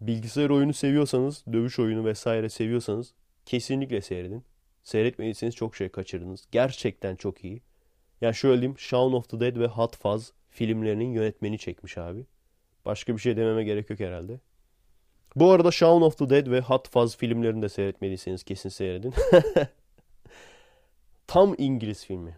Bilgisayar 0.01 0.49
oyunu 0.49 0.73
seviyorsanız, 0.73 1.43
dövüş 1.53 1.79
oyunu 1.79 2.05
vesaire 2.05 2.49
seviyorsanız 2.49 3.13
kesinlikle 3.45 4.01
seyredin. 4.01 4.43
Seyretmediyseniz 4.83 5.55
çok 5.55 5.75
şey 5.75 5.89
kaçırdınız. 5.89 6.47
Gerçekten 6.51 7.15
çok 7.15 7.43
iyi. 7.43 7.61
Yani 8.21 8.35
şöyle 8.35 8.61
diyeyim, 8.61 8.79
Shaun 8.79 9.13
of 9.13 9.29
the 9.29 9.39
Dead 9.39 9.59
ve 9.59 9.67
Hot 9.67 9.97
Fuzz 9.97 10.33
filmlerinin 10.49 11.11
yönetmeni 11.13 11.57
çekmiş 11.57 11.97
abi. 11.97 12.25
Başka 12.85 13.13
bir 13.13 13.21
şey 13.21 13.37
dememe 13.37 13.63
gerek 13.63 13.89
yok 13.89 13.99
herhalde. 13.99 14.39
Bu 15.35 15.51
arada 15.51 15.71
Shaun 15.71 16.01
of 16.01 16.17
the 16.17 16.29
Dead 16.29 16.51
ve 16.51 16.59
Hot 16.59 16.89
Fuzz 16.89 17.17
filmlerini 17.17 17.61
de 17.61 17.69
seyretmediyseniz 17.69 18.43
kesin 18.43 18.69
seyredin. 18.69 19.13
Tam 21.27 21.55
İngiliz 21.57 22.05
filmi. 22.05 22.37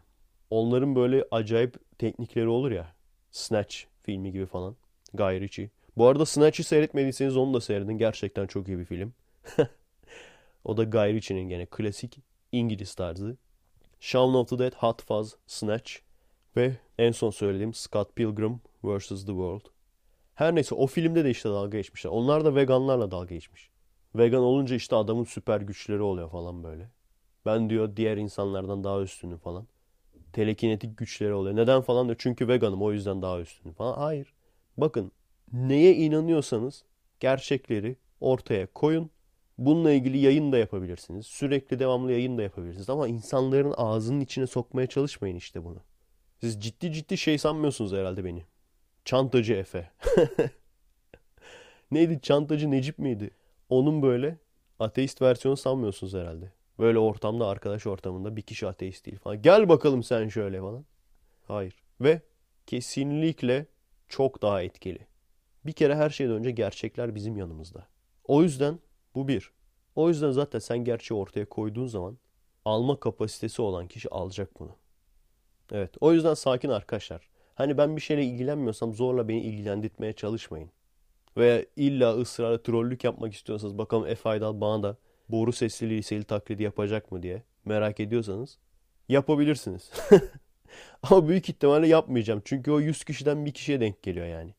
Onların 0.49 0.95
böyle 0.95 1.25
acayip 1.31 1.97
teknikleri 1.99 2.47
olur 2.47 2.71
ya. 2.71 2.95
Snatch 3.31 3.77
filmi 4.03 4.31
gibi 4.31 4.45
falan. 4.45 4.75
Guy 5.13 5.39
Ritchie. 5.39 5.69
Bu 5.97 6.07
arada 6.07 6.25
Snatch'ı 6.25 6.63
seyretmediyseniz 6.63 7.37
onu 7.37 7.53
da 7.53 7.61
seyredin. 7.61 7.97
Gerçekten 7.97 8.47
çok 8.47 8.67
iyi 8.67 8.79
bir 8.79 8.85
film. 8.85 9.13
o 10.63 10.77
da 10.77 10.83
Guy 10.83 11.13
Ritchie'nin 11.13 11.49
gene 11.49 11.65
klasik 11.65 12.19
İngiliz 12.51 12.95
tarzı. 12.95 13.37
Shaun 13.99 14.33
of 14.33 14.49
the 14.49 14.59
Dead, 14.59 14.73
Hot 14.73 15.03
Fuzz, 15.03 15.35
Snatch 15.47 15.93
ve 16.57 16.77
en 16.97 17.11
son 17.11 17.29
söylediğim 17.29 17.73
Scott 17.73 18.15
Pilgrim 18.15 18.61
vs. 18.83 19.09
The 19.09 19.15
World. 19.15 19.74
Her 20.35 20.55
neyse 20.55 20.75
o 20.75 20.87
filmde 20.87 21.25
de 21.25 21.29
işte 21.29 21.49
dalga 21.49 21.77
geçmişler. 21.77 22.11
Onlar 22.11 22.45
da 22.45 22.55
veganlarla 22.55 23.11
dalga 23.11 23.35
geçmiş. 23.35 23.69
Vegan 24.15 24.41
olunca 24.41 24.75
işte 24.75 24.95
adamın 24.95 25.23
süper 25.23 25.61
güçleri 25.61 26.01
oluyor 26.01 26.29
falan 26.29 26.63
böyle. 26.63 26.89
Ben 27.45 27.69
diyor 27.69 27.95
diğer 27.95 28.17
insanlardan 28.17 28.83
daha 28.83 29.01
üstünüm 29.01 29.37
falan. 29.37 29.67
Telekinetik 30.33 30.97
güçleri 30.97 31.33
oluyor. 31.33 31.55
Neden 31.55 31.81
falan 31.81 32.05
diyor. 32.07 32.15
Çünkü 32.19 32.47
veganım 32.47 32.81
o 32.81 32.91
yüzden 32.91 33.21
daha 33.21 33.39
üstünüm 33.39 33.73
falan. 33.75 33.97
Hayır. 33.97 34.33
Bakın 34.77 35.11
neye 35.53 35.95
inanıyorsanız 35.95 36.83
gerçekleri 37.19 37.95
ortaya 38.19 38.67
koyun. 38.67 39.09
Bununla 39.57 39.91
ilgili 39.91 40.17
yayın 40.17 40.51
da 40.51 40.57
yapabilirsiniz. 40.57 41.25
Sürekli 41.25 41.79
devamlı 41.79 42.11
yayın 42.11 42.37
da 42.37 42.43
yapabilirsiniz. 42.43 42.89
Ama 42.89 43.07
insanların 43.07 43.73
ağzının 43.77 44.21
içine 44.21 44.47
sokmaya 44.47 44.87
çalışmayın 44.87 45.35
işte 45.35 45.63
bunu. 45.63 45.79
Siz 46.41 46.61
ciddi 46.61 46.93
ciddi 46.93 47.17
şey 47.17 47.37
sanmıyorsunuz 47.37 47.93
herhalde 47.93 48.25
beni. 48.25 48.43
Çantacı 49.05 49.53
Efe. 49.53 49.91
Neydi? 51.91 52.21
Çantacı 52.21 52.71
Necip 52.71 52.99
miydi? 52.99 53.31
Onun 53.69 54.01
böyle 54.01 54.37
ateist 54.79 55.21
versiyonu 55.21 55.57
sanmıyorsunuz 55.57 56.13
herhalde. 56.13 56.51
Böyle 56.79 56.99
ortamda, 56.99 57.47
arkadaş 57.47 57.87
ortamında 57.87 58.35
bir 58.35 58.41
kişi 58.41 58.67
ateist 58.67 59.05
değil 59.05 59.17
falan. 59.17 59.41
Gel 59.41 59.69
bakalım 59.69 60.03
sen 60.03 60.27
şöyle 60.27 60.59
falan. 60.59 60.85
Hayır. 61.47 61.83
Ve 62.01 62.21
kesinlikle 62.67 63.65
çok 64.07 64.41
daha 64.41 64.61
etkili. 64.61 65.07
Bir 65.65 65.71
kere 65.71 65.95
her 65.95 66.09
şeyden 66.09 66.35
önce 66.35 66.51
gerçekler 66.51 67.15
bizim 67.15 67.37
yanımızda. 67.37 67.87
O 68.23 68.43
yüzden 68.43 68.79
bu 69.15 69.27
bir. 69.27 69.51
O 69.95 70.09
yüzden 70.09 70.31
zaten 70.31 70.59
sen 70.59 70.77
gerçeği 70.77 71.19
ortaya 71.19 71.45
koyduğun 71.45 71.87
zaman 71.87 72.17
alma 72.65 72.99
kapasitesi 72.99 73.61
olan 73.61 73.87
kişi 73.87 74.09
alacak 74.09 74.59
bunu. 74.59 74.75
Evet. 75.71 75.95
O 76.01 76.13
yüzden 76.13 76.33
sakin 76.33 76.69
arkadaşlar. 76.69 77.34
Hani 77.55 77.77
ben 77.77 77.95
bir 77.95 78.01
şeyle 78.01 78.23
ilgilenmiyorsam 78.23 78.93
zorla 78.93 79.27
beni 79.27 79.41
ilgilendirmeye 79.41 80.13
çalışmayın. 80.13 80.69
Veya 81.37 81.65
illa 81.75 82.17
ısrarla 82.17 82.63
trollük 82.63 83.03
yapmak 83.03 83.33
istiyorsanız 83.33 83.77
bakalım 83.77 84.15
F. 84.15 84.29
Aydal 84.29 84.61
bana 84.61 84.83
da 84.83 84.97
boru 85.29 85.53
sesli 85.53 85.89
liseli 85.89 86.23
taklidi 86.23 86.63
yapacak 86.63 87.11
mı 87.11 87.23
diye 87.23 87.43
merak 87.65 87.99
ediyorsanız 87.99 88.57
yapabilirsiniz. 89.09 89.91
Ama 91.03 91.27
büyük 91.27 91.49
ihtimalle 91.49 91.87
yapmayacağım. 91.87 92.41
Çünkü 92.45 92.71
o 92.71 92.79
100 92.79 93.03
kişiden 93.03 93.45
bir 93.45 93.51
kişiye 93.51 93.79
denk 93.79 94.03
geliyor 94.03 94.25
yani. 94.25 94.53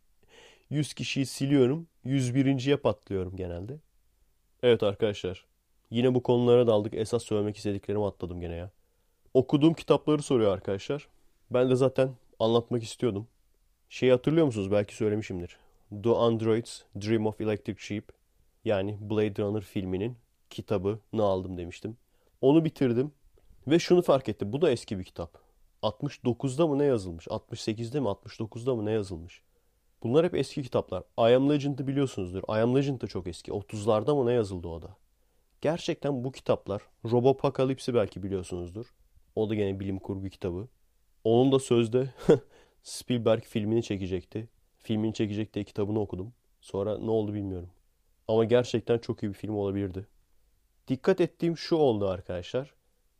100 0.70 0.94
kişiyi 0.94 1.26
siliyorum. 1.26 1.86
101.ye 2.06 2.76
patlıyorum 2.76 3.36
genelde. 3.36 3.76
Evet 4.62 4.82
arkadaşlar. 4.82 5.46
Yine 5.90 6.14
bu 6.14 6.22
konulara 6.22 6.66
daldık. 6.66 6.94
Esas 6.94 7.22
söylemek 7.22 7.56
istediklerimi 7.56 8.06
atladım 8.06 8.40
gene 8.40 8.54
ya. 8.54 8.70
Okuduğum 9.34 9.74
kitapları 9.74 10.22
soruyor 10.22 10.52
arkadaşlar. 10.52 11.08
Ben 11.50 11.70
de 11.70 11.76
zaten 11.76 12.10
anlatmak 12.40 12.82
istiyordum. 12.82 13.28
Şeyi 13.88 14.12
hatırlıyor 14.12 14.46
musunuz? 14.46 14.70
Belki 14.70 14.96
söylemişimdir. 14.96 15.58
The 16.02 16.10
Androids 16.10 16.82
Dream 17.00 17.26
of 17.26 17.40
Electric 17.40 17.80
Sheep 17.80 18.12
yani 18.64 18.98
Blade 19.00 19.42
Runner 19.42 19.62
filminin 19.62 20.16
kitabını 20.50 21.22
aldım 21.22 21.58
demiştim. 21.58 21.96
Onu 22.40 22.64
bitirdim 22.64 23.12
ve 23.66 23.78
şunu 23.78 24.02
fark 24.02 24.28
ettim. 24.28 24.52
Bu 24.52 24.62
da 24.62 24.70
eski 24.70 24.98
bir 24.98 25.04
kitap. 25.04 25.38
69'da 25.82 26.66
mı 26.66 26.78
ne 26.78 26.84
yazılmış? 26.84 27.26
68'de 27.26 28.00
mi 28.00 28.06
69'da 28.06 28.74
mı 28.74 28.84
ne 28.84 28.92
yazılmış? 28.92 29.42
Bunlar 30.02 30.26
hep 30.26 30.34
eski 30.34 30.62
kitaplar. 30.62 31.02
I 31.18 31.34
Am 31.34 31.50
Legend'ı 31.50 31.86
biliyorsunuzdur. 31.86 32.42
I 32.42 32.60
Am 32.60 32.76
Legend 32.76 33.00
da 33.00 33.06
çok 33.06 33.26
eski. 33.26 33.50
30'larda 33.50 34.16
mı 34.16 34.26
ne 34.26 34.32
yazıldı 34.32 34.68
o 34.68 34.82
da? 34.82 34.96
Gerçekten 35.60 36.24
bu 36.24 36.32
kitaplar 36.32 36.82
Robopakalips'i 37.04 37.94
belki 37.94 38.22
biliyorsunuzdur. 38.22 38.94
O 39.36 39.50
da 39.50 39.54
gene 39.54 39.80
bilim 39.80 39.98
kurgu 39.98 40.28
kitabı. 40.28 40.68
Onun 41.26 41.52
da 41.52 41.58
sözde 41.58 42.08
Spielberg 42.82 43.42
filmini 43.42 43.82
çekecekti. 43.82 44.48
Filmini 44.78 45.14
çekecek 45.14 45.54
diye 45.54 45.64
kitabını 45.64 46.00
okudum. 46.00 46.32
Sonra 46.60 46.98
ne 46.98 47.10
oldu 47.10 47.34
bilmiyorum. 47.34 47.70
Ama 48.28 48.44
gerçekten 48.44 48.98
çok 48.98 49.22
iyi 49.22 49.28
bir 49.28 49.34
film 49.34 49.54
olabilirdi. 49.54 50.06
Dikkat 50.88 51.20
ettiğim 51.20 51.56
şu 51.56 51.76
oldu 51.76 52.08
arkadaşlar. 52.08 52.74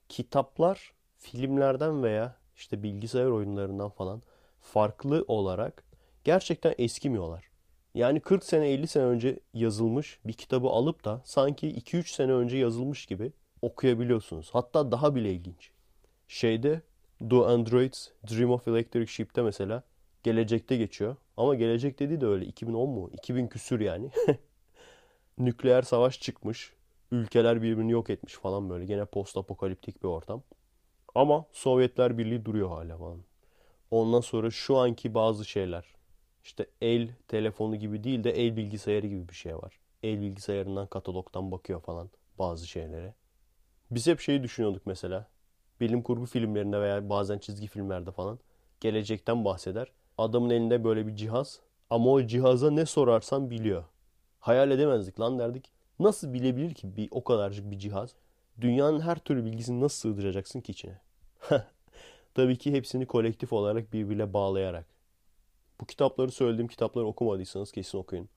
Kitaplar 0.09 0.93
filmlerden 1.17 2.03
veya 2.03 2.37
işte 2.57 2.83
bilgisayar 2.83 3.27
oyunlarından 3.27 3.89
falan 3.89 4.23
farklı 4.61 5.25
olarak 5.29 5.85
gerçekten 6.25 6.75
eskimiyorlar. 6.79 7.51
Yani 7.95 8.21
40 8.21 8.45
sene 8.45 8.69
50 8.69 8.87
sene 8.87 9.05
önce 9.05 9.41
yazılmış 9.55 10.19
bir 10.25 10.33
kitabı 10.33 10.69
alıp 10.69 11.05
da 11.05 11.23
sanki 11.25 11.69
2-3 11.69 12.15
sene 12.15 12.33
önce 12.33 12.57
yazılmış 12.57 13.07
gibi 13.07 13.33
okuyabiliyorsunuz. 13.63 14.51
Hatta 14.53 14.93
daha 14.93 15.15
bile 15.15 15.33
ilginç. 15.33 15.71
Şeyde 16.29 16.83
The 17.21 17.37
Androids 17.37 18.09
Dream 18.31 18.51
of 18.51 18.69
Electric 18.69 19.07
Sheep'te 19.13 19.43
mesela 19.43 19.83
gelecekte 20.23 20.77
geçiyor. 20.77 21.17
Ama 21.37 21.55
gelecek 21.55 21.99
dediği 21.99 22.21
de 22.21 22.27
öyle 22.27 22.45
2010 22.47 22.89
mu? 22.89 23.11
2000 23.13 23.47
küsür 23.49 23.81
yani. 23.81 24.11
Nükleer 25.39 25.83
savaş 25.83 26.21
çıkmış. 26.21 26.73
Ülkeler 27.11 27.63
birbirini 27.63 27.93
yok 27.93 28.11
etmiş 28.11 28.35
falan 28.35 28.71
böyle. 28.71 28.85
Gene 28.85 29.05
post 29.05 29.37
apokaliptik 29.37 30.03
bir 30.03 30.09
ortam. 30.09 30.43
Ama 31.15 31.47
Sovyetler 31.53 32.19
Birliği 32.19 32.45
duruyor 32.45 32.69
hala 32.69 32.99
falan. 32.99 33.23
Ondan 33.91 34.21
sonra 34.21 34.51
şu 34.51 34.77
anki 34.77 35.15
bazı 35.15 35.45
şeyler. 35.45 35.95
İşte 36.45 36.67
el 36.81 37.09
telefonu 37.29 37.77
gibi 37.77 38.05
değil 38.05 38.25
de 38.25 38.31
el 38.31 38.57
bilgisayarı 38.57 39.07
gibi 39.07 39.29
bir 39.29 39.35
şey 39.35 39.57
var. 39.57 39.81
El 40.03 40.21
bilgisayarından 40.21 40.87
katalogdan 40.87 41.53
bakıyor 41.53 41.81
falan 41.81 42.11
bazı 42.39 42.67
şeylere. 42.67 43.15
Biz 43.91 44.07
hep 44.07 44.21
şeyi 44.21 44.43
düşünüyorduk 44.43 44.87
mesela. 44.87 45.29
Bilim 45.81 46.03
kurgu 46.03 46.27
filmlerinde 46.27 46.81
veya 46.81 47.09
bazen 47.11 47.39
çizgi 47.39 47.67
filmlerde 47.67 48.11
falan 48.11 48.39
gelecekten 48.81 49.45
bahseder. 49.45 49.93
Adamın 50.19 50.51
elinde 50.51 50.85
böyle 50.85 51.07
bir 51.07 51.17
cihaz 51.17 51.61
ama 51.91 52.11
o 52.11 52.23
cihaza 52.23 52.71
ne 52.71 52.87
sorarsan 52.87 53.51
biliyor. 53.51 53.85
Hayal 54.41 54.71
edemezdik 54.71 55.21
lan 55.21 55.39
derdik. 55.39 55.71
Nasıl 55.99 56.33
bilebilir 56.33 56.75
ki 56.75 56.97
bir 56.97 57.09
o 57.11 57.25
kadarcık 57.25 57.71
bir 57.71 57.79
cihaz? 57.79 58.15
Dünyanın 58.61 59.01
her 59.01 59.19
türlü 59.19 59.45
bilgisini 59.45 59.81
nasıl 59.81 59.97
sığdıracaksın 59.97 60.61
ki 60.61 60.73
içine? 60.73 61.01
Tabii 62.35 62.59
ki 62.59 62.73
hepsini 62.73 63.07
kolektif 63.07 63.53
olarak 63.53 63.93
birbirine 63.93 64.33
bağlayarak. 64.33 64.87
Bu 65.81 65.87
kitapları 65.87 66.31
söylediğim 66.31 66.69
kitapları 66.69 67.07
okumadıysanız 67.07 67.73
kesin 67.73 67.99
okuyun. 67.99 68.29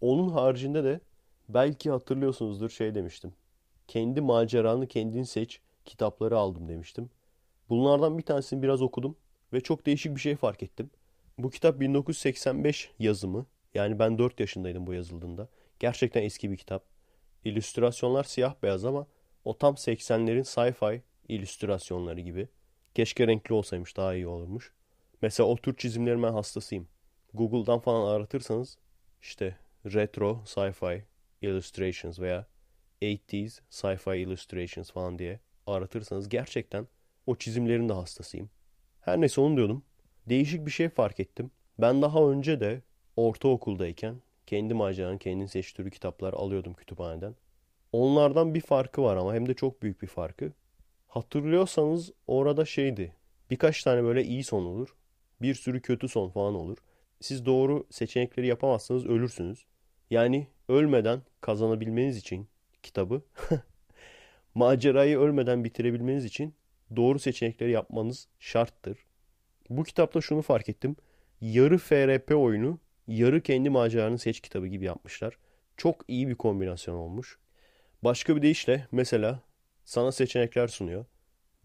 Onun 0.00 0.28
haricinde 0.28 0.84
de 0.84 1.00
belki 1.48 1.90
hatırlıyorsunuzdur 1.90 2.70
şey 2.70 2.94
demiştim. 2.94 3.32
Kendi 3.88 4.20
maceranı 4.20 4.86
kendin 4.86 5.22
seç 5.22 5.60
kitapları 5.84 6.38
aldım 6.38 6.68
demiştim. 6.68 7.10
Bunlardan 7.68 8.18
bir 8.18 8.22
tanesini 8.22 8.62
biraz 8.62 8.82
okudum 8.82 9.16
ve 9.52 9.60
çok 9.60 9.86
değişik 9.86 10.14
bir 10.14 10.20
şey 10.20 10.36
fark 10.36 10.62
ettim. 10.62 10.90
Bu 11.38 11.50
kitap 11.50 11.80
1985 11.80 12.90
yazımı. 12.98 13.46
Yani 13.74 13.98
ben 13.98 14.18
4 14.18 14.40
yaşındaydım 14.40 14.86
bu 14.86 14.94
yazıldığında. 14.94 15.48
Gerçekten 15.78 16.22
eski 16.22 16.50
bir 16.50 16.56
kitap. 16.56 16.84
İllüstrasyonlar 17.44 18.24
siyah 18.24 18.54
beyaz 18.62 18.84
ama 18.84 19.06
o 19.44 19.58
tam 19.58 19.74
80'lerin 19.74 20.44
sci-fi 20.44 21.02
illüstrasyonları 21.28 22.20
gibi. 22.20 22.48
Keşke 22.94 23.26
renkli 23.26 23.54
olsaymış 23.54 23.96
daha 23.96 24.14
iyi 24.14 24.26
olurmuş. 24.26 24.72
Mesela 25.22 25.48
o 25.48 25.56
tür 25.56 25.76
çizimlerin 25.76 26.22
hastasıyım. 26.22 26.88
Google'dan 27.34 27.78
falan 27.78 28.14
aratırsanız 28.14 28.78
işte 29.22 29.56
retro 29.86 30.42
sci-fi 30.46 31.02
illustrations 31.42 32.20
veya 32.20 32.46
80s 33.02 33.60
sci-fi 33.70 34.16
illustrations 34.16 34.90
falan 34.92 35.18
diye 35.18 35.40
aratırsanız 35.66 36.28
gerçekten 36.28 36.86
o 37.26 37.36
çizimlerin 37.36 37.88
de 37.88 37.92
hastasıyım. 37.92 38.50
Her 39.00 39.20
neyse 39.20 39.40
onu 39.40 39.56
diyordum. 39.56 39.82
Değişik 40.28 40.66
bir 40.66 40.70
şey 40.70 40.88
fark 40.88 41.20
ettim. 41.20 41.50
Ben 41.78 42.02
daha 42.02 42.30
önce 42.30 42.60
de 42.60 42.82
ortaokuldayken 43.16 44.16
kendi 44.46 44.74
maceranın 44.74 45.18
kendin 45.18 45.46
seçtiği 45.46 45.90
kitaplar 45.90 46.32
alıyordum 46.32 46.74
kütüphaneden. 46.74 47.34
Onlardan 47.92 48.54
bir 48.54 48.60
farkı 48.60 49.02
var 49.02 49.16
ama 49.16 49.34
hem 49.34 49.48
de 49.48 49.54
çok 49.54 49.82
büyük 49.82 50.02
bir 50.02 50.06
farkı. 50.06 50.52
Hatırlıyorsanız 51.08 52.12
orada 52.26 52.64
şeydi. 52.64 53.16
Birkaç 53.50 53.82
tane 53.82 54.02
böyle 54.02 54.24
iyi 54.24 54.44
son 54.44 54.64
olur. 54.64 54.96
Bir 55.42 55.54
sürü 55.54 55.82
kötü 55.82 56.08
son 56.08 56.30
falan 56.30 56.54
olur. 56.54 56.78
Siz 57.20 57.46
doğru 57.46 57.86
seçenekleri 57.90 58.46
yapamazsanız 58.46 59.06
ölürsünüz. 59.06 59.66
Yani 60.10 60.46
ölmeden 60.68 61.22
kazanabilmeniz 61.40 62.16
için 62.16 62.48
kitabı 62.82 63.22
macerayı 64.54 65.18
ölmeden 65.18 65.64
bitirebilmeniz 65.64 66.24
için 66.24 66.54
doğru 66.96 67.18
seçenekleri 67.18 67.70
yapmanız 67.70 68.28
şarttır. 68.38 68.98
Bu 69.70 69.84
kitapta 69.84 70.20
şunu 70.20 70.42
fark 70.42 70.68
ettim. 70.68 70.96
Yarı 71.40 71.78
FRP 71.78 72.36
oyunu, 72.36 72.78
yarı 73.08 73.40
kendi 73.40 73.70
maceranın 73.70 74.16
seç 74.16 74.40
kitabı 74.40 74.66
gibi 74.66 74.84
yapmışlar. 74.84 75.38
Çok 75.76 76.04
iyi 76.08 76.28
bir 76.28 76.34
kombinasyon 76.34 76.94
olmuş. 76.94 77.38
Başka 78.04 78.36
bir 78.36 78.42
deyişle 78.42 78.86
mesela 78.92 79.40
sana 79.84 80.12
seçenekler 80.12 80.68
sunuyor. 80.68 81.04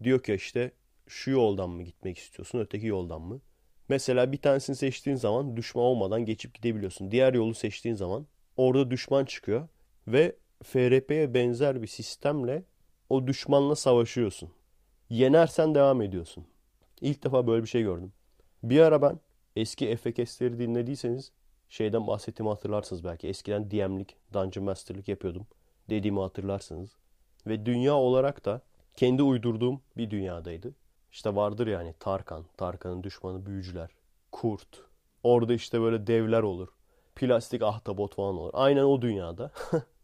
Diyor 0.02 0.22
ki 0.22 0.34
işte 0.34 0.72
şu 1.08 1.30
yoldan 1.30 1.70
mı 1.70 1.82
gitmek 1.82 2.18
istiyorsun, 2.18 2.58
öteki 2.58 2.86
yoldan 2.86 3.22
mı? 3.22 3.40
Mesela 3.88 4.32
bir 4.32 4.36
tanesini 4.36 4.76
seçtiğin 4.76 5.16
zaman 5.16 5.56
düşman 5.56 5.84
olmadan 5.84 6.24
geçip 6.24 6.54
gidebiliyorsun. 6.54 7.10
Diğer 7.10 7.34
yolu 7.34 7.54
seçtiğin 7.54 7.94
zaman 7.94 8.26
orada 8.56 8.90
düşman 8.90 9.24
çıkıyor 9.24 9.68
ve 10.06 10.36
FRP'ye 10.62 11.34
benzer 11.34 11.82
bir 11.82 11.86
sistemle 11.86 12.62
o 13.10 13.26
düşmanla 13.26 13.76
savaşıyorsun. 13.76 14.50
Yenersen 15.10 15.74
devam 15.74 16.02
ediyorsun. 16.02 16.44
İlk 17.00 17.24
defa 17.24 17.46
böyle 17.46 17.62
bir 17.62 17.68
şey 17.68 17.82
gördüm. 17.82 18.12
Bir 18.62 18.80
ara 18.80 19.02
ben 19.02 19.20
eski 19.56 19.96
FKS'leri 19.96 20.58
dinlediyseniz 20.58 21.32
şeyden 21.68 22.06
bahsettiğimi 22.06 22.50
hatırlarsınız 22.50 23.04
belki. 23.04 23.28
Eskiden 23.28 23.70
DM'lik, 23.70 24.16
Dungeon 24.32 24.64
Master'lık 24.64 25.08
yapıyordum. 25.08 25.46
Dediğimi 25.90 26.20
hatırlarsınız. 26.20 26.90
Ve 27.46 27.66
dünya 27.66 27.94
olarak 27.94 28.44
da 28.44 28.60
kendi 28.96 29.22
uydurduğum 29.22 29.80
bir 29.96 30.10
dünyadaydı. 30.10 30.74
İşte 31.12 31.36
vardır 31.36 31.66
yani 31.66 31.94
Tarkan, 32.00 32.44
Tarkan'ın 32.56 33.02
düşmanı 33.02 33.46
büyücüler, 33.46 33.90
kurt. 34.32 34.82
Orada 35.22 35.54
işte 35.54 35.80
böyle 35.80 36.06
devler 36.06 36.42
olur. 36.42 36.68
Plastik 37.14 37.62
ahtapot 37.62 38.14
falan 38.14 38.34
olur. 38.34 38.50
Aynen 38.52 38.84
o 38.84 39.02
dünyada. 39.02 39.50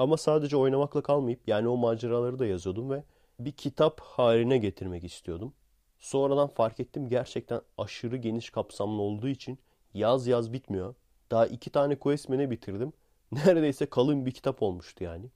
Ama 0.00 0.16
sadece 0.16 0.56
oynamakla 0.56 1.02
kalmayıp 1.02 1.40
yani 1.46 1.68
o 1.68 1.76
maceraları 1.76 2.38
da 2.38 2.46
yazıyordum 2.46 2.90
ve 2.90 3.04
bir 3.40 3.52
kitap 3.52 4.00
haline 4.00 4.58
getirmek 4.58 5.04
istiyordum. 5.04 5.52
Sonradan 5.98 6.48
fark 6.48 6.80
ettim 6.80 7.08
gerçekten 7.08 7.60
aşırı 7.78 8.16
geniş 8.16 8.50
kapsamlı 8.50 9.02
olduğu 9.02 9.28
için 9.28 9.58
yaz 9.94 10.26
yaz 10.26 10.52
bitmiyor. 10.52 10.94
Daha 11.30 11.46
iki 11.46 11.70
tane 11.70 11.98
quest 11.98 12.30
bitirdim. 12.30 12.92
Neredeyse 13.32 13.86
kalın 13.86 14.26
bir 14.26 14.30
kitap 14.30 14.62
olmuştu 14.62 15.04
yani. 15.04 15.26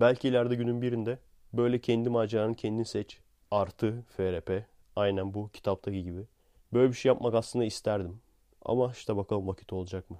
Belki 0.00 0.28
ileride 0.28 0.54
günün 0.54 0.82
birinde 0.82 1.18
böyle 1.52 1.80
kendi 1.80 2.08
maceranı 2.08 2.54
kendin 2.54 2.82
seç. 2.82 3.20
Artı 3.50 4.02
FRP. 4.16 4.64
Aynen 4.96 5.34
bu 5.34 5.48
kitaptaki 5.48 6.02
gibi. 6.02 6.26
Böyle 6.72 6.88
bir 6.88 6.96
şey 6.96 7.08
yapmak 7.08 7.34
aslında 7.34 7.64
isterdim. 7.64 8.20
Ama 8.64 8.92
işte 8.92 9.16
bakalım 9.16 9.48
vakit 9.48 9.72
olacak 9.72 10.10
mı? 10.10 10.18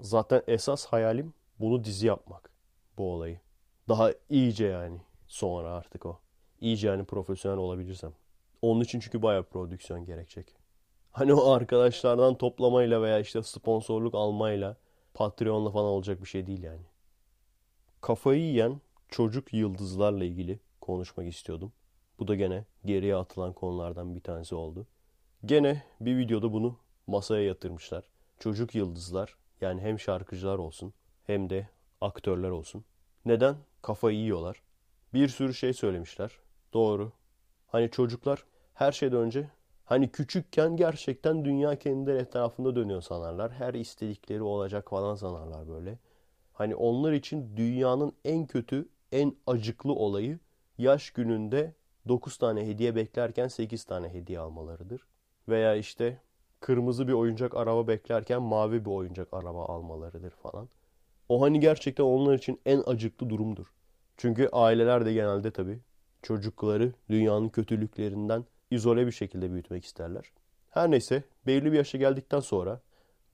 Zaten 0.00 0.42
esas 0.46 0.86
hayalim 0.86 1.34
bunu 1.60 1.84
dizi 1.84 2.06
yapmak. 2.06 2.53
Bu 2.98 3.12
olayı. 3.12 3.40
Daha 3.88 4.10
iyice 4.30 4.66
yani. 4.66 4.98
Sonra 5.28 5.72
artık 5.72 6.06
o. 6.06 6.18
İyice 6.60 6.88
yani 6.88 7.04
profesyonel 7.04 7.58
olabilirsem. 7.58 8.12
Onun 8.62 8.80
için 8.80 9.00
çünkü 9.00 9.22
bayağı 9.22 9.42
prodüksiyon 9.42 10.04
gerekecek. 10.04 10.56
Hani 11.10 11.34
o 11.34 11.50
arkadaşlardan 11.50 12.38
toplamayla 12.38 13.02
veya 13.02 13.18
işte 13.18 13.42
sponsorluk 13.42 14.14
almayla 14.14 14.76
Patreon'la 15.14 15.70
falan 15.70 15.86
olacak 15.86 16.22
bir 16.22 16.28
şey 16.28 16.46
değil 16.46 16.62
yani. 16.62 16.82
Kafayı 18.00 18.40
yiyen 18.40 18.80
çocuk 19.08 19.54
yıldızlarla 19.54 20.24
ilgili 20.24 20.60
konuşmak 20.80 21.26
istiyordum. 21.26 21.72
Bu 22.18 22.28
da 22.28 22.34
gene 22.34 22.64
geriye 22.84 23.16
atılan 23.16 23.52
konulardan 23.52 24.14
bir 24.14 24.20
tanesi 24.20 24.54
oldu. 24.54 24.86
Gene 25.44 25.82
bir 26.00 26.16
videoda 26.16 26.52
bunu 26.52 26.76
masaya 27.06 27.44
yatırmışlar. 27.44 28.04
Çocuk 28.38 28.74
yıldızlar 28.74 29.36
yani 29.60 29.80
hem 29.80 30.00
şarkıcılar 30.00 30.58
olsun 30.58 30.94
hem 31.26 31.50
de 31.50 31.68
aktörler 32.00 32.50
olsun. 32.50 32.84
Neden? 33.24 33.56
Kafayı 33.82 34.18
yiyorlar. 34.18 34.62
Bir 35.14 35.28
sürü 35.28 35.54
şey 35.54 35.72
söylemişler. 35.72 36.38
Doğru. 36.72 37.12
Hani 37.66 37.90
çocuklar 37.90 38.44
her 38.74 38.92
şeyden 38.92 39.18
önce 39.18 39.50
hani 39.84 40.08
küçükken 40.12 40.76
gerçekten 40.76 41.44
dünya 41.44 41.78
kendileri 41.78 42.18
etrafında 42.18 42.76
dönüyor 42.76 43.02
sanarlar. 43.02 43.52
Her 43.52 43.74
istedikleri 43.74 44.42
olacak 44.42 44.90
falan 44.90 45.14
sanarlar 45.14 45.68
böyle. 45.68 45.98
Hani 46.52 46.74
onlar 46.76 47.12
için 47.12 47.56
dünyanın 47.56 48.12
en 48.24 48.46
kötü, 48.46 48.88
en 49.12 49.36
acıklı 49.46 49.92
olayı 49.92 50.38
yaş 50.78 51.10
gününde 51.10 51.74
9 52.08 52.36
tane 52.36 52.66
hediye 52.66 52.96
beklerken 52.96 53.48
8 53.48 53.84
tane 53.84 54.08
hediye 54.08 54.38
almalarıdır. 54.38 55.06
Veya 55.48 55.74
işte 55.76 56.20
kırmızı 56.60 57.08
bir 57.08 57.12
oyuncak 57.12 57.54
araba 57.56 57.88
beklerken 57.88 58.42
mavi 58.42 58.84
bir 58.84 58.90
oyuncak 58.90 59.28
araba 59.34 59.66
almalarıdır 59.66 60.30
falan. 60.30 60.68
O 61.28 61.42
hani 61.42 61.60
gerçekten 61.60 62.04
onlar 62.04 62.34
için 62.34 62.60
en 62.66 62.82
acıklı 62.86 63.30
durumdur. 63.30 63.66
Çünkü 64.16 64.48
aileler 64.52 65.06
de 65.06 65.12
genelde 65.12 65.50
tabii 65.50 65.78
çocukları 66.22 66.92
dünyanın 67.10 67.48
kötülüklerinden 67.48 68.44
izole 68.70 69.06
bir 69.06 69.12
şekilde 69.12 69.52
büyütmek 69.52 69.84
isterler. 69.84 70.24
Her 70.70 70.90
neyse 70.90 71.22
belli 71.46 71.72
bir 71.72 71.76
yaşa 71.76 71.98
geldikten 71.98 72.40
sonra 72.40 72.80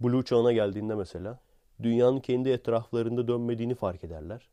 Blue 0.00 0.24
çağına 0.24 0.52
geldiğinde 0.52 0.94
mesela 0.94 1.40
dünyanın 1.82 2.20
kendi 2.20 2.48
etraflarında 2.48 3.28
dönmediğini 3.28 3.74
fark 3.74 4.04
ederler. 4.04 4.48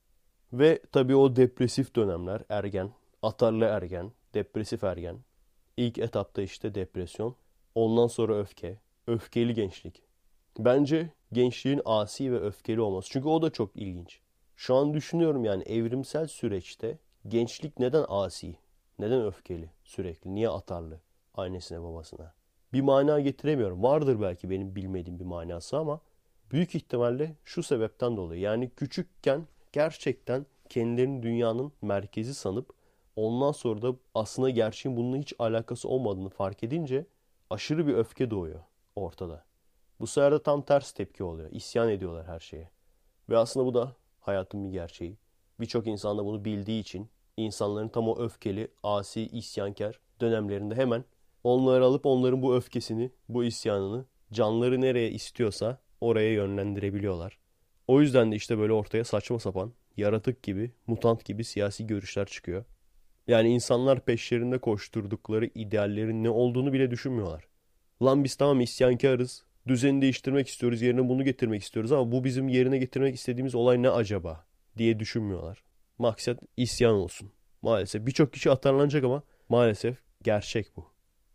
Ve 0.54 0.82
tabii 0.92 1.16
o 1.16 1.36
depresif 1.36 1.96
dönemler 1.96 2.42
ergen, 2.50 2.92
atarlı 3.22 3.66
ergen, 3.66 4.12
depresif 4.34 4.84
ergen. 4.84 5.18
İlk 5.78 5.98
etapta 5.98 6.42
işte 6.42 6.76
depresyon, 6.76 7.36
ondan 7.76 8.08
sonra 8.08 8.40
öfke, 8.40 8.78
öfkeli 9.08 9.54
gençlik. 9.54 10.02
Bence 10.60 11.10
gençliğin 11.32 11.82
asi 11.86 12.32
ve 12.32 12.40
öfkeli 12.40 12.82
olması. 12.82 13.10
Çünkü 13.10 13.28
o 13.28 13.42
da 13.42 13.50
çok 13.50 13.76
ilginç. 13.76 14.20
Şu 14.56 14.76
an 14.76 14.94
düşünüyorum 14.94 15.46
yani 15.46 15.64
evrimsel 15.64 16.28
süreçte 16.28 16.98
gençlik 17.28 17.80
neden 17.80 18.06
asi? 18.10 18.56
Neden 19.00 19.26
öfkeli 19.26 19.70
sürekli? 19.84 20.36
Niye 20.36 20.50
atarlı 20.50 21.00
annesine 21.34 21.84
babasına? 21.84 22.34
Bir 22.74 22.82
mana 22.82 23.20
getiremiyorum. 23.20 23.84
Vardır 23.84 24.22
belki 24.22 24.50
benim 24.50 24.76
bilmediğim 24.76 25.20
bir 25.20 25.26
manası 25.26 25.78
ama 25.78 26.02
büyük 26.52 26.76
ihtimalle 26.76 27.36
şu 27.44 27.64
sebepten 27.64 28.18
dolayı. 28.18 28.42
Yani 28.42 28.70
küçükken 28.70 29.48
gerçekten 29.72 30.46
kendilerini 30.70 31.24
dünyanın 31.24 31.72
merkezi 31.82 32.34
sanıp 32.34 32.74
ondan 33.16 33.52
sonra 33.52 33.82
da 33.82 33.96
aslında 34.16 34.50
gerçeğin 34.50 34.98
bununla 34.98 35.18
hiç 35.18 35.34
alakası 35.40 35.90
olmadığını 35.90 36.30
fark 36.30 36.64
edince 36.64 37.06
aşırı 37.50 37.88
bir 37.88 37.94
öfke 37.94 38.32
doğuyor 38.32 38.60
ortada. 38.96 39.46
Bu 40.00 40.08
sefer 40.08 40.32
de 40.32 40.44
tam 40.44 40.62
ters 40.62 40.92
tepki 40.92 41.24
oluyor. 41.24 41.52
İsyan 41.52 41.90
ediyorlar 41.90 42.28
her 42.28 42.40
şeye. 42.40 42.70
Ve 43.30 43.38
aslında 43.38 43.66
bu 43.66 43.74
da 43.74 43.96
hayatın 44.20 44.66
bir 44.66 44.70
gerçeği. 44.70 45.18
Birçok 45.60 45.88
insan 45.88 46.18
da 46.18 46.26
bunu 46.26 46.46
bildiği 46.46 46.82
için 46.82 47.10
insanların 47.38 47.90
tam 47.90 48.08
o 48.10 48.20
öfkeli, 48.20 48.68
asi, 48.84 49.28
isyankar 49.28 50.00
dönemlerinde 50.22 50.76
hemen 50.76 51.06
onları 51.44 51.86
alıp 51.86 52.06
onların 52.06 52.42
bu 52.42 52.56
öfkesini, 52.56 53.12
bu 53.30 53.44
isyanını 53.44 54.06
canları 54.32 54.82
nereye 54.82 55.12
istiyorsa 55.12 55.80
oraya 56.02 56.34
yönlendirebiliyorlar. 56.34 57.38
O 57.88 58.02
yüzden 58.02 58.32
de 58.32 58.36
işte 58.36 58.58
böyle 58.58 58.74
ortaya 58.74 59.04
saçma 59.04 59.40
sapan, 59.40 59.74
yaratık 59.98 60.44
gibi, 60.44 60.72
mutant 60.88 61.26
gibi 61.26 61.44
siyasi 61.44 61.88
görüşler 61.88 62.26
çıkıyor. 62.26 62.66
Yani 63.28 63.50
insanlar 63.50 64.06
peşlerinde 64.06 64.58
koşturdukları 64.58 65.46
ideallerin 65.46 66.24
ne 66.24 66.30
olduğunu 66.30 66.74
bile 66.74 66.92
düşünmüyorlar. 66.92 67.48
Lan 68.02 68.24
biz 68.24 68.36
tamam 68.36 68.62
isyankarız, 68.62 69.44
düzeni 69.68 70.02
değiştirmek 70.02 70.48
istiyoruz, 70.48 70.82
yerine 70.82 71.10
bunu 71.10 71.24
getirmek 71.24 71.64
istiyoruz 71.64 71.92
ama 71.92 72.12
bu 72.12 72.24
bizim 72.24 72.48
yerine 72.48 72.78
getirmek 72.78 73.16
istediğimiz 73.16 73.56
olay 73.56 73.82
ne 73.82 73.90
acaba 73.90 74.46
diye 74.78 75.00
düşünmüyorlar. 75.00 75.64
Maksat 75.98 76.40
isyan 76.58 76.94
olsun. 76.94 77.32
Maalesef 77.62 78.06
birçok 78.06 78.34
kişi 78.34 78.52
atarlanacak 78.52 79.04
ama 79.04 79.24
maalesef 79.50 79.98
gerçek 80.24 80.76
bu. 80.76 80.86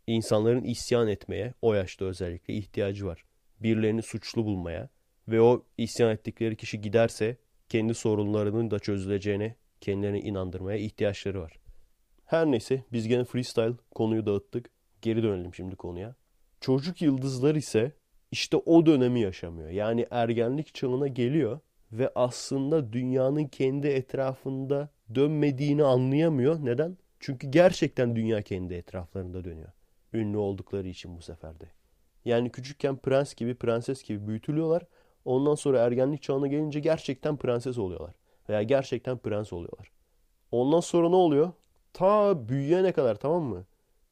İnsanların 0.07 0.63
isyan 0.63 1.07
etmeye 1.07 1.53
o 1.61 1.73
yaşta 1.73 2.05
özellikle 2.05 2.53
ihtiyacı 2.53 3.05
var. 3.05 3.25
Birilerini 3.59 4.01
suçlu 4.01 4.45
bulmaya 4.45 4.89
ve 5.27 5.41
o 5.41 5.65
isyan 5.77 6.11
ettikleri 6.11 6.55
kişi 6.55 6.81
giderse 6.81 7.37
kendi 7.69 7.93
sorunlarının 7.93 8.71
da 8.71 8.79
çözüleceğine 8.79 9.55
kendilerini 9.81 10.19
inandırmaya 10.19 10.77
ihtiyaçları 10.77 11.41
var. 11.41 11.59
Her 12.25 12.45
neyse 12.45 12.83
biz 12.91 13.07
gene 13.07 13.23
freestyle 13.23 13.73
konuyu 13.95 14.25
dağıttık. 14.25 14.69
Geri 15.01 15.23
dönelim 15.23 15.53
şimdi 15.53 15.75
konuya. 15.75 16.15
Çocuk 16.61 17.01
yıldızlar 17.01 17.55
ise 17.55 17.91
işte 18.33 18.57
o 18.57 18.85
dönemi 18.85 19.19
yaşamıyor. 19.19 19.69
Yani 19.69 20.07
ergenlik 20.11 20.73
çağına 20.73 21.07
geliyor 21.07 21.59
ve 21.91 22.11
aslında 22.15 22.93
dünyanın 22.93 23.45
kendi 23.45 23.87
etrafında 23.87 24.89
dönmediğini 25.15 25.83
anlayamıyor. 25.83 26.65
Neden? 26.65 26.97
Çünkü 27.19 27.47
gerçekten 27.47 28.15
dünya 28.15 28.41
kendi 28.41 28.73
etraflarında 28.73 29.43
dönüyor. 29.43 29.71
Ünlü 30.13 30.37
oldukları 30.37 30.87
için 30.87 31.17
bu 31.17 31.21
seferde. 31.21 31.65
Yani 32.25 32.49
küçükken 32.51 32.97
prens 32.97 33.35
gibi, 33.35 33.55
prenses 33.55 34.03
gibi 34.03 34.27
büyütülüyorlar. 34.27 34.83
Ondan 35.25 35.55
sonra 35.55 35.79
ergenlik 35.79 36.21
çağına 36.21 36.47
gelince 36.47 36.79
gerçekten 36.79 37.37
prenses 37.37 37.77
oluyorlar. 37.77 38.15
Veya 38.49 38.63
gerçekten 38.63 39.17
prens 39.17 39.53
oluyorlar. 39.53 39.91
Ondan 40.51 40.79
sonra 40.79 41.09
ne 41.09 41.15
oluyor? 41.15 41.51
Ta 41.93 42.47
büyüyene 42.49 42.91
kadar 42.91 43.15
tamam 43.15 43.43
mı? 43.43 43.65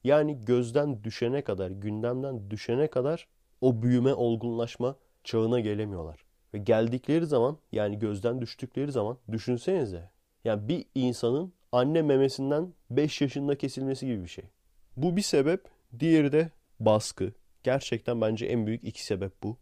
Yani 0.04 0.46
gözden 0.46 1.04
düşene 1.04 1.42
kadar, 1.42 1.72
gündemden 1.72 2.52
düşene 2.52 2.88
kadar 2.88 3.28
o 3.62 3.82
büyüme, 3.82 4.14
olgunlaşma 4.14 4.96
çağına 5.24 5.60
gelemiyorlar. 5.60 6.26
Ve 6.54 6.58
geldikleri 6.58 7.26
zaman 7.26 7.58
yani 7.72 8.00
gözden 8.00 8.42
düştükleri 8.42 8.92
zaman 8.92 9.18
düşünsenize. 9.32 10.10
Yani 10.44 10.68
bir 10.68 10.86
insanın 10.96 11.54
anne 11.72 12.02
memesinden 12.02 12.74
5 12.90 13.22
yaşında 13.22 13.58
kesilmesi 13.58 14.06
gibi 14.06 14.24
bir 14.24 14.30
şey. 14.30 14.46
Bu 14.98 15.18
bir 15.18 15.22
sebep. 15.22 15.64
Diğeri 16.00 16.32
de 16.32 16.50
baskı. 16.80 17.32
Gerçekten 17.64 18.22
bence 18.22 18.46
en 18.46 18.68
büyük 18.68 18.84
iki 18.84 19.06
sebep 19.06 19.44
bu. 19.44 19.58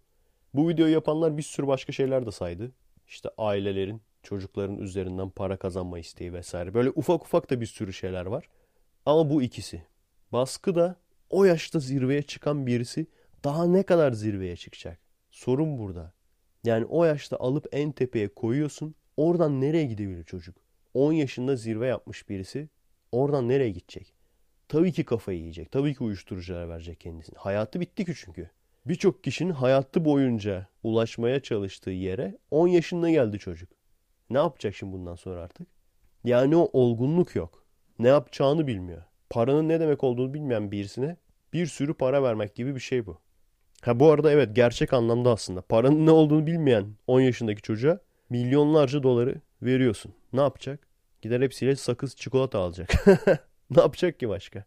Bu 0.54 0.70
videoyu 0.70 0.94
yapanlar 0.94 1.38
bir 1.38 1.44
sürü 1.44 1.68
başka 1.68 1.94
şeyler 1.94 2.26
de 2.26 2.32
saydı. 2.32 2.72
İşte 3.08 3.30
ailelerin 3.38 4.02
çocukların 4.24 4.78
üzerinden 4.78 5.30
para 5.30 5.58
kazanma 5.58 6.00
isteği 6.00 6.34
vesaire. 6.34 6.74
Böyle 6.74 6.90
ufak 6.90 7.24
ufak 7.24 7.50
da 7.50 7.62
bir 7.62 7.66
sürü 7.66 7.94
şeyler 7.94 8.26
var. 8.26 8.50
Ama 9.06 9.30
bu 9.30 9.42
ikisi. 9.42 9.84
Baskı 10.32 10.76
da 10.76 10.96
o 11.30 11.46
yaşta 11.46 11.80
zirveye 11.80 12.22
çıkan 12.22 12.68
birisi 12.68 13.08
daha 13.44 13.66
ne 13.66 13.84
kadar 13.84 14.12
zirveye 14.12 14.56
çıkacak? 14.56 15.00
Sorun 15.32 15.78
burada. 15.78 16.14
Yani 16.64 16.86
o 16.86 17.06
yaşta 17.06 17.38
alıp 17.38 17.68
en 17.72 17.92
tepeye 17.92 18.28
koyuyorsun. 18.28 18.96
Oradan 19.18 19.62
nereye 19.62 19.86
gidebilir 19.86 20.24
çocuk? 20.24 20.56
10 20.94 21.14
yaşında 21.14 21.56
zirve 21.56 21.88
yapmış 21.88 22.30
birisi 22.30 22.70
oradan 23.12 23.50
nereye 23.50 23.70
gidecek? 23.70 24.14
Tabii 24.68 24.92
ki 24.92 25.06
kafayı 25.06 25.40
yiyecek. 25.40 25.72
Tabii 25.72 25.96
ki 25.96 26.04
uyuşturuculara 26.04 26.70
verecek 26.70 27.00
kendisini. 27.00 27.38
Hayatı 27.38 27.80
bitti 27.80 28.06
ki 28.06 28.14
çünkü. 28.16 28.50
Birçok 28.86 29.24
kişinin 29.24 29.52
hayatı 29.52 30.06
boyunca 30.06 30.68
ulaşmaya 30.84 31.40
çalıştığı 31.40 31.92
yere 31.92 32.38
10 32.52 32.68
yaşında 32.68 33.10
geldi 33.10 33.40
çocuk. 33.40 33.70
Ne 34.30 34.38
yapacak 34.38 34.76
şimdi 34.76 34.94
bundan 34.94 35.16
sonra 35.16 35.42
artık? 35.42 35.68
Yani 36.24 36.56
o 36.56 36.70
olgunluk 36.74 37.36
yok. 37.36 37.66
Ne 38.00 38.08
yapacağını 38.08 38.68
bilmiyor. 38.68 39.04
Paranın 39.30 39.70
ne 39.70 39.80
demek 39.80 40.04
olduğunu 40.04 40.34
bilmeyen 40.34 40.72
birisine 40.72 41.18
bir 41.54 41.66
sürü 41.66 41.94
para 41.94 42.24
vermek 42.24 42.56
gibi 42.56 42.76
bir 42.76 42.80
şey 42.80 43.06
bu. 43.06 43.20
Ha 43.82 44.00
bu 44.00 44.12
arada 44.12 44.32
evet 44.32 44.56
gerçek 44.56 44.94
anlamda 44.94 45.32
aslında. 45.32 45.62
Paranın 45.62 46.06
ne 46.06 46.12
olduğunu 46.12 46.48
bilmeyen 46.48 46.86
10 47.08 47.22
yaşındaki 47.22 47.62
çocuğa 47.62 48.00
milyonlarca 48.30 49.04
doları 49.04 49.42
veriyorsun. 49.62 50.14
Ne 50.34 50.42
yapacak? 50.42 50.88
Gider 51.22 51.42
hepsiyle 51.42 51.76
sakız 51.76 52.16
çikolata 52.16 52.60
alacak. 52.60 53.06
ne 53.70 53.82
yapacak 53.82 54.20
ki 54.20 54.30
başka? 54.30 54.64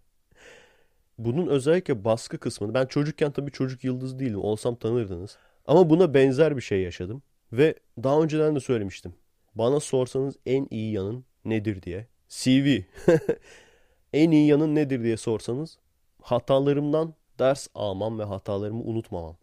Bunun 1.18 1.46
özellikle 1.46 2.04
baskı 2.04 2.38
kısmını 2.38 2.74
ben 2.74 2.86
çocukken 2.86 3.32
tabii 3.32 3.50
çocuk 3.50 3.84
yıldız 3.84 4.18
değilim. 4.18 4.40
Olsam 4.40 4.76
tanırdınız. 4.76 5.38
Ama 5.66 5.90
buna 5.90 6.14
benzer 6.14 6.56
bir 6.56 6.62
şey 6.62 6.82
yaşadım. 6.82 7.22
Ve 7.52 7.74
daha 8.02 8.22
önceden 8.22 8.54
de 8.54 8.60
söylemiştim. 8.60 9.14
Bana 9.54 9.80
sorsanız 9.80 10.36
en 10.46 10.66
iyi 10.70 10.92
yanın 10.92 11.24
nedir 11.44 11.82
diye. 11.82 12.06
CV. 12.28 12.78
en 14.12 14.30
iyi 14.30 14.46
yanın 14.46 14.74
nedir 14.74 15.02
diye 15.02 15.16
sorsanız 15.16 15.78
hatalarımdan 16.22 17.14
ders 17.42 17.68
almam 17.74 18.18
ve 18.18 18.24
hatalarımı 18.24 18.82
unutmamam. 18.82 19.36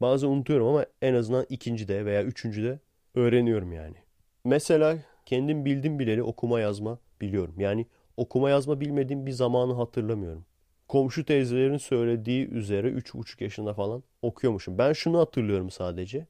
Bazen 0.00 0.28
unutuyorum 0.28 0.66
ama 0.66 0.86
en 1.02 1.14
azından 1.14 1.46
ikincide 1.48 2.04
veya 2.04 2.24
üçüncüde 2.24 2.78
öğreniyorum 3.14 3.72
yani. 3.72 3.96
Mesela 4.44 4.98
kendim 5.26 5.64
bildim 5.64 5.98
bileli 5.98 6.22
okuma 6.22 6.60
yazma 6.60 6.98
biliyorum. 7.20 7.54
Yani 7.58 7.86
okuma 8.16 8.50
yazma 8.50 8.80
bilmediğim 8.80 9.26
bir 9.26 9.32
zamanı 9.32 9.74
hatırlamıyorum. 9.74 10.44
Komşu 10.88 11.24
teyzelerin 11.24 11.76
söylediği 11.76 12.48
üzere 12.48 12.88
3,5 12.88 13.44
yaşında 13.44 13.74
falan 13.74 14.02
okuyormuşum. 14.22 14.78
Ben 14.78 14.92
şunu 14.92 15.18
hatırlıyorum 15.18 15.70
sadece. 15.70 16.26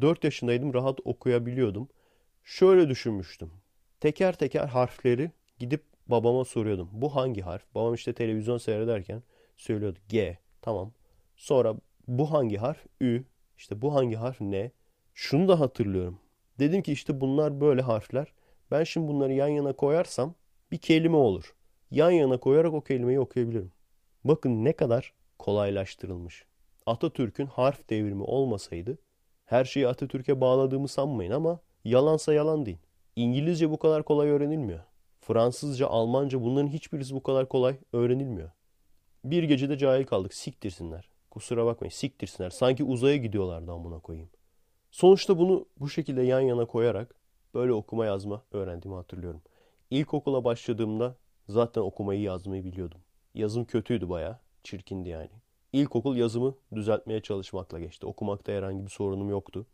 4 0.00 0.24
yaşındaydım 0.24 0.74
rahat 0.74 0.98
okuyabiliyordum. 1.04 1.88
Şöyle 2.44 2.88
düşünmüştüm. 2.88 3.50
Teker 4.00 4.38
teker 4.38 4.66
harfleri 4.66 5.30
gidip 5.58 5.82
babama 6.06 6.44
soruyordum. 6.44 6.88
Bu 6.92 7.16
hangi 7.16 7.40
harf? 7.40 7.74
Babam 7.74 7.94
işte 7.94 8.12
televizyon 8.12 8.58
seyrederken 8.58 9.22
söylüyordu. 9.56 9.98
G. 10.08 10.38
Tamam. 10.64 10.92
Sonra 11.36 11.74
bu 12.08 12.32
hangi 12.32 12.56
harf? 12.56 12.86
Ü. 13.00 13.24
İşte 13.58 13.82
bu 13.82 13.94
hangi 13.94 14.16
harf 14.16 14.40
ne? 14.40 14.70
Şunu 15.14 15.48
da 15.48 15.60
hatırlıyorum. 15.60 16.18
Dedim 16.58 16.82
ki 16.82 16.92
işte 16.92 17.20
bunlar 17.20 17.60
böyle 17.60 17.82
harfler. 17.82 18.32
Ben 18.70 18.84
şimdi 18.84 19.08
bunları 19.08 19.32
yan 19.32 19.48
yana 19.48 19.72
koyarsam 19.72 20.34
bir 20.72 20.78
kelime 20.78 21.16
olur. 21.16 21.54
Yan 21.90 22.10
yana 22.10 22.40
koyarak 22.40 22.74
o 22.74 22.80
kelimeyi 22.80 23.20
okuyabilirim. 23.20 23.72
Bakın 24.24 24.64
ne 24.64 24.72
kadar 24.72 25.14
kolaylaştırılmış. 25.38 26.44
Atatürk'ün 26.86 27.46
harf 27.46 27.90
devrimi 27.90 28.22
olmasaydı 28.22 28.98
her 29.44 29.64
şeyi 29.64 29.88
Atatürk'e 29.88 30.40
bağladığımı 30.40 30.88
sanmayın 30.88 31.30
ama 31.30 31.60
yalansa 31.84 32.34
yalan 32.34 32.66
deyin. 32.66 32.80
İngilizce 33.16 33.70
bu 33.70 33.78
kadar 33.78 34.02
kolay 34.02 34.28
öğrenilmiyor. 34.28 34.80
Fransızca, 35.20 35.86
Almanca 35.86 36.42
bunların 36.42 36.68
hiçbirisi 36.68 37.14
bu 37.14 37.22
kadar 37.22 37.48
kolay 37.48 37.76
öğrenilmiyor. 37.92 38.50
Bir 39.24 39.42
gecede 39.42 39.78
cahil 39.78 40.06
kaldık. 40.06 40.34
Siktirsinler. 40.34 41.08
Kusura 41.30 41.66
bakmayın 41.66 41.90
siktirsinler. 41.90 42.50
Sanki 42.50 42.84
uzaya 42.84 43.16
gidiyorlardı 43.16 43.72
amına 43.72 43.98
koyayım. 43.98 44.28
Sonuçta 44.90 45.38
bunu 45.38 45.66
bu 45.80 45.88
şekilde 45.88 46.22
yan 46.22 46.40
yana 46.40 46.64
koyarak 46.64 47.14
böyle 47.54 47.72
okuma 47.72 48.06
yazma 48.06 48.42
öğrendiğimi 48.52 48.96
hatırlıyorum. 48.96 49.42
İlkokula 49.90 50.44
başladığımda 50.44 51.16
zaten 51.48 51.80
okumayı 51.80 52.20
yazmayı 52.20 52.64
biliyordum. 52.64 53.00
Yazım 53.34 53.64
kötüydü 53.64 54.08
baya. 54.08 54.40
Çirkindi 54.62 55.08
yani. 55.08 55.30
İlkokul 55.72 56.16
yazımı 56.16 56.54
düzeltmeye 56.74 57.20
çalışmakla 57.20 57.80
geçti. 57.80 58.06
Okumakta 58.06 58.52
herhangi 58.52 58.84
bir 58.84 58.90
sorunum 58.90 59.28
yoktu. 59.28 59.66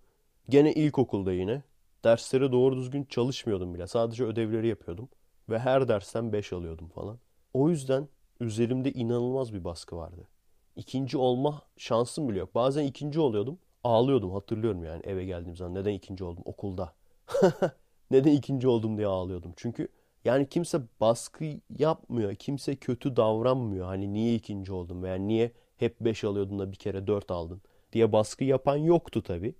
Gene 0.48 0.72
ilkokulda 0.72 1.32
yine 1.32 1.62
derslere 2.04 2.52
doğru 2.52 2.76
düzgün 2.76 3.04
çalışmıyordum 3.04 3.74
bile. 3.74 3.86
Sadece 3.86 4.24
ödevleri 4.24 4.68
yapıyordum. 4.68 5.08
Ve 5.48 5.58
her 5.58 5.88
dersten 5.88 6.32
5 6.32 6.52
alıyordum 6.52 6.88
falan. 6.88 7.18
O 7.54 7.70
yüzden 7.70 8.08
üzerimde 8.40 8.92
inanılmaz 8.92 9.54
bir 9.54 9.64
baskı 9.64 9.96
vardı. 9.96 10.28
İkinci 10.76 11.18
olma 11.18 11.62
şansım 11.76 12.28
bile 12.28 12.38
yok. 12.38 12.54
Bazen 12.54 12.84
ikinci 12.84 13.20
oluyordum. 13.20 13.58
Ağlıyordum 13.84 14.30
hatırlıyorum 14.30 14.84
yani 14.84 15.02
eve 15.04 15.24
geldiğim 15.24 15.56
zaman. 15.56 15.74
Neden 15.74 15.92
ikinci 15.92 16.24
oldum 16.24 16.42
okulda? 16.46 16.94
Neden 18.10 18.32
ikinci 18.32 18.68
oldum 18.68 18.96
diye 18.96 19.06
ağlıyordum. 19.06 19.52
Çünkü 19.56 19.88
yani 20.24 20.48
kimse 20.48 20.80
baskı 21.00 21.44
yapmıyor. 21.78 22.34
Kimse 22.34 22.76
kötü 22.76 23.16
davranmıyor. 23.16 23.86
Hani 23.86 24.12
niye 24.12 24.34
ikinci 24.34 24.72
oldun 24.72 25.02
veya 25.02 25.14
niye 25.14 25.52
hep 25.76 26.00
5 26.00 26.24
alıyordun 26.24 26.58
da 26.58 26.72
bir 26.72 26.76
kere 26.76 27.06
4 27.06 27.30
aldın 27.30 27.62
diye 27.92 28.12
baskı 28.12 28.44
yapan 28.44 28.76
yoktu 28.76 29.22
tabii. 29.22 29.54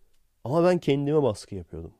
Ama 0.44 0.64
ben 0.64 0.78
kendime 0.78 1.22
baskı 1.22 1.54
yapıyordum. 1.54 1.92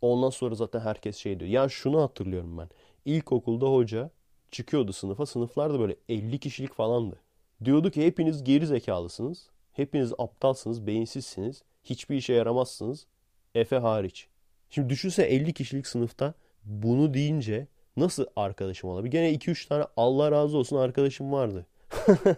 Ondan 0.00 0.30
sonra 0.30 0.54
zaten 0.54 0.80
herkes 0.80 1.16
şey 1.16 1.40
diyor. 1.40 1.50
Ya 1.50 1.68
şunu 1.68 2.02
hatırlıyorum 2.02 2.58
ben. 2.58 2.68
İlkokulda 3.04 3.66
hoca 3.66 4.10
çıkıyordu 4.50 4.92
sınıfa. 4.92 5.26
Sınıflar 5.26 5.74
da 5.74 5.80
böyle 5.80 5.96
50 6.08 6.38
kişilik 6.38 6.74
falandı. 6.74 7.20
Diyordu 7.64 7.90
ki 7.90 8.06
hepiniz 8.06 8.44
geri 8.44 8.66
zekalısınız. 8.66 9.50
Hepiniz 9.72 10.12
aptalsınız, 10.18 10.86
beyinsizsiniz. 10.86 11.62
Hiçbir 11.84 12.16
işe 12.16 12.32
yaramazsınız. 12.32 13.06
Efe 13.54 13.76
hariç. 13.76 14.28
Şimdi 14.70 14.88
düşünse 14.88 15.22
50 15.22 15.52
kişilik 15.52 15.86
sınıfta 15.86 16.34
bunu 16.64 17.14
deyince 17.14 17.66
Nasıl 17.98 18.26
arkadaşım 18.36 18.90
olabilir? 18.90 19.12
Gene 19.12 19.32
2-3 19.34 19.68
tane 19.68 19.84
Allah 19.96 20.30
razı 20.30 20.58
olsun 20.58 20.76
arkadaşım 20.76 21.32
vardı. 21.32 21.66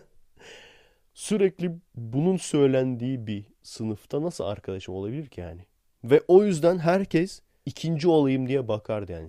Sürekli 1.15 1.73
bunun 1.95 2.37
söylendiği 2.37 3.27
bir 3.27 3.45
sınıfta 3.63 4.23
nasıl 4.23 4.45
arkadaşım 4.45 4.95
olabilir 4.95 5.27
ki 5.27 5.41
yani? 5.41 5.61
Ve 6.05 6.23
o 6.29 6.45
yüzden 6.45 6.79
herkes 6.79 7.43
ikinci 7.67 8.09
olayım 8.09 8.49
diye 8.49 8.69
bakardı 8.69 9.13
yani. 9.13 9.29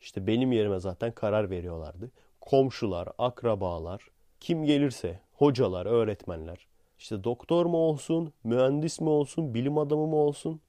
İşte 0.00 0.26
benim 0.26 0.52
yerime 0.52 0.80
zaten 0.80 1.12
karar 1.12 1.50
veriyorlardı. 1.50 2.10
Komşular, 2.40 3.08
akrabalar, 3.18 4.10
kim 4.40 4.64
gelirse, 4.64 5.20
hocalar, 5.32 5.86
öğretmenler. 5.86 6.66
İşte 6.98 7.24
doktor 7.24 7.66
mu 7.66 7.76
olsun, 7.76 8.32
mühendis 8.44 9.00
mi 9.00 9.08
olsun, 9.08 9.54
bilim 9.54 9.78
adamı 9.78 10.06
mı 10.06 10.16
olsun. 10.16 10.60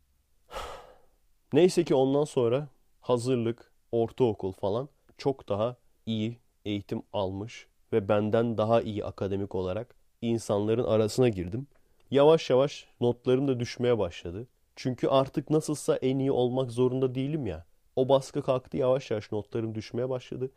Neyse 1.53 1.83
ki 1.83 1.95
ondan 1.95 2.23
sonra 2.23 2.67
hazırlık, 3.01 3.71
ortaokul 3.91 4.51
falan 4.51 4.89
çok 5.17 5.49
daha 5.49 5.75
iyi 6.05 6.37
eğitim 6.65 7.03
almış 7.13 7.67
ve 7.93 8.07
benden 8.07 8.57
daha 8.57 8.81
iyi 8.81 9.05
akademik 9.05 9.55
olarak 9.55 9.95
insanların 10.21 10.83
arasına 10.83 11.29
girdim. 11.29 11.67
Yavaş 12.11 12.49
yavaş 12.49 12.87
notlarım 13.01 13.47
da 13.47 13.59
düşmeye 13.59 13.99
başladı. 13.99 14.47
Çünkü 14.75 15.07
artık 15.07 15.49
nasılsa 15.49 15.95
en 15.95 16.19
iyi 16.19 16.31
olmak 16.31 16.71
zorunda 16.71 17.15
değilim 17.15 17.45
ya. 17.45 17.65
O 18.01 18.09
baskı 18.09 18.41
kalktı 18.41 18.77
yavaş 18.77 19.11
yavaş 19.11 19.31
notlarım 19.31 19.75
düşmeye 19.75 20.09
başladı. 20.09 20.51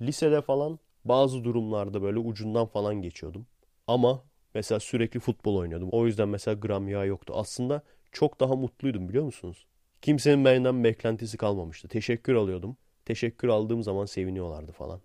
Lisede 0.00 0.40
falan 0.42 0.78
bazı 1.04 1.44
durumlarda 1.44 2.02
böyle 2.02 2.18
ucundan 2.18 2.66
falan 2.66 2.94
geçiyordum. 3.02 3.46
Ama 3.86 4.24
mesela 4.54 4.80
sürekli 4.80 5.20
futbol 5.20 5.56
oynuyordum. 5.56 5.88
O 5.92 6.06
yüzden 6.06 6.28
mesela 6.28 6.54
gram 6.54 6.88
yağ 6.88 7.04
yoktu. 7.04 7.32
Aslında 7.36 7.82
çok 8.12 8.40
daha 8.40 8.54
mutluydum 8.54 9.08
biliyor 9.08 9.24
musunuz? 9.24 9.66
Kimsenin 10.02 10.44
benden 10.44 10.84
beklentisi 10.84 11.36
kalmamıştı. 11.36 11.88
Teşekkür 11.88 12.34
alıyordum. 12.34 12.76
Teşekkür 13.04 13.48
aldığım 13.48 13.82
zaman 13.82 14.04
seviniyorlardı 14.04 14.72
falan. 14.72 15.00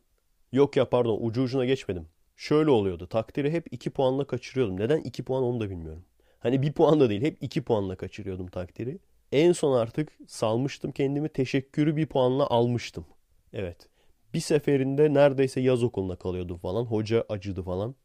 Yok 0.52 0.78
ya 0.78 0.90
pardon 0.90 1.18
ucu 1.22 1.44
ucuna 1.44 1.66
geçmedim. 1.66 2.08
Şöyle 2.36 2.70
oluyordu. 2.70 3.08
Takdiri 3.08 3.52
hep 3.52 3.68
2 3.72 3.90
puanla 3.90 4.28
kaçırıyordum. 4.28 4.80
Neden 4.80 5.02
2 5.02 5.24
puan 5.24 5.44
onu 5.44 5.60
da 5.60 5.70
bilmiyorum. 5.70 6.06
Hani 6.40 6.62
1 6.62 6.74
puan 6.74 7.00
da 7.00 7.10
değil 7.10 7.22
hep 7.22 7.38
2 7.42 7.64
puanla 7.64 7.96
kaçırıyordum 7.96 8.48
takdiri. 8.48 9.00
En 9.34 9.52
son 9.52 9.74
artık 9.78 10.12
salmıştım 10.28 10.92
kendimi. 10.92 11.30
Teşekkürü 11.30 11.96
1 11.96 12.06
puanla 12.06 12.48
almıştım. 12.48 13.06
Evet. 13.54 13.88
Bir 14.34 14.40
seferinde 14.40 15.14
neredeyse 15.14 15.62
yaz 15.62 15.84
okuluna 15.84 16.16
kalıyordum 16.16 16.58
falan. 16.58 16.86
Hoca 16.86 17.26
acıdı 17.30 17.64
falan. 17.64 17.96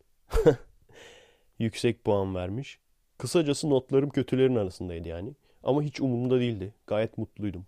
Yüksek 1.59 2.05
puan 2.05 2.35
vermiş. 2.35 2.79
Kısacası 3.18 3.70
notlarım 3.70 4.11
kötülerin 4.11 4.57
arasındaydı 4.57 5.09
yani. 5.09 5.35
Ama 5.62 5.83
hiç 5.83 6.01
umurumda 6.01 6.41
değildi. 6.41 6.74
Gayet 6.87 7.18
mutluydum. 7.18 7.66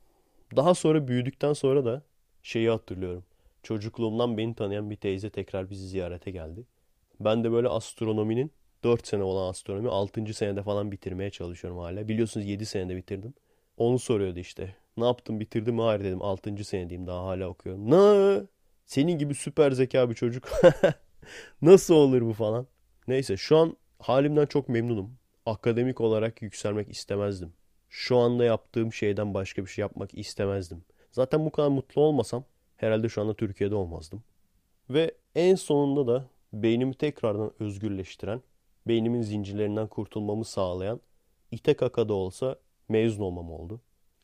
Daha 0.56 0.74
sonra 0.74 1.08
büyüdükten 1.08 1.52
sonra 1.52 1.84
da 1.84 2.02
şeyi 2.42 2.70
hatırlıyorum. 2.70 3.24
Çocukluğumdan 3.62 4.38
beni 4.38 4.54
tanıyan 4.54 4.90
bir 4.90 4.96
teyze 4.96 5.30
tekrar 5.30 5.70
bizi 5.70 5.86
ziyarete 5.86 6.30
geldi. 6.30 6.64
Ben 7.20 7.44
de 7.44 7.52
böyle 7.52 7.68
astronominin 7.68 8.50
4 8.84 9.06
sene 9.06 9.22
olan 9.22 9.50
astronomi 9.50 9.88
6. 9.88 10.34
senede 10.34 10.62
falan 10.62 10.92
bitirmeye 10.92 11.30
çalışıyorum 11.30 11.78
hala. 11.78 12.08
Biliyorsunuz 12.08 12.46
7 12.46 12.66
senede 12.66 12.96
bitirdim. 12.96 13.34
Onu 13.80 13.98
soruyordu 13.98 14.38
işte. 14.38 14.76
Ne 14.96 15.04
yaptın 15.04 15.40
bitirdin 15.40 15.74
mi? 15.74 15.82
Hayır 15.82 16.04
dedim 16.04 16.22
6. 16.22 16.64
senedeyim 16.64 17.06
daha 17.06 17.26
hala 17.26 17.48
okuyorum. 17.48 17.90
Ne? 17.90 18.42
Senin 18.86 19.18
gibi 19.18 19.34
süper 19.34 19.70
zeka 19.70 20.10
bir 20.10 20.14
çocuk. 20.14 20.48
Nasıl 21.62 21.94
olur 21.94 22.22
bu 22.22 22.32
falan. 22.32 22.66
Neyse 23.08 23.36
şu 23.36 23.56
an 23.56 23.76
halimden 23.98 24.46
çok 24.46 24.68
memnunum. 24.68 25.18
Akademik 25.46 26.00
olarak 26.00 26.42
yükselmek 26.42 26.88
istemezdim. 26.88 27.52
Şu 27.88 28.16
anda 28.16 28.44
yaptığım 28.44 28.92
şeyden 28.92 29.34
başka 29.34 29.62
bir 29.62 29.70
şey 29.70 29.82
yapmak 29.82 30.14
istemezdim. 30.14 30.84
Zaten 31.12 31.46
bu 31.46 31.50
kadar 31.50 31.68
mutlu 31.68 32.02
olmasam 32.02 32.44
herhalde 32.76 33.08
şu 33.08 33.20
anda 33.20 33.34
Türkiye'de 33.34 33.74
olmazdım. 33.74 34.22
Ve 34.90 35.14
en 35.34 35.54
sonunda 35.54 36.06
da 36.06 36.24
beynimi 36.52 36.94
tekrardan 36.94 37.52
özgürleştiren, 37.60 38.42
beynimin 38.88 39.22
zincirlerinden 39.22 39.86
kurtulmamı 39.86 40.44
sağlayan, 40.44 41.00
ite 41.50 41.74
kaka 41.74 42.08
da 42.08 42.14
olsa 42.14 42.56
mezun 42.90 43.22
olmam 43.22 43.52
oldu. 43.52 43.80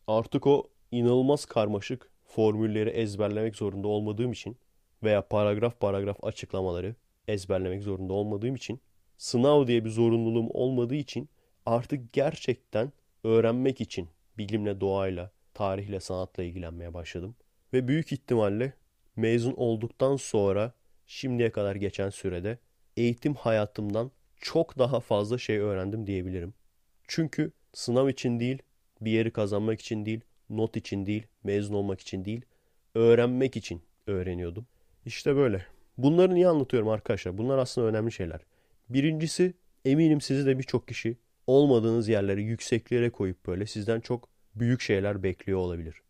Artık 0.07 0.47
o 0.47 0.71
inanılmaz 0.91 1.45
karmaşık 1.45 2.11
formülleri 2.25 2.91
ezberlemek 2.91 3.57
zorunda 3.57 3.89
olmadığım 3.89 4.33
için 4.33 4.57
veya 5.03 5.29
paragraf 5.29 5.81
paragraf 5.81 6.25
açıklamaları 6.25 6.95
ezberlemek 7.29 7.83
zorunda 7.83 8.13
olmadığım 8.13 8.55
için 8.55 8.81
sınav 9.17 9.67
diye 9.67 9.85
bir 9.85 9.91
zorunluluğum 9.91 10.51
olmadığı 10.51 10.95
için 10.95 11.29
artık 11.67 12.13
gerçekten 12.13 12.93
öğrenmek 13.25 13.81
için 13.81 14.09
bilimle, 14.39 14.81
doğayla, 14.81 15.31
tarihle, 15.55 16.01
sanatla 16.01 16.43
ilgilenmeye 16.43 16.95
başladım. 16.95 17.37
Ve 17.73 17.89
büyük 17.89 18.13
ihtimalle 18.13 18.73
mezun 19.17 19.55
olduktan 19.57 20.17
sonra 20.17 20.73
şimdiye 21.07 21.51
kadar 21.51 21.77
geçen 21.77 22.11
sürede 22.11 22.59
eğitim 22.97 23.35
hayatımdan 23.35 24.11
çok 24.37 24.79
daha 24.79 25.01
fazla 25.01 25.39
şey 25.39 25.59
öğrendim 25.59 26.07
diyebilirim. 26.07 26.55
Çünkü 27.09 27.53
sınav 27.77 28.09
için 28.09 28.41
değil, 28.41 28.59
bir 29.01 29.11
yeri 29.11 29.31
kazanmak 29.31 29.81
için 29.81 30.07
değil, 30.07 30.21
not 30.51 30.77
için 30.77 31.07
değil, 31.07 31.27
mezun 31.45 31.75
olmak 31.75 32.01
için 32.01 32.25
değil, 32.25 32.41
öğrenmek 32.95 33.57
için 33.57 33.83
öğreniyordum. 34.07 34.67
İşte 35.07 35.37
böyle. 35.37 35.67
Bunları 35.99 36.35
niye 36.35 36.49
anlatıyorum 36.49 36.89
arkadaşlar? 36.89 37.39
Bunlar 37.39 37.59
aslında 37.59 37.87
önemli 37.87 38.13
şeyler. 38.13 38.41
Birincisi 38.89 39.55
eminim 39.85 40.21
sizi 40.21 40.47
de 40.47 40.59
birçok 40.59 40.89
kişi 40.89 41.17
olmadığınız 41.47 42.09
yerlere, 42.09 42.43
yükseklere 42.43 43.11
koyup 43.11 43.47
böyle 43.47 43.67
sizden 43.67 44.01
çok 44.01 44.29
büyük 44.55 44.81
şeyler 44.81 45.23
bekliyor 45.23 45.59
olabilir. 45.59 46.03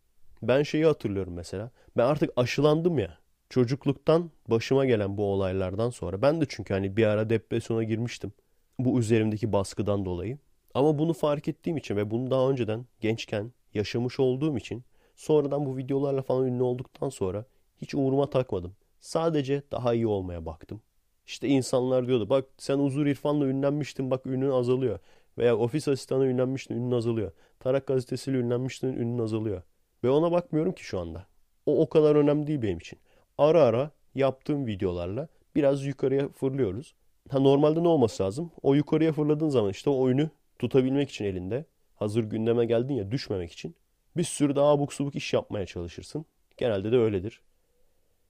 Ben 0.42 0.62
şeyi 0.62 0.86
hatırlıyorum 0.86 1.32
mesela. 1.32 1.70
Ben 1.96 2.06
artık 2.06 2.30
aşılandım 2.36 2.98
ya. 2.98 3.18
Çocukluktan 3.50 4.30
başıma 4.48 4.86
gelen 4.86 5.16
bu 5.16 5.32
olaylardan 5.32 5.90
sonra 5.90 6.22
ben 6.22 6.40
de 6.40 6.44
çünkü 6.48 6.74
hani 6.74 6.96
bir 6.96 7.04
ara 7.04 7.30
depresyona 7.30 7.84
girmiştim. 7.84 8.32
Bu 8.78 9.00
üzerimdeki 9.00 9.52
baskıdan 9.52 10.04
dolayı. 10.04 10.38
Ama 10.76 10.98
bunu 10.98 11.12
fark 11.12 11.48
ettiğim 11.48 11.76
için 11.76 11.96
ve 11.96 12.10
bunu 12.10 12.30
daha 12.30 12.50
önceden 12.50 12.86
gençken 13.00 13.52
yaşamış 13.74 14.20
olduğum 14.20 14.56
için 14.56 14.84
sonradan 15.14 15.66
bu 15.66 15.76
videolarla 15.76 16.22
falan 16.22 16.46
ünlü 16.46 16.62
olduktan 16.62 17.08
sonra 17.08 17.44
hiç 17.78 17.94
umuruma 17.94 18.30
takmadım. 18.30 18.76
Sadece 19.00 19.62
daha 19.70 19.94
iyi 19.94 20.06
olmaya 20.06 20.46
baktım. 20.46 20.80
İşte 21.26 21.48
insanlar 21.48 22.06
diyordu 22.06 22.28
bak 22.30 22.44
sen 22.58 22.78
Uzur 22.78 23.06
İrfan'la 23.06 23.46
ünlenmiştin 23.46 24.10
bak 24.10 24.26
ünün 24.26 24.50
azalıyor. 24.50 24.98
Veya 25.38 25.56
ofis 25.56 25.88
asistanı 25.88 26.26
ünlenmiştin 26.26 26.74
ünün 26.74 26.90
azalıyor. 26.90 27.32
Tarak 27.60 27.86
gazetesiyle 27.86 28.38
ünlenmiştin 28.38 28.92
ünün 28.92 29.18
azalıyor. 29.18 29.62
Ve 30.04 30.10
ona 30.10 30.32
bakmıyorum 30.32 30.72
ki 30.72 30.84
şu 30.84 31.00
anda. 31.00 31.26
O 31.66 31.80
o 31.80 31.88
kadar 31.88 32.16
önemli 32.16 32.46
değil 32.46 32.62
benim 32.62 32.78
için. 32.78 32.98
Ara 33.38 33.62
ara 33.62 33.90
yaptığım 34.14 34.66
videolarla 34.66 35.28
biraz 35.54 35.84
yukarıya 35.84 36.28
fırlıyoruz. 36.28 36.94
Ha 37.30 37.38
normalde 37.38 37.82
ne 37.82 37.88
olması 37.88 38.22
lazım? 38.22 38.50
O 38.62 38.74
yukarıya 38.74 39.12
fırladığın 39.12 39.48
zaman 39.48 39.70
işte 39.70 39.90
o 39.90 39.98
oyunu 39.98 40.30
tutabilmek 40.58 41.10
için 41.10 41.24
elinde. 41.24 41.64
Hazır 41.96 42.24
gündeme 42.24 42.66
geldin 42.66 42.94
ya 42.94 43.10
düşmemek 43.10 43.52
için. 43.52 43.74
Bir 44.16 44.24
sürü 44.24 44.56
daha 44.56 44.66
abuk 44.66 44.92
subuk 44.92 45.14
iş 45.14 45.32
yapmaya 45.32 45.66
çalışırsın. 45.66 46.26
Genelde 46.56 46.92
de 46.92 46.96
öyledir. 46.96 47.40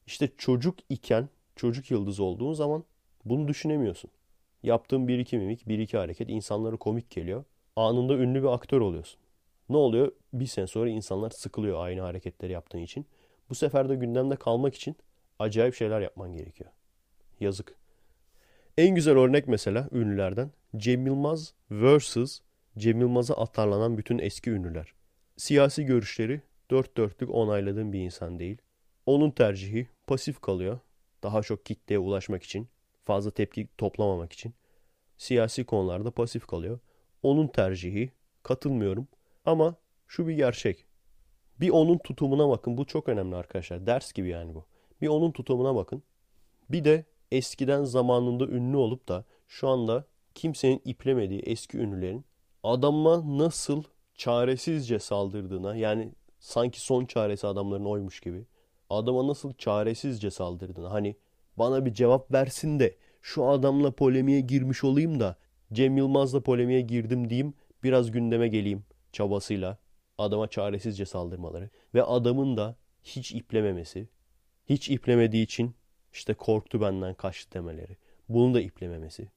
İşte 0.06 0.30
çocuk 0.38 0.78
iken, 0.88 1.28
çocuk 1.56 1.90
yıldızı 1.90 2.22
olduğun 2.24 2.52
zaman 2.52 2.84
bunu 3.24 3.48
düşünemiyorsun. 3.48 4.10
Yaptığın 4.62 5.08
bir 5.08 5.18
iki 5.18 5.38
mimik, 5.38 5.68
bir 5.68 5.78
iki 5.78 5.98
hareket 5.98 6.30
insanlara 6.30 6.76
komik 6.76 7.10
geliyor. 7.10 7.44
Anında 7.76 8.14
ünlü 8.14 8.42
bir 8.42 8.48
aktör 8.48 8.80
oluyorsun. 8.80 9.20
Ne 9.68 9.76
oluyor? 9.76 10.12
Bir 10.32 10.46
sene 10.46 10.66
sonra 10.66 10.90
insanlar 10.90 11.30
sıkılıyor 11.30 11.84
aynı 11.84 12.00
hareketleri 12.00 12.52
yaptığın 12.52 12.78
için. 12.78 13.06
Bu 13.50 13.54
sefer 13.54 13.88
de 13.88 13.94
gündemde 13.94 14.36
kalmak 14.36 14.74
için 14.74 14.96
acayip 15.38 15.74
şeyler 15.74 16.00
yapman 16.00 16.32
gerekiyor. 16.32 16.70
Yazık. 17.40 17.76
En 18.78 18.94
güzel 18.94 19.18
örnek 19.18 19.48
mesela 19.48 19.88
ünlülerden 19.92 20.50
Cem 20.76 21.06
Yılmaz 21.06 21.54
vs. 21.70 22.40
Cem 22.78 23.00
Yılmaz'a 23.00 23.34
atarlanan 23.34 23.98
bütün 23.98 24.18
eski 24.18 24.50
ünlüler. 24.50 24.92
Siyasi 25.36 25.84
görüşleri 25.84 26.40
dört 26.70 26.96
dörtlük 26.96 27.30
onayladığım 27.30 27.92
bir 27.92 28.00
insan 28.00 28.38
değil. 28.38 28.58
Onun 29.06 29.30
tercihi 29.30 29.88
pasif 30.06 30.40
kalıyor. 30.40 30.78
Daha 31.22 31.42
çok 31.42 31.66
kitleye 31.66 31.98
ulaşmak 31.98 32.42
için, 32.42 32.68
fazla 33.04 33.30
tepki 33.30 33.68
toplamamak 33.78 34.32
için. 34.32 34.54
Siyasi 35.18 35.64
konularda 35.64 36.10
pasif 36.10 36.46
kalıyor. 36.46 36.78
Onun 37.22 37.46
tercihi 37.46 38.10
katılmıyorum. 38.42 39.08
Ama 39.44 39.76
şu 40.08 40.28
bir 40.28 40.34
gerçek. 40.34 40.86
Bir 41.60 41.70
onun 41.70 41.98
tutumuna 41.98 42.48
bakın. 42.48 42.76
Bu 42.76 42.86
çok 42.86 43.08
önemli 43.08 43.36
arkadaşlar. 43.36 43.86
Ders 43.86 44.12
gibi 44.12 44.28
yani 44.28 44.54
bu. 44.54 44.64
Bir 45.00 45.08
onun 45.08 45.32
tutumuna 45.32 45.74
bakın. 45.74 46.02
Bir 46.70 46.84
de 46.84 47.04
eskiden 47.32 47.84
zamanında 47.84 48.46
ünlü 48.46 48.76
olup 48.76 49.08
da 49.08 49.24
şu 49.48 49.68
anda 49.68 50.04
kimsenin 50.34 50.82
iplemediği 50.84 51.40
eski 51.40 51.78
ünlülerin 51.78 52.24
adama 52.62 53.38
nasıl 53.38 53.82
çaresizce 54.14 54.98
saldırdığına 54.98 55.76
yani 55.76 56.12
sanki 56.38 56.80
son 56.80 57.04
çaresi 57.04 57.46
adamların 57.46 57.84
oymuş 57.84 58.20
gibi 58.20 58.46
adama 58.90 59.26
nasıl 59.26 59.52
çaresizce 59.54 60.30
saldırdığına 60.30 60.90
hani 60.90 61.16
bana 61.56 61.86
bir 61.86 61.94
cevap 61.94 62.32
versin 62.32 62.80
de 62.80 62.96
şu 63.22 63.44
adamla 63.44 63.90
polemiğe 63.90 64.40
girmiş 64.40 64.84
olayım 64.84 65.20
da 65.20 65.36
Cem 65.72 65.96
Yılmaz'la 65.96 66.40
polemiğe 66.40 66.80
girdim 66.80 67.30
diyeyim 67.30 67.54
biraz 67.84 68.10
gündeme 68.10 68.48
geleyim 68.48 68.84
çabasıyla 69.12 69.78
adama 70.18 70.48
çaresizce 70.48 71.06
saldırmaları 71.06 71.70
ve 71.94 72.02
adamın 72.02 72.56
da 72.56 72.76
hiç 73.02 73.32
iplememesi, 73.32 74.08
Hiç 74.68 74.90
iplemediği 74.90 75.44
için 75.44 75.74
işte 76.16 76.34
korktu 76.34 76.80
benden 76.80 77.14
kaçtı 77.14 77.52
demeleri. 77.52 77.96
Bunu 78.28 78.54
da 78.54 78.60
iplememesi. 78.60 79.28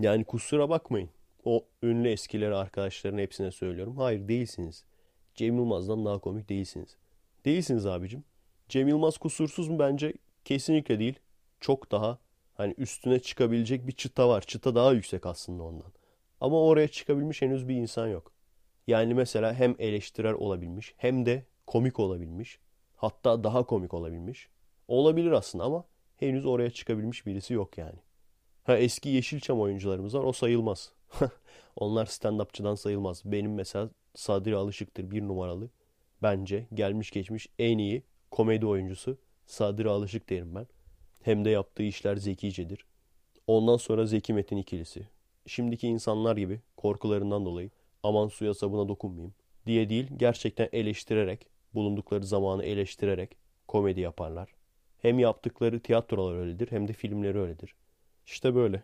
Yani 0.00 0.24
kusura 0.24 0.68
bakmayın. 0.68 1.10
O 1.44 1.64
ünlü 1.82 2.08
eskileri 2.08 2.54
arkadaşların 2.54 3.18
hepsine 3.18 3.50
söylüyorum. 3.50 3.96
Hayır 3.96 4.28
değilsiniz. 4.28 4.84
Cem 5.34 5.56
Yılmaz'dan 5.56 6.04
daha 6.04 6.18
komik 6.18 6.48
değilsiniz. 6.48 6.96
Değilsiniz 7.44 7.86
abicim. 7.86 8.24
Cem 8.68 8.88
Yılmaz 8.88 9.18
kusursuz 9.18 9.68
mu 9.68 9.78
bence? 9.78 10.12
Kesinlikle 10.44 10.98
değil. 10.98 11.18
Çok 11.60 11.92
daha 11.92 12.18
hani 12.54 12.74
üstüne 12.78 13.18
çıkabilecek 13.18 13.86
bir 13.86 13.92
çıta 13.92 14.28
var. 14.28 14.40
Çıta 14.40 14.74
daha 14.74 14.92
yüksek 14.92 15.26
aslında 15.26 15.62
ondan. 15.62 15.92
Ama 16.40 16.62
oraya 16.62 16.88
çıkabilmiş 16.88 17.42
henüz 17.42 17.68
bir 17.68 17.74
insan 17.74 18.08
yok. 18.08 18.32
Yani 18.86 19.14
mesela 19.14 19.54
hem 19.54 19.74
eleştirel 19.78 20.34
olabilmiş 20.34 20.94
hem 20.96 21.26
de 21.26 21.46
komik 21.66 22.00
olabilmiş. 22.00 22.58
Hatta 22.96 23.44
daha 23.44 23.64
komik 23.66 23.94
olabilmiş. 23.94 24.48
Olabilir 24.88 25.32
aslında 25.32 25.64
ama 25.64 25.84
henüz 26.28 26.46
oraya 26.46 26.70
çıkabilmiş 26.70 27.26
birisi 27.26 27.54
yok 27.54 27.78
yani. 27.78 27.98
Ha 28.64 28.78
eski 28.78 29.08
Yeşilçam 29.08 29.60
oyuncularımız 29.60 30.14
var 30.14 30.24
o 30.24 30.32
sayılmaz. 30.32 30.92
Onlar 31.76 32.06
stand-upçıdan 32.06 32.76
sayılmaz. 32.76 33.22
Benim 33.24 33.54
mesela 33.54 33.90
Sadri 34.14 34.56
Alışık'tır 34.56 35.10
bir 35.10 35.22
numaralı. 35.22 35.70
Bence 36.22 36.66
gelmiş 36.74 37.10
geçmiş 37.10 37.46
en 37.58 37.78
iyi 37.78 38.02
komedi 38.30 38.66
oyuncusu 38.66 39.18
Sadri 39.46 39.88
Alışık 39.88 40.30
derim 40.30 40.54
ben. 40.54 40.66
Hem 41.22 41.44
de 41.44 41.50
yaptığı 41.50 41.82
işler 41.82 42.16
zekicedir. 42.16 42.86
Ondan 43.46 43.76
sonra 43.76 44.06
Zeki 44.06 44.32
Metin 44.32 44.56
ikilisi. 44.56 45.08
Şimdiki 45.46 45.88
insanlar 45.88 46.36
gibi 46.36 46.60
korkularından 46.76 47.44
dolayı 47.44 47.70
aman 48.02 48.28
suya 48.28 48.54
sabuna 48.54 48.88
dokunmayayım 48.88 49.34
diye 49.66 49.88
değil 49.88 50.06
gerçekten 50.16 50.68
eleştirerek 50.72 51.46
bulundukları 51.74 52.26
zamanı 52.26 52.64
eleştirerek 52.64 53.36
komedi 53.68 54.00
yaparlar. 54.00 54.48
Hem 55.04 55.18
yaptıkları 55.18 55.80
tiyatrolar 55.80 56.34
öyledir 56.34 56.70
hem 56.70 56.88
de 56.88 56.92
filmleri 56.92 57.38
öyledir. 57.38 57.74
İşte 58.26 58.54
böyle. 58.54 58.82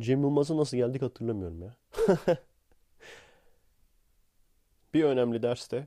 Cem 0.00 0.22
Yılmaz'a 0.22 0.56
nasıl 0.56 0.76
geldik 0.76 1.02
hatırlamıyorum 1.02 1.62
ya. 1.62 1.76
bir 4.94 5.04
önemli 5.04 5.42
derste 5.42 5.86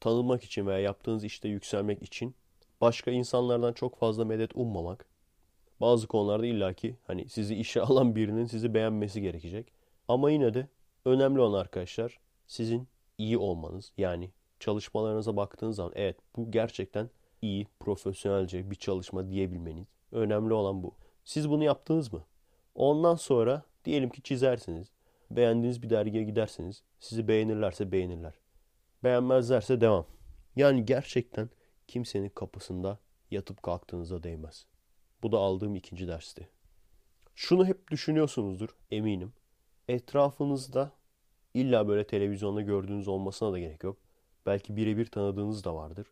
tanınmak 0.00 0.44
için 0.44 0.66
veya 0.66 0.78
yaptığınız 0.78 1.24
işte 1.24 1.48
yükselmek 1.48 2.02
için 2.02 2.34
başka 2.80 3.10
insanlardan 3.10 3.72
çok 3.72 3.98
fazla 3.98 4.24
medet 4.24 4.50
ummamak. 4.54 5.06
Bazı 5.80 6.06
konularda 6.06 6.46
illaki 6.46 6.96
hani 7.06 7.28
sizi 7.28 7.54
işe 7.54 7.80
alan 7.82 8.16
birinin 8.16 8.46
sizi 8.46 8.74
beğenmesi 8.74 9.22
gerekecek. 9.22 9.72
Ama 10.08 10.30
yine 10.30 10.54
de 10.54 10.68
önemli 11.04 11.40
olan 11.40 11.60
arkadaşlar 11.60 12.20
sizin 12.46 12.88
iyi 13.18 13.38
olmanız. 13.38 13.92
Yani 13.98 14.30
çalışmalarınıza 14.60 15.36
baktığınız 15.36 15.76
zaman 15.76 15.92
evet 15.96 16.16
bu 16.36 16.50
gerçekten 16.50 17.10
iyi, 17.42 17.66
profesyonelce 17.80 18.70
bir 18.70 18.76
çalışma 18.76 19.28
diyebilmeniz. 19.28 19.86
Önemli 20.12 20.54
olan 20.54 20.82
bu. 20.82 20.94
Siz 21.24 21.50
bunu 21.50 21.64
yaptınız 21.64 22.12
mı? 22.12 22.24
Ondan 22.74 23.14
sonra 23.14 23.62
diyelim 23.84 24.10
ki 24.10 24.22
çizersiniz. 24.22 24.88
Beğendiğiniz 25.30 25.82
bir 25.82 25.90
dergiye 25.90 26.24
gidersiniz. 26.24 26.82
Sizi 27.00 27.28
beğenirlerse 27.28 27.92
beğenirler. 27.92 28.34
Beğenmezlerse 29.04 29.80
devam. 29.80 30.06
Yani 30.56 30.84
gerçekten 30.84 31.50
kimsenin 31.88 32.28
kapısında 32.28 32.98
yatıp 33.30 33.62
kalktığınıza 33.62 34.22
değmez. 34.22 34.66
Bu 35.22 35.32
da 35.32 35.38
aldığım 35.38 35.76
ikinci 35.76 36.08
dersti. 36.08 36.48
Şunu 37.34 37.66
hep 37.66 37.90
düşünüyorsunuzdur 37.90 38.76
eminim. 38.90 39.32
Etrafınızda 39.88 40.92
illa 41.54 41.88
böyle 41.88 42.06
televizyonda 42.06 42.60
gördüğünüz 42.60 43.08
olmasına 43.08 43.52
da 43.52 43.58
gerek 43.58 43.84
yok. 43.84 43.96
Belki 44.46 44.76
birebir 44.76 45.06
tanıdığınız 45.06 45.64
da 45.64 45.74
vardır. 45.74 46.06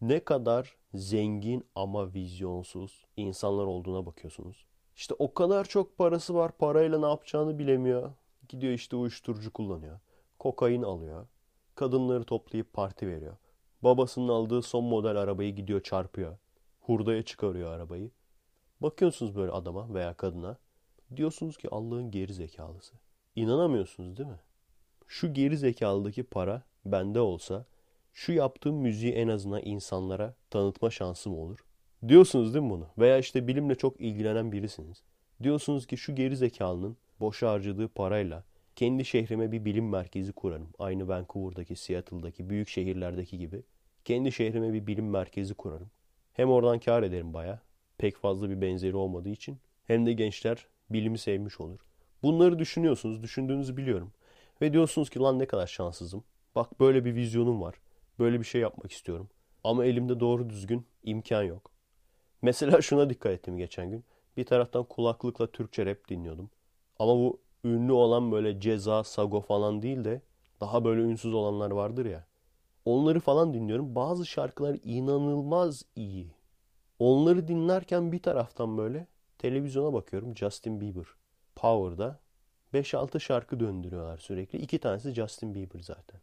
Ne 0.00 0.20
kadar 0.24 0.76
zengin 0.94 1.64
ama 1.74 2.14
vizyonsuz 2.14 3.06
insanlar 3.16 3.64
olduğuna 3.64 4.06
bakıyorsunuz. 4.06 4.66
İşte 4.96 5.14
o 5.18 5.34
kadar 5.34 5.64
çok 5.64 5.98
parası 5.98 6.34
var 6.34 6.52
parayla 6.58 6.98
ne 6.98 7.06
yapacağını 7.06 7.58
bilemiyor. 7.58 8.12
Gidiyor 8.48 8.72
işte 8.72 8.96
uyuşturucu 8.96 9.52
kullanıyor. 9.52 10.00
Kokain 10.38 10.82
alıyor. 10.82 11.26
Kadınları 11.74 12.24
toplayıp 12.24 12.72
parti 12.72 13.08
veriyor. 13.08 13.36
Babasının 13.82 14.28
aldığı 14.28 14.62
son 14.62 14.84
model 14.84 15.16
arabayı 15.16 15.54
gidiyor 15.54 15.82
çarpıyor. 15.82 16.38
Hurdaya 16.80 17.22
çıkarıyor 17.22 17.72
arabayı. 17.72 18.10
Bakıyorsunuz 18.80 19.36
böyle 19.36 19.52
adama 19.52 19.94
veya 19.94 20.14
kadına. 20.14 20.58
Diyorsunuz 21.16 21.56
ki 21.56 21.68
Allah'ın 21.70 22.10
geri 22.10 22.34
zekalısı. 22.34 22.94
İnanamıyorsunuz 23.36 24.16
değil 24.16 24.28
mi? 24.28 24.40
Şu 25.06 25.34
geri 25.34 25.58
zekalıdaki 25.58 26.22
para 26.22 26.62
bende 26.84 27.20
olsa 27.20 27.66
şu 28.16 28.32
yaptığım 28.32 28.76
müziği 28.76 29.12
en 29.12 29.28
azından 29.28 29.60
insanlara 29.64 30.34
tanıtma 30.50 30.90
şansım 30.90 31.38
olur. 31.38 31.58
Diyorsunuz 32.08 32.54
değil 32.54 32.64
mi 32.64 32.70
bunu? 32.70 32.86
Veya 32.98 33.18
işte 33.18 33.48
bilimle 33.48 33.74
çok 33.74 34.00
ilgilenen 34.00 34.52
birisiniz. 34.52 35.02
Diyorsunuz 35.42 35.86
ki 35.86 35.96
şu 35.96 36.14
geri 36.14 36.36
zekalının 36.36 36.96
boşa 37.20 37.50
harcadığı 37.50 37.88
parayla 37.88 38.44
kendi 38.76 39.04
şehrime 39.04 39.52
bir 39.52 39.64
bilim 39.64 39.88
merkezi 39.88 40.32
kurarım. 40.32 40.68
Aynı 40.78 41.08
Vancouver'daki, 41.08 41.76
Seattle'daki, 41.76 42.50
büyük 42.50 42.68
şehirlerdeki 42.68 43.38
gibi. 43.38 43.62
Kendi 44.04 44.32
şehrime 44.32 44.72
bir 44.72 44.86
bilim 44.86 45.10
merkezi 45.10 45.54
kurarım. 45.54 45.90
Hem 46.32 46.50
oradan 46.50 46.78
kar 46.78 47.02
ederim 47.02 47.34
baya. 47.34 47.60
Pek 47.98 48.16
fazla 48.16 48.50
bir 48.50 48.60
benzeri 48.60 48.96
olmadığı 48.96 49.28
için. 49.28 49.58
Hem 49.86 50.06
de 50.06 50.12
gençler 50.12 50.66
bilimi 50.90 51.18
sevmiş 51.18 51.60
olur. 51.60 51.80
Bunları 52.22 52.58
düşünüyorsunuz, 52.58 53.22
düşündüğünüzü 53.22 53.76
biliyorum. 53.76 54.12
Ve 54.62 54.72
diyorsunuz 54.72 55.10
ki 55.10 55.18
lan 55.18 55.38
ne 55.38 55.46
kadar 55.46 55.66
şanssızım. 55.66 56.24
Bak 56.54 56.80
böyle 56.80 57.04
bir 57.04 57.14
vizyonum 57.14 57.60
var. 57.60 57.74
Böyle 58.18 58.40
bir 58.40 58.44
şey 58.44 58.60
yapmak 58.60 58.92
istiyorum. 58.92 59.28
Ama 59.64 59.84
elimde 59.84 60.20
doğru 60.20 60.50
düzgün 60.50 60.86
imkan 61.02 61.42
yok. 61.42 61.70
Mesela 62.42 62.82
şuna 62.82 63.10
dikkat 63.10 63.32
ettim 63.32 63.56
geçen 63.56 63.90
gün. 63.90 64.04
Bir 64.36 64.44
taraftan 64.44 64.84
kulaklıkla 64.84 65.46
Türkçe 65.46 65.86
rap 65.86 66.08
dinliyordum. 66.08 66.50
Ama 66.98 67.14
bu 67.14 67.40
ünlü 67.64 67.92
olan 67.92 68.32
böyle 68.32 68.60
Ceza, 68.60 69.04
Sago 69.04 69.40
falan 69.40 69.82
değil 69.82 70.04
de 70.04 70.22
daha 70.60 70.84
böyle 70.84 71.00
ünsüz 71.00 71.34
olanlar 71.34 71.70
vardır 71.70 72.06
ya. 72.06 72.26
Onları 72.84 73.20
falan 73.20 73.54
dinliyorum. 73.54 73.94
Bazı 73.94 74.26
şarkılar 74.26 74.78
inanılmaz 74.84 75.82
iyi. 75.96 76.34
Onları 76.98 77.48
dinlerken 77.48 78.12
bir 78.12 78.22
taraftan 78.22 78.78
böyle 78.78 79.06
televizyona 79.38 79.92
bakıyorum. 79.92 80.36
Justin 80.36 80.80
Bieber. 80.80 81.06
Power'da 81.56 82.20
5-6 82.74 83.20
şarkı 83.20 83.60
döndürüyorlar 83.60 84.18
sürekli. 84.18 84.58
İki 84.58 84.78
tanesi 84.78 85.14
Justin 85.14 85.54
Bieber 85.54 85.80
zaten. 85.80 86.20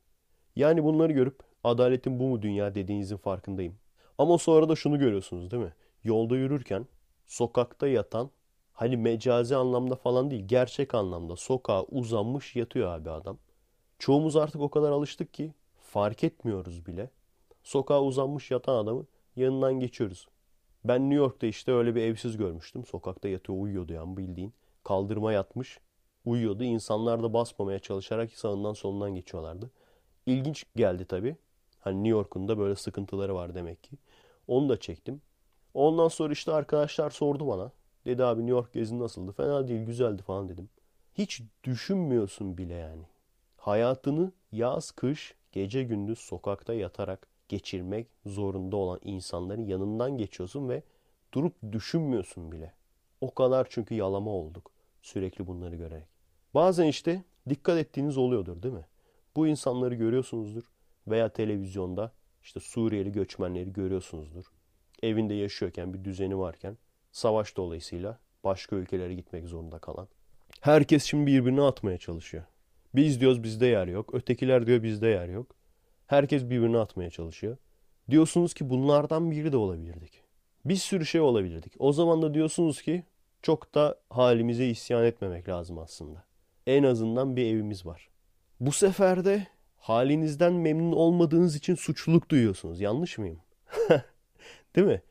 Yani 0.56 0.84
bunları 0.84 1.14
görüp 1.14 1.40
adaletin 1.64 2.20
bu 2.20 2.24
mu 2.24 2.42
dünya 2.42 2.76
dediğinizin 2.76 3.18
farkındayım. 3.18 3.76
Ama 4.18 4.38
sonra 4.38 4.70
da 4.70 4.76
şunu 4.76 5.00
görüyorsunuz 5.00 5.52
değil 5.52 5.64
mi? 5.64 5.74
Yolda 6.04 6.36
yürürken 6.36 6.88
sokakta 7.26 7.88
yatan 7.88 8.30
hani 8.74 8.98
mecazi 8.98 9.56
anlamda 9.56 9.96
falan 9.96 10.32
değil 10.32 10.48
gerçek 10.48 10.96
anlamda 10.96 11.36
sokağa 11.36 11.84
uzanmış 11.84 12.56
yatıyor 12.56 12.88
abi 12.92 13.10
adam. 13.10 13.38
Çoğumuz 14.00 14.36
artık 14.36 14.62
o 14.62 14.70
kadar 14.70 14.92
alıştık 14.92 15.34
ki 15.34 15.54
fark 15.82 16.24
etmiyoruz 16.24 16.86
bile. 16.86 17.10
Sokağa 17.64 18.02
uzanmış 18.02 18.52
yatan 18.52 18.76
adamı 18.76 19.06
yanından 19.36 19.80
geçiyoruz. 19.80 20.28
Ben 20.86 21.02
New 21.10 21.16
York'ta 21.16 21.48
işte 21.48 21.72
öyle 21.72 21.96
bir 21.96 22.02
evsiz 22.02 22.38
görmüştüm. 22.38 22.86
Sokakta 22.86 23.28
yatıyor 23.28 23.62
uyuyordu 23.62 23.94
yani 23.94 24.18
bildiğin. 24.18 24.54
Kaldırma 24.84 25.34
yatmış 25.34 25.80
uyuyordu. 26.26 26.64
İnsanlar 26.64 27.24
da 27.24 27.34
basmamaya 27.34 27.80
çalışarak 27.80 28.32
sağından 28.32 28.74
solundan 28.74 29.16
geçiyorlardı. 29.16 29.72
İlginç 30.26 30.66
geldi 30.76 31.06
tabii. 31.06 31.36
Hani 31.84 31.98
New 31.98 32.10
York'un 32.10 32.48
da 32.48 32.58
böyle 32.58 32.76
sıkıntıları 32.76 33.36
var 33.36 33.56
demek 33.56 33.84
ki. 33.84 33.98
Onu 34.48 34.70
da 34.70 34.80
çektim. 34.80 35.22
Ondan 35.74 36.08
sonra 36.08 36.34
işte 36.34 36.52
arkadaşlar 36.52 37.10
sordu 37.10 37.48
bana. 37.48 37.72
Dedi 38.06 38.24
abi 38.24 38.42
New 38.42 38.52
York 38.52 38.74
gezin 38.74 39.00
nasıldı? 39.00 39.32
Fena 39.32 39.68
değil, 39.68 39.86
güzeldi 39.86 40.22
falan 40.22 40.50
dedim. 40.50 40.70
Hiç 41.14 41.42
düşünmüyorsun 41.64 42.58
bile 42.58 42.74
yani. 42.74 43.04
Hayatını 43.58 44.32
yaz, 44.52 44.92
kış, 44.92 45.36
gece 45.52 45.84
gündüz 45.84 46.20
sokakta 46.20 46.74
yatarak 46.74 47.28
geçirmek 47.50 48.08
zorunda 48.26 48.76
olan 48.76 49.00
insanların 49.04 49.66
yanından 49.66 50.18
geçiyorsun 50.18 50.70
ve 50.70 50.84
durup 51.34 51.54
düşünmüyorsun 51.72 52.52
bile. 52.52 52.74
O 53.22 53.34
kadar 53.34 53.68
çünkü 53.70 53.96
yalama 53.96 54.32
olduk 54.32 54.72
sürekli 55.02 55.48
bunları 55.48 55.76
görerek. 55.76 56.08
Bazen 56.54 56.88
işte 56.88 57.24
dikkat 57.50 57.78
ettiğiniz 57.78 58.18
oluyordur 58.18 58.64
değil 58.64 58.74
mi? 58.74 58.86
Bu 59.36 59.48
insanları 59.48 59.96
görüyorsunuzdur 59.96 60.64
veya 61.08 61.30
televizyonda 61.30 62.12
işte 62.44 62.60
Suriyeli 62.60 63.12
göçmenleri 63.12 63.74
görüyorsunuzdur. 63.74 64.46
Evinde 65.04 65.34
yaşıyorken 65.34 65.94
bir 65.94 66.04
düzeni 66.04 66.40
varken 66.40 66.78
savaş 67.12 67.58
dolayısıyla 67.58 68.20
başka 68.44 68.76
ülkelere 68.76 69.14
gitmek 69.14 69.48
zorunda 69.48 69.80
kalan. 69.80 70.08
Herkes 70.62 71.04
şimdi 71.04 71.28
birbirine 71.28 71.62
atmaya 71.62 71.98
çalışıyor. 71.98 72.44
Biz 72.96 73.22
diyoruz 73.22 73.44
bizde 73.44 73.66
yer 73.66 73.88
yok. 73.88 74.14
Ötekiler 74.14 74.68
diyor 74.68 74.84
bizde 74.84 75.08
yer 75.08 75.30
yok. 75.30 75.56
Herkes 76.08 76.44
birbirine 76.44 76.78
atmaya 76.78 77.10
çalışıyor. 77.10 77.58
Diyorsunuz 78.10 78.54
ki 78.54 78.70
bunlardan 78.70 79.32
biri 79.32 79.52
de 79.52 79.58
olabilirdik. 79.58 80.22
Bir 80.66 80.76
sürü 80.76 81.06
şey 81.06 81.22
olabilirdik. 81.22 81.74
O 81.80 81.94
zaman 81.94 82.22
da 82.22 82.34
diyorsunuz 82.34 82.82
ki 82.82 83.04
çok 83.42 83.76
da 83.76 84.00
halimize 84.10 84.66
isyan 84.66 85.06
etmemek 85.06 85.50
lazım 85.50 85.80
aslında. 85.80 86.24
En 86.68 86.84
azından 86.84 87.36
bir 87.36 87.46
evimiz 87.46 87.86
var. 87.86 88.10
Bu 88.60 88.72
sefer 88.72 89.26
de 89.26 89.48
halinizden 89.84 90.54
memnun 90.54 90.92
olmadığınız 90.92 91.56
için 91.56 91.76
suçluluk 91.76 92.30
duyuyorsunuz. 92.30 92.82
Yanlış 92.82 93.18
mıyım? 93.18 93.40
Değil 94.76 94.88
mi? 94.88 95.02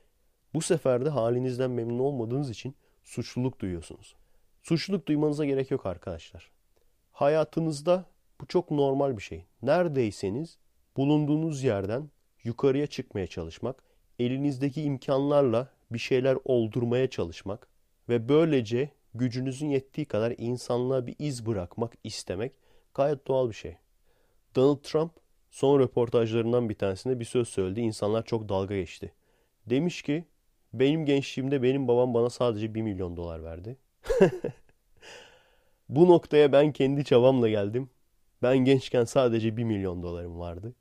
Bu 0.55 0.61
sefer 0.61 1.05
de 1.05 1.09
halinizden 1.09 1.71
memnun 1.71 1.99
olmadığınız 1.99 2.51
için 2.51 2.75
suçluluk 3.05 3.61
duyuyorsunuz. 3.61 4.17
Suçluluk 4.63 5.07
duymanıza 5.07 5.45
gerek 5.45 5.71
yok 5.71 5.87
arkadaşlar. 5.87 6.51
Hayatınızda 7.13 8.05
bu 8.41 8.47
çok 8.47 8.71
normal 8.71 9.17
bir 9.17 9.23
şey. 9.23 9.45
Neredeyseniz 9.63 10.59
bulunduğunuz 10.97 11.63
yerden 11.63 12.11
yukarıya 12.45 12.87
çıkmaya 12.87 13.27
çalışmak, 13.27 13.83
elinizdeki 14.19 14.83
imkanlarla 14.83 15.69
bir 15.91 15.99
şeyler 15.99 16.39
oldurmaya 16.45 17.11
çalışmak 17.11 17.69
ve 18.09 18.29
böylece 18.29 18.91
gücünüzün 19.15 19.69
yettiği 19.69 20.07
kadar 20.07 20.35
insanlığa 20.39 21.07
bir 21.07 21.17
iz 21.19 21.47
bırakmak 21.47 21.93
istemek 22.05 22.53
gayet 22.95 23.27
doğal 23.27 23.49
bir 23.49 23.55
şey. 23.55 23.77
Donald 24.57 24.83
Trump 24.83 25.13
son 25.51 25.81
röportajlarından 25.81 26.69
bir 26.69 26.75
tanesinde 26.75 27.21
bir 27.21 27.25
söz 27.25 27.49
söyledi. 27.49 27.81
İnsanlar 27.81 28.25
çok 28.25 28.49
dalga 28.49 28.77
geçti. 28.77 29.13
Demiş 29.67 30.03
ki 30.03 30.25
benim 30.73 31.05
gençliğimde 31.05 31.63
benim 31.63 31.89
babam 31.89 32.15
bana 32.15 32.31
sadece 32.31 32.75
1 32.75 32.83
milyon 32.83 33.17
dolar 33.17 33.45
verdi. 33.45 33.77
Bu 35.89 36.09
noktaya 36.09 36.53
ben 36.53 36.73
kendi 36.73 37.05
çabamla 37.05 37.49
geldim. 37.49 37.91
Ben 38.43 38.59
gençken 38.59 39.05
sadece 39.05 39.57
1 39.57 39.65
milyon 39.65 40.03
dolarım 40.03 40.39
vardı. 40.39 40.75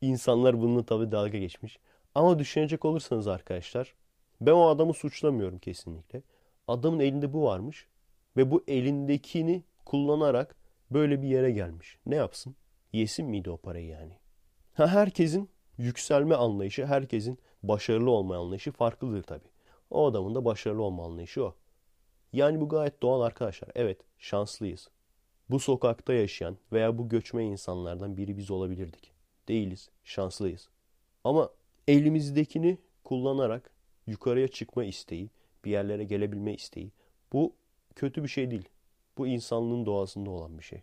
İnsanlar 0.00 0.60
bununla 0.60 0.86
tabii 0.86 1.12
dalga 1.12 1.38
geçmiş. 1.38 1.78
Ama 2.14 2.38
düşünecek 2.38 2.84
olursanız 2.84 3.28
arkadaşlar 3.28 3.94
ben 4.40 4.52
o 4.52 4.66
adamı 4.66 4.94
suçlamıyorum 4.94 5.58
kesinlikle. 5.58 6.22
Adamın 6.68 7.00
elinde 7.00 7.32
bu 7.32 7.44
varmış 7.44 7.86
ve 8.36 8.50
bu 8.50 8.64
elindekini 8.68 9.62
kullanarak 9.84 10.56
böyle 10.90 11.22
bir 11.22 11.28
yere 11.28 11.50
gelmiş. 11.50 11.98
Ne 12.06 12.16
yapsın? 12.16 12.56
Yesin 12.92 13.26
miydi 13.26 13.50
o 13.50 13.56
parayı 13.56 13.86
yani? 13.86 14.12
Ha 14.74 14.88
herkesin 14.88 15.50
yükselme 15.78 16.34
anlayışı, 16.34 16.86
herkesin 16.86 17.38
başarılı 17.62 18.10
olma 18.10 18.36
anlayışı 18.36 18.72
farklıdır 18.72 19.22
tabii. 19.22 19.48
O 19.90 20.06
adamın 20.06 20.34
da 20.34 20.44
başarılı 20.44 20.82
olma 20.82 21.04
anlayışı 21.04 21.44
o. 21.44 21.54
Yani 22.32 22.60
bu 22.60 22.68
gayet 22.68 23.02
doğal 23.02 23.20
arkadaşlar. 23.20 23.70
Evet, 23.74 24.00
şanslıyız. 24.18 24.90
Bu 25.50 25.60
sokakta 25.60 26.12
yaşayan 26.12 26.58
veya 26.72 26.98
bu 26.98 27.08
göçme 27.08 27.44
insanlardan 27.44 28.16
biri 28.16 28.36
biz 28.36 28.50
olabilirdik. 28.50 29.12
Değiliz, 29.48 29.90
şanslıyız. 30.04 30.68
Ama 31.24 31.50
elimizdekini 31.88 32.78
kullanarak 33.04 33.70
yukarıya 34.06 34.48
çıkma 34.48 34.84
isteği, 34.84 35.30
bir 35.64 35.70
yerlere 35.70 36.04
gelebilme 36.04 36.54
isteği 36.54 36.92
bu 37.32 37.54
kötü 37.96 38.22
bir 38.22 38.28
şey 38.28 38.50
değil. 38.50 38.68
Bu 39.18 39.26
insanlığın 39.26 39.86
doğasında 39.86 40.30
olan 40.30 40.58
bir 40.58 40.64
şey. 40.64 40.82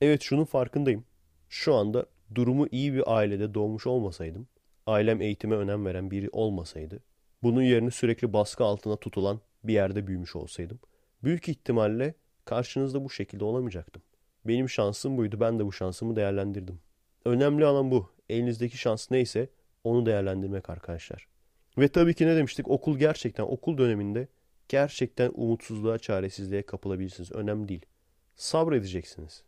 Evet 0.00 0.22
şunun 0.22 0.44
farkındayım. 0.44 1.04
Şu 1.50 1.74
anda 1.74 2.06
durumu 2.34 2.66
iyi 2.70 2.94
bir 2.94 3.16
ailede 3.16 3.54
doğmuş 3.54 3.86
olmasaydım, 3.86 4.48
ailem 4.86 5.20
eğitime 5.20 5.56
önem 5.56 5.86
veren 5.86 6.10
biri 6.10 6.28
olmasaydı, 6.32 7.00
bunun 7.42 7.62
yerine 7.62 7.90
sürekli 7.90 8.32
baskı 8.32 8.64
altına 8.64 8.96
tutulan 8.96 9.40
bir 9.64 9.72
yerde 9.72 10.06
büyümüş 10.06 10.36
olsaydım, 10.36 10.78
büyük 11.24 11.48
ihtimalle 11.48 12.14
karşınızda 12.44 13.04
bu 13.04 13.10
şekilde 13.10 13.44
olamayacaktım. 13.44 14.02
Benim 14.44 14.68
şansım 14.68 15.16
buydu, 15.16 15.40
ben 15.40 15.58
de 15.58 15.66
bu 15.66 15.72
şansımı 15.72 16.16
değerlendirdim. 16.16 16.80
Önemli 17.24 17.66
olan 17.66 17.90
bu. 17.90 18.10
Elinizdeki 18.28 18.78
şans 18.78 19.10
neyse 19.10 19.48
onu 19.84 20.06
değerlendirmek 20.06 20.70
arkadaşlar. 20.70 21.26
Ve 21.78 21.88
tabii 21.88 22.14
ki 22.14 22.26
ne 22.26 22.36
demiştik? 22.36 22.68
Okul 22.68 22.98
gerçekten, 22.98 23.44
okul 23.44 23.78
döneminde 23.78 24.28
gerçekten 24.68 25.30
umutsuzluğa, 25.34 25.98
çaresizliğe 25.98 26.62
kapılabilirsiniz. 26.62 27.32
Önemli 27.32 27.68
değil. 27.68 27.86
Sabredeceksiniz. 28.36 29.44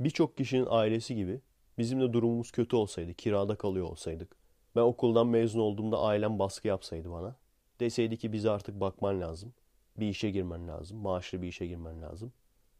Birçok 0.00 0.36
kişinin 0.36 0.66
ailesi 0.70 1.14
gibi 1.14 1.40
bizim 1.78 2.00
de 2.00 2.12
durumumuz 2.12 2.50
kötü 2.50 2.76
olsaydı, 2.76 3.14
kirada 3.14 3.56
kalıyor 3.56 3.86
olsaydık. 3.86 4.36
Ben 4.76 4.80
okuldan 4.80 5.26
mezun 5.26 5.60
olduğumda 5.60 6.00
ailem 6.00 6.38
baskı 6.38 6.68
yapsaydı 6.68 7.10
bana. 7.10 7.36
Deseydi 7.80 8.16
ki 8.16 8.32
bize 8.32 8.50
artık 8.50 8.80
bakman 8.80 9.20
lazım. 9.20 9.52
Bir 9.96 10.08
işe 10.08 10.30
girmen 10.30 10.68
lazım. 10.68 10.98
Maaşlı 10.98 11.42
bir 11.42 11.48
işe 11.48 11.66
girmen 11.66 12.02
lazım. 12.02 12.32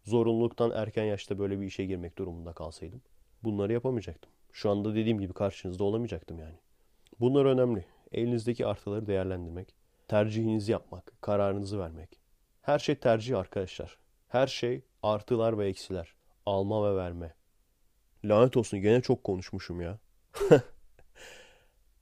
Zorunluluktan 0.04 0.70
erken 0.70 1.04
yaşta 1.04 1.38
böyle 1.38 1.60
bir 1.60 1.66
işe 1.66 1.84
girmek 1.84 2.18
durumunda 2.18 2.52
kalsaydım. 2.52 3.02
Bunları 3.44 3.72
yapamayacaktım. 3.72 4.32
Şu 4.52 4.70
anda 4.70 4.94
dediğim 4.94 5.20
gibi 5.20 5.32
karşınızda 5.32 5.84
olamayacaktım 5.84 6.38
yani. 6.38 6.56
Bunlar 7.20 7.44
önemli. 7.44 7.84
Elinizdeki 8.12 8.66
artıları 8.66 9.06
değerlendirmek, 9.06 9.74
tercihinizi 10.08 10.72
yapmak, 10.72 11.12
kararınızı 11.20 11.78
vermek. 11.78 12.20
Her 12.62 12.78
şey 12.78 12.94
tercih 12.94 13.38
arkadaşlar. 13.38 13.98
Her 14.28 14.46
şey 14.46 14.82
artılar 15.02 15.58
ve 15.58 15.66
eksiler. 15.66 16.14
Alma 16.46 16.90
ve 16.90 16.96
verme. 16.96 17.34
Lanet 18.24 18.56
olsun 18.56 18.80
gene 18.80 19.00
çok 19.00 19.24
konuşmuşum 19.24 19.80
ya. 19.80 19.98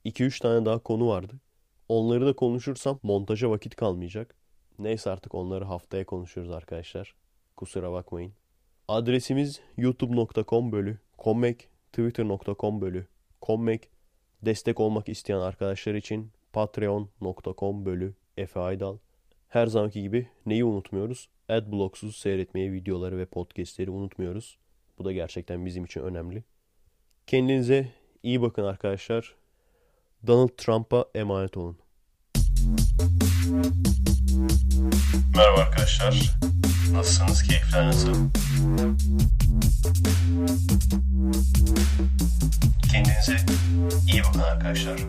2-3 0.05 0.41
tane 0.41 0.65
daha 0.65 0.79
konu 0.79 1.07
vardı. 1.07 1.33
Onları 1.89 2.25
da 2.25 2.35
konuşursam 2.35 2.99
montaja 3.03 3.49
vakit 3.49 3.75
kalmayacak. 3.75 4.35
Neyse 4.79 5.09
artık 5.11 5.35
onları 5.35 5.65
haftaya 5.65 6.05
konuşuruz 6.05 6.49
arkadaşlar. 6.49 7.15
Kusura 7.57 7.91
bakmayın. 7.91 8.33
Adresimiz 8.87 9.61
youtube.com 9.77 10.71
bölü 10.71 10.99
kommek, 11.17 11.69
twitter.com 11.93 12.81
bölü 12.81 13.07
kommek, 13.41 13.89
destek 14.41 14.79
olmak 14.79 15.09
isteyen 15.09 15.39
arkadaşlar 15.39 15.93
için 15.93 16.31
patreon.com 16.53 17.85
bölü 17.85 18.15
Efe 18.37 18.59
Aydal. 18.59 18.97
Her 19.55 19.67
zamanki 19.67 20.01
gibi 20.01 20.27
neyi 20.45 20.63
unutmuyoruz? 20.63 21.29
Adblocksuz 21.49 22.17
seyretmeyi, 22.17 22.71
videoları 22.71 23.17
ve 23.17 23.25
podcastleri 23.25 23.89
unutmuyoruz. 23.89 24.57
Bu 24.97 25.05
da 25.05 25.11
gerçekten 25.11 25.65
bizim 25.65 25.85
için 25.85 26.01
önemli. 26.01 26.43
Kendinize 27.27 27.87
iyi 28.23 28.41
bakın 28.41 28.63
arkadaşlar. 28.63 29.35
Donald 30.27 30.49
Trump'a 30.57 31.05
emanet 31.15 31.57
olun. 31.57 31.77
Merhaba 35.35 35.61
arkadaşlar. 35.61 36.37
Nasılsınız? 36.91 37.43
Keyifler 37.43 37.87
nasıl? 37.87 38.13
Kendinize 42.91 43.37
iyi 44.13 44.21
bakın 44.23 44.39
arkadaşlar. 44.39 44.99